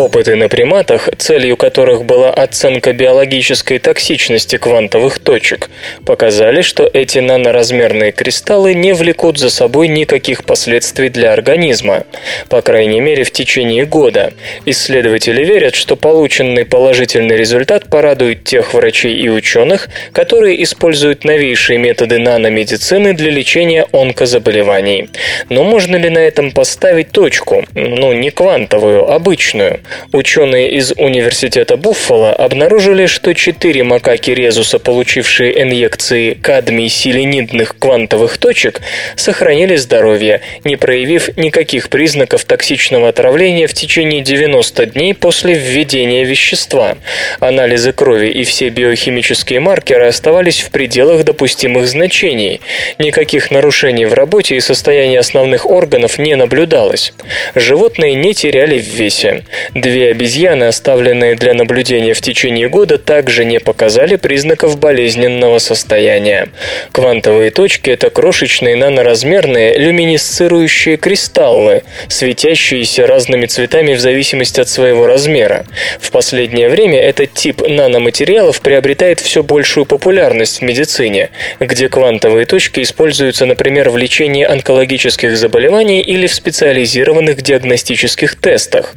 Опыты 0.00 0.34
на 0.34 0.48
приматах, 0.48 1.10
целью 1.18 1.58
которых 1.58 2.06
была 2.06 2.30
оценка 2.30 2.94
биологической 2.94 3.78
токсичности 3.78 4.56
квантовых 4.56 5.18
точек, 5.18 5.68
показали, 6.06 6.62
что 6.62 6.88
эти 6.90 7.18
наноразмерные 7.18 8.10
кристаллы 8.10 8.72
не 8.72 8.94
влекут 8.94 9.36
за 9.36 9.50
собой 9.50 9.88
никаких 9.88 10.44
последствий 10.44 11.10
для 11.10 11.34
организма, 11.34 12.04
по 12.48 12.62
крайней 12.62 13.00
мере 13.00 13.24
в 13.24 13.30
течение 13.30 13.84
года. 13.84 14.32
Исследователи 14.64 15.44
верят, 15.44 15.74
что 15.74 15.96
полученный 15.96 16.64
положительный 16.64 17.36
результат 17.36 17.90
порадует 17.90 18.44
тех 18.44 18.72
врачей 18.72 19.14
и 19.16 19.28
ученых, 19.28 19.90
которые 20.12 20.62
используют 20.62 21.24
новейшие 21.24 21.78
методы 21.78 22.18
наномедицины 22.18 23.12
для 23.12 23.30
лечения 23.30 23.84
онкозаболеваний. 23.92 25.10
Но 25.50 25.62
можно 25.62 25.96
ли 25.96 26.08
на 26.08 26.20
этом 26.20 26.52
поставить 26.52 27.10
точку? 27.10 27.66
Ну, 27.74 28.14
не 28.14 28.30
квантовую, 28.30 29.06
обычную. 29.12 29.80
Ученые 30.12 30.70
из 30.72 30.92
Университета 30.96 31.76
Буффало 31.76 32.32
обнаружили, 32.32 33.06
что 33.06 33.34
четыре 33.34 33.84
макаки 33.84 34.30
резуса, 34.30 34.78
получившие 34.78 35.62
инъекции 35.62 36.34
кадмий-селенидных 36.34 37.78
квантовых 37.78 38.38
точек, 38.38 38.80
сохранили 39.16 39.76
здоровье, 39.76 40.40
не 40.64 40.76
проявив 40.76 41.36
никаких 41.36 41.88
признаков 41.88 42.44
токсичного 42.44 43.08
отравления 43.08 43.66
в 43.66 43.74
течение 43.74 44.22
90 44.22 44.86
дней 44.86 45.14
после 45.14 45.54
введения 45.54 46.24
вещества. 46.24 46.96
Анализы 47.40 47.92
крови 47.92 48.28
и 48.28 48.44
все 48.44 48.68
биохимические 48.68 49.60
маркеры 49.60 50.06
оставались 50.06 50.60
в 50.60 50.70
пределах 50.70 51.24
допустимых 51.24 51.86
значений. 51.86 52.60
Никаких 52.98 53.50
нарушений 53.50 54.06
в 54.06 54.14
работе 54.14 54.56
и 54.56 54.60
состоянии 54.60 55.16
основных 55.16 55.66
органов 55.66 56.18
не 56.18 56.34
наблюдалось. 56.34 57.12
Животные 57.54 58.14
не 58.14 58.34
теряли 58.34 58.78
в 58.78 58.86
весе. 58.86 59.44
Две 59.74 60.10
обезьяны, 60.10 60.64
оставленные 60.64 61.36
для 61.36 61.54
наблюдения 61.54 62.12
в 62.12 62.20
течение 62.20 62.68
года, 62.68 62.98
также 62.98 63.44
не 63.44 63.60
показали 63.60 64.16
признаков 64.16 64.78
болезненного 64.78 65.58
состояния. 65.58 66.48
Квантовые 66.90 67.52
точки– 67.52 67.90
это 67.90 68.10
крошечные 68.10 68.74
наноразмерные 68.74 69.78
люминесцирующие 69.78 70.96
кристаллы, 70.96 71.84
светящиеся 72.08 73.06
разными 73.06 73.46
цветами 73.46 73.94
в 73.94 74.00
зависимости 74.00 74.60
от 74.60 74.68
своего 74.68 75.06
размера. 75.06 75.64
В 76.00 76.10
последнее 76.10 76.68
время 76.68 77.00
этот 77.00 77.34
тип 77.34 77.62
наноматериалов 77.66 78.60
приобретает 78.62 79.20
все 79.20 79.44
большую 79.44 79.86
популярность 79.86 80.58
в 80.58 80.62
медицине, 80.62 81.30
где 81.60 81.88
квантовые 81.88 82.44
точки 82.44 82.82
используются, 82.82 83.46
например, 83.46 83.90
в 83.90 83.96
лечении 83.96 84.44
онкологических 84.44 85.36
заболеваний 85.36 86.00
или 86.00 86.26
в 86.26 86.34
специализированных 86.34 87.40
диагностических 87.42 88.34
тестах. 88.34 88.94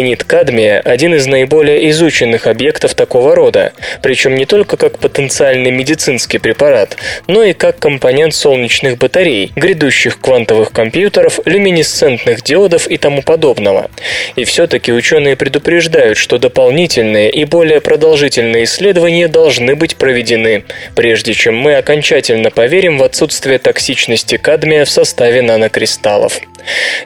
Селенит 0.00 0.24
кадмия 0.24 0.80
один 0.80 1.14
из 1.14 1.26
наиболее 1.26 1.90
изученных 1.90 2.46
объектов 2.46 2.94
такого 2.94 3.34
рода, 3.34 3.74
причем 4.00 4.34
не 4.34 4.46
только 4.46 4.78
как 4.78 4.98
потенциальный 4.98 5.70
медицинский 5.70 6.38
препарат, 6.38 6.96
но 7.26 7.42
и 7.42 7.52
как 7.52 7.78
компонент 7.78 8.34
солнечных 8.34 8.96
батарей, 8.96 9.52
грядущих 9.54 10.18
квантовых 10.18 10.72
компьютеров, 10.72 11.38
люминесцентных 11.44 12.42
диодов 12.42 12.88
и 12.88 12.96
тому 12.96 13.20
подобного. 13.20 13.90
И 14.36 14.44
все-таки 14.44 14.90
ученые 14.90 15.36
предупреждают, 15.36 16.16
что 16.16 16.38
дополнительные 16.38 17.30
и 17.30 17.44
более 17.44 17.82
продолжительные 17.82 18.64
исследования 18.64 19.28
должны 19.28 19.74
быть 19.74 19.96
проведены, 19.96 20.64
прежде 20.96 21.34
чем 21.34 21.56
мы 21.56 21.74
окончательно 21.74 22.50
поверим 22.50 22.96
в 22.96 23.02
отсутствие 23.02 23.58
токсичности 23.58 24.38
кадмия 24.38 24.86
в 24.86 24.90
составе 24.90 25.42
нанокристаллов. 25.42 26.40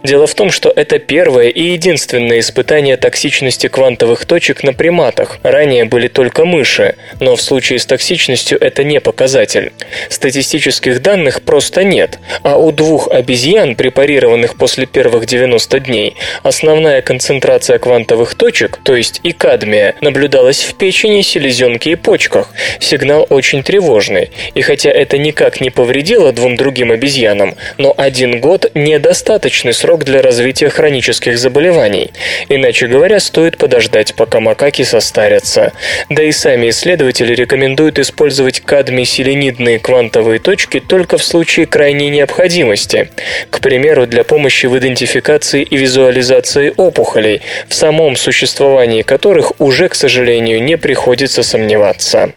Дело 0.03 0.27
в 0.27 0.35
том, 0.35 0.51
что 0.51 0.73
это 0.75 0.99
первое 0.99 1.49
и 1.49 1.63
единственное 1.63 2.41
испытание 2.41 2.97
токсичности 2.97 3.69
квантовых 3.69 4.27
точек 4.27 4.63
на 4.63 4.73
приматах. 4.75 5.39
Ранее 5.43 5.85
были 5.85 6.09
только 6.09 6.45
мыши, 6.45 6.97
но 7.21 7.37
в 7.37 7.43
случае 7.43 7.79
с 7.79 7.87
токсичностью 7.87 8.59
это 8.61 8.85
не 8.85 9.01
показатель. 9.01 9.73
Статистических 10.11 11.01
данных 11.01 11.43
просто 11.43 11.85
нет, 11.85 12.19
а 12.43 12.59
у 12.59 12.71
двух 12.73 13.09
обезьян, 13.09 13.77
препарированных 13.77 14.57
после 14.57 14.87
первых 14.87 15.27
90 15.27 15.81
дней, 15.81 16.17
основная 16.43 17.01
концентрация 17.01 17.79
квантовых 17.79 18.35
точек, 18.35 18.79
то 18.83 18.95
есть 18.95 19.21
и 19.23 19.33
кадмия, 19.33 19.95
наблюдалась 20.01 20.63
в 20.63 20.75
печени, 20.77 21.23
селезенке 21.23 21.93
и 21.93 21.95
почках. 21.95 22.51
Сигнал 22.79 23.27
очень 23.31 23.63
тревожный, 23.63 24.31
и 24.55 24.61
хотя 24.61 24.91
это 24.91 25.17
никак 25.19 25.61
не 25.61 25.71
повредило 25.71 26.33
двум 26.33 26.57
другим 26.57 26.91
обезьянам, 26.91 27.55
но 27.79 27.95
один 27.97 28.41
год 28.41 28.71
недостаточно 28.75 29.44
достаточный 29.45 29.75
срок 29.75 30.05
для 30.05 30.23
развития 30.23 30.71
хронических 30.71 31.39
заболеваний. 31.39 32.13
Иначе 32.49 32.87
говоря, 32.87 33.21
стоит 33.21 33.59
подождать, 33.59 34.15
пока 34.15 34.41
макаки 34.41 34.85
состарятся. 34.85 35.73
Да 36.09 36.23
и 36.23 36.33
сами 36.33 36.71
исследователи 36.71 37.35
рекомендуют 37.35 37.99
использовать 37.99 38.61
кадмий-селенидные 38.61 39.81
квантовые 39.81 40.39
точки 40.39 40.81
только 40.81 41.19
в 41.19 41.23
случае 41.23 41.67
крайней 41.67 42.09
необходимости. 42.09 43.11
К 43.51 43.61
примеру, 43.61 44.07
для 44.07 44.25
помощи 44.25 44.65
в 44.65 44.79
идентификации 44.79 45.63
и 45.63 45.77
визуализации 45.77 46.73
опухолей, 46.79 47.43
в 47.69 47.75
самом 47.75 48.17
существовании 48.17 49.03
которых 49.03 49.61
уже, 49.61 49.91
к 49.91 49.95
сожалению, 49.95 50.63
не 50.63 50.79
приходится 50.79 51.43
сомневаться. 51.43 52.33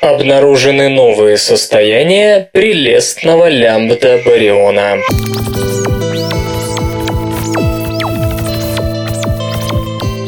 Обнаружены 0.00 0.90
новые 0.90 1.38
состояния 1.38 2.50
прелестного 2.52 3.48
лямбда-бариона. 3.48 4.98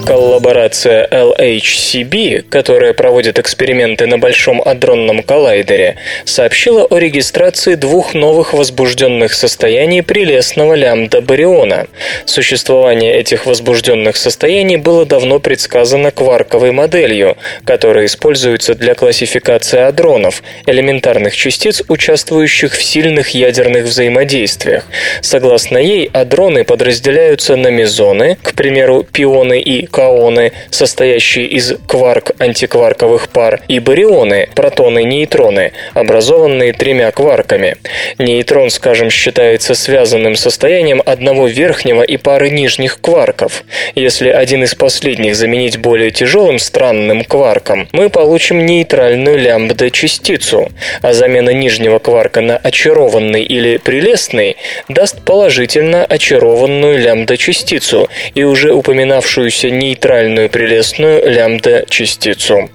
Коллаборация 0.06 1.08
LHCb, 1.10 2.42
которая 2.48 2.92
проводит 2.92 3.40
эксперименты 3.40 4.06
на 4.06 4.18
Большом 4.18 4.62
адронном 4.64 5.24
коллайдере, 5.24 5.96
сообщила 6.24 6.84
о 6.84 6.98
регистрации 6.98 7.74
двух 7.74 8.14
новых 8.14 8.52
возбужденных 8.52 9.34
состояний 9.34 10.02
прелестного 10.02 10.74
лямбда-бариона. 10.74 11.88
Существование 12.24 13.16
этих 13.16 13.46
возбужденных 13.46 14.16
состояний 14.16 14.76
было 14.76 15.04
давно 15.06 15.40
предсказано 15.40 16.12
кварковой 16.12 16.70
моделью, 16.70 17.36
которая 17.64 18.06
используется 18.06 18.76
для 18.76 18.94
классификации 18.94 19.80
адронов, 19.80 20.44
элементарных 20.66 21.34
частиц, 21.34 21.82
участвующих 21.88 22.74
в 22.74 22.82
сильных 22.84 23.30
ядерных 23.30 23.86
взаимодействиях. 23.86 24.84
Согласно 25.20 25.78
ей, 25.78 26.08
адроны 26.12 26.62
подразделяются 26.62 27.56
на 27.56 27.72
мезоны, 27.72 28.38
к 28.40 28.54
примеру, 28.54 29.02
пионы 29.02 29.58
и 29.58 29.86
каоны, 29.96 30.52
состоящие 30.68 31.46
из 31.46 31.72
кварк-антикварковых 31.86 33.30
пар, 33.30 33.62
и 33.66 33.78
барионы, 33.78 34.50
протоны-нейтроны, 34.54 35.72
образованные 35.94 36.74
тремя 36.74 37.10
кварками. 37.12 37.78
Нейтрон, 38.18 38.68
скажем, 38.68 39.08
считается 39.08 39.74
связанным 39.74 40.36
состоянием 40.36 41.02
одного 41.06 41.46
верхнего 41.46 42.02
и 42.02 42.18
пары 42.18 42.50
нижних 42.50 43.00
кварков. 43.00 43.64
Если 43.94 44.28
один 44.28 44.64
из 44.64 44.74
последних 44.74 45.34
заменить 45.34 45.78
более 45.78 46.10
тяжелым 46.10 46.58
странным 46.58 47.24
кварком, 47.24 47.88
мы 47.92 48.10
получим 48.10 48.66
нейтральную 48.66 49.38
лямбда-частицу, 49.38 50.72
а 51.00 51.14
замена 51.14 51.50
нижнего 51.50 52.00
кварка 52.00 52.42
на 52.42 52.58
очарованный 52.58 53.44
или 53.44 53.78
прелестный 53.78 54.58
даст 54.90 55.24
положительно 55.24 56.04
очарованную 56.04 56.98
лямбда-частицу 56.98 58.10
и 58.34 58.42
уже 58.42 58.74
упоминавшуюся 58.74 59.70
не 59.70 59.85
нейтральную 59.88 60.48
прелестную 60.48 61.28
лямбда-частицу. 61.28 62.70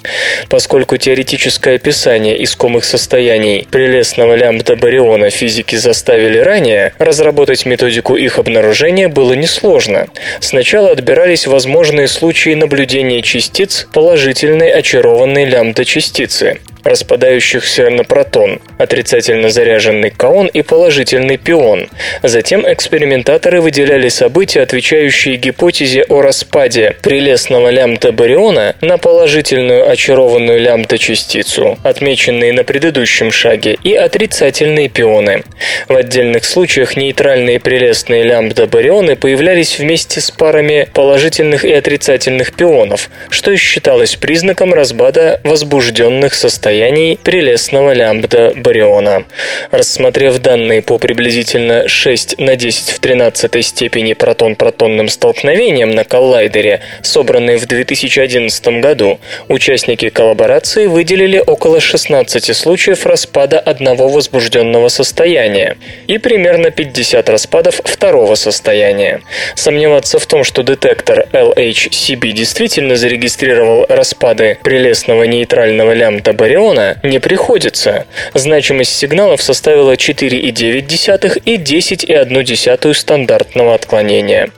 Поскольку 0.50 0.98
теоретическое 0.98 1.76
описание 1.76 2.44
искомых 2.44 2.84
состояний 2.84 3.68
прелестного 3.70 4.36
лямбда-бариона 4.36 5.30
физики 5.30 5.76
заставили 5.76 6.38
ранее, 6.38 6.94
разработать 7.00 7.66
методику 7.66 8.16
их 8.16 8.40
обнаружения 8.40 9.10
было 9.10 9.34
несложно. 9.34 10.08
Сначала 10.40 10.92
отбирались 10.92 11.48
возможные 11.48 12.08
случаи 12.08 12.54
наблюдения 12.54 13.22
частиц 13.22 13.88
положительной 13.94 14.70
очарованной 14.72 15.46
лямбда-частицы 15.46 16.60
распадающихся 16.84 17.90
на 17.90 18.04
протон, 18.04 18.60
отрицательно 18.78 19.50
заряженный 19.50 20.10
каон 20.10 20.48
и 20.48 20.62
положительный 20.62 21.38
пион. 21.38 21.88
Затем 22.24 22.66
экспериментаторы 22.72 23.62
выделяли 23.62 24.10
события, 24.10 24.62
отвечающие 24.62 25.36
гипотезе 25.36 26.04
о 26.04 26.22
распаде 26.22 26.96
прелестного 27.02 27.70
лямбда-бариона 27.70 28.76
на 28.82 28.98
положительную 28.98 29.90
очарованную 29.90 30.60
лямбда-частицу, 30.60 31.78
отмеченные 31.84 32.54
на 32.54 32.64
предыдущем 32.64 33.32
шаге, 33.32 33.78
и 33.84 33.94
отрицательные 33.94 34.90
пионы. 34.90 35.44
В 35.88 35.96
отдельных 35.96 36.46
случаях 36.46 36.98
нейтральные 36.98 37.60
прелестные 37.60 38.24
лямбда-барионы 38.24 39.16
появлялись 39.16 39.78
вместе 39.80 40.20
с 40.20 40.32
парами 40.32 40.88
положительных 40.94 41.64
и 41.66 41.72
отрицательных 41.72 42.54
пионов, 42.54 43.10
что 43.30 43.56
считалось 43.56 44.16
признаком 44.16 44.74
разбада 44.74 45.40
возбужденных 45.44 46.34
состояний 46.34 46.71
состояний 46.72 47.20
прелестного 47.22 47.92
лямбда 47.92 48.54
бариона. 48.56 49.26
Рассмотрев 49.72 50.40
данные 50.40 50.82
по 50.82 51.00
приблизительно 51.00 51.90
6 51.90 52.40
на 52.40 52.56
10 52.56 52.92
в 52.92 53.00
13 53.00 53.66
степени 53.66 54.14
протон-протонным 54.14 55.10
столкновениям 55.10 55.92
на 55.92 56.06
коллайдере, 56.06 56.80
собранные 57.02 57.58
в 57.58 57.66
2011 57.66 58.80
году, 58.80 59.20
участники 59.50 60.08
коллаборации 60.08 60.88
выделили 60.88 61.44
около 61.46 61.82
16 61.82 62.56
случаев 62.56 63.06
распада 63.06 63.60
одного 63.60 64.08
возбужденного 64.08 64.88
состояния 64.88 65.76
и 66.08 66.20
примерно 66.20 66.72
50 66.72 67.28
распадов 67.30 67.82
второго 67.84 68.36
состояния. 68.36 69.20
Сомневаться 69.56 70.20
в 70.20 70.26
том, 70.26 70.46
что 70.46 70.64
детектор 70.64 71.28
LHCb 71.34 72.32
действительно 72.32 72.96
зарегистрировал 72.96 73.86
распады 73.90 74.58
прелестного 74.64 75.24
нейтрального 75.24 75.92
лямбда 75.92 76.32
бариона, 76.32 76.61
миллиона 76.62 76.98
не 77.04 77.20
приходится. 77.20 78.06
Значимость 78.34 78.96
сигналов 78.96 79.42
составила 79.42 79.94
4,9 79.94 81.42
и 81.46 81.58
10,1 81.58 82.94
стандартного 82.94 83.74
отклонения. 83.74 84.50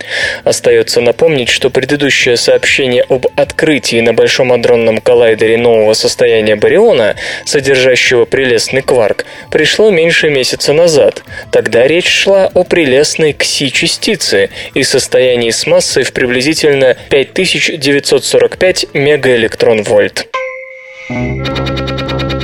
Остается 0.44 1.02
напомнить, 1.02 1.50
что 1.50 1.70
предыдущее 1.70 2.38
сообщение 2.38 3.04
об 3.04 3.28
открытии 3.36 4.02
на 4.02 4.14
Большом 4.14 4.52
адронном 4.52 5.00
коллайдере 5.00 5.58
нового 5.58 5.94
состояния 5.94 6.56
бариона, 6.56 7.16
содержащего 7.46 8.26
прелестный 8.26 8.82
кварк, 8.82 9.26
пришло 9.50 9.90
меньше 9.90 10.30
месяца 10.30 10.74
назад. 10.74 11.24
Тогда 11.52 11.88
речь 11.88 12.10
шла 12.10 12.50
о 12.54 12.64
прелестной 12.64 13.34
кси-частице 13.34 14.50
и 14.74 14.84
состоянии 14.84 15.52
с 15.52 15.66
массой 15.66 16.04
в 16.04 16.12
приблизительно 16.12 16.98
5945 17.10 18.88
мегаэлектрон-вольт. 18.94 20.28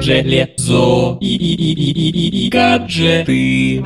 Железо 0.02 1.18
и, 1.22 2.50
гаджеты. 2.52 3.84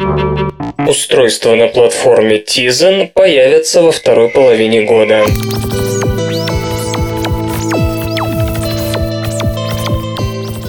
Устройства 0.88 1.56
на 1.56 1.68
платформе 1.68 2.38
Tizen 2.38 3.10
появятся 3.14 3.82
во 3.82 3.92
второй 3.92 4.30
половине 4.30 4.84
года. 4.84 5.26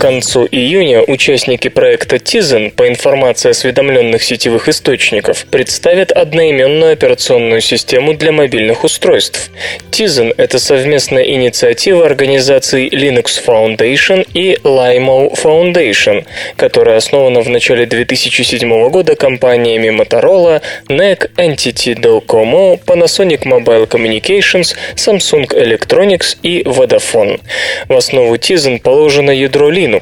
Концу 0.05 0.47
июня 0.51 1.01
участники 1.01 1.69
проекта 1.69 2.17
Tizen, 2.17 2.71
по 2.73 2.87
информации 2.87 3.49
осведомленных 3.49 4.23
сетевых 4.23 4.69
источников, 4.69 5.47
представят 5.47 6.13
одноименную 6.13 6.93
операционную 6.93 7.63
систему 7.63 8.13
для 8.13 8.31
мобильных 8.31 8.85
устройств. 8.85 9.51
Tizen— 9.91 10.35
это 10.37 10.59
совместная 10.59 11.23
инициатива 11.23 12.05
организаций 12.05 12.91
Linux 12.91 13.43
Foundation 13.47 14.27
и 14.35 14.59
Limo 14.63 15.33
Foundation, 15.43 16.27
которая 16.57 16.99
основана 16.99 17.41
в 17.41 17.49
начале 17.49 17.87
2007 17.87 18.91
года 18.91 19.17
компаниями 19.17 19.89
Motorola, 19.89 20.61
NEC, 20.91 21.31
Entity 21.37 21.95
Docomo, 21.95 22.79
Panasonic 22.85 23.45
Mobile 23.45 23.89
Communications, 23.89 24.77
Samsung 24.97 25.47
Electronics 25.49 26.37
и 26.43 26.61
Vodafone. 26.61 27.41
В 27.89 27.97
основу 27.97 28.35
Tizen 28.35 28.83
положено 28.83 29.31
ядро 29.31 29.71
Linux. 29.71 29.93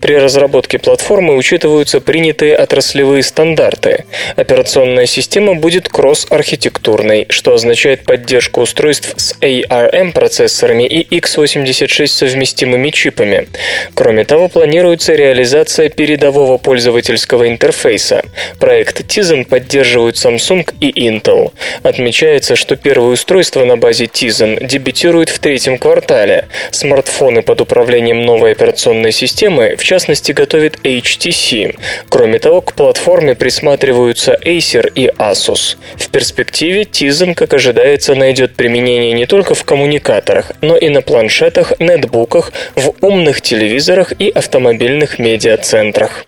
При 0.00 0.16
разработке 0.16 0.78
платформы 0.78 1.36
учитываются 1.36 2.00
принятые 2.00 2.56
отраслевые 2.56 3.22
стандарты. 3.22 4.04
Операционная 4.36 5.06
система 5.06 5.54
будет 5.54 5.88
кросс-архитектурной, 5.88 7.26
что 7.28 7.54
означает 7.54 8.04
поддержку 8.04 8.62
устройств 8.62 9.14
с 9.16 9.34
ARM-процессорами 9.40 10.84
и 10.84 11.18
x86 11.18 12.06
совместимыми 12.06 12.90
чипами. 12.90 13.48
Кроме 13.94 14.24
того, 14.24 14.48
планируется 14.48 15.14
реализация 15.14 15.88
передового 15.88 16.58
пользовательского 16.58 17.48
интерфейса. 17.48 18.22
Проект 18.58 19.00
Tizen 19.00 19.44
поддерживают 19.44 20.16
Samsung 20.16 20.68
и 20.80 21.08
Intel. 21.08 21.52
Отмечается, 21.82 22.56
что 22.56 22.76
первые 22.76 23.12
устройства 23.12 23.64
на 23.64 23.76
базе 23.76 24.04
Tizen 24.04 24.64
дебютируют 24.66 25.28
в 25.28 25.38
третьем 25.38 25.78
квартале. 25.78 26.48
Смартфоны 26.70 27.42
под 27.42 27.60
управлением 27.60 28.24
новой 28.24 28.52
операционной 28.52 29.12
системы, 29.12 29.33
в 29.76 29.82
частности, 29.82 30.32
готовит 30.32 30.78
HTC. 30.84 31.76
Кроме 32.08 32.38
того, 32.38 32.60
к 32.60 32.72
платформе 32.74 33.34
присматриваются 33.34 34.38
Acer 34.44 34.90
и 34.94 35.08
Asus. 35.08 35.76
В 35.96 36.08
перспективе 36.08 36.82
Tizen, 36.82 37.34
как 37.34 37.54
ожидается, 37.54 38.14
найдет 38.14 38.54
применение 38.54 39.12
не 39.12 39.26
только 39.26 39.54
в 39.54 39.64
коммуникаторах, 39.64 40.52
но 40.60 40.76
и 40.76 40.88
на 40.88 41.02
планшетах, 41.02 41.72
нетбуках, 41.80 42.52
в 42.76 42.94
умных 43.00 43.40
телевизорах 43.40 44.12
и 44.18 44.28
автомобильных 44.28 45.18
медиацентрах. 45.18 46.26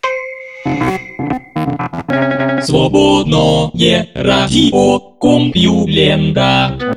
Свободное 2.62 4.08
радио 4.14 4.98
Компьюлента. 5.20 6.96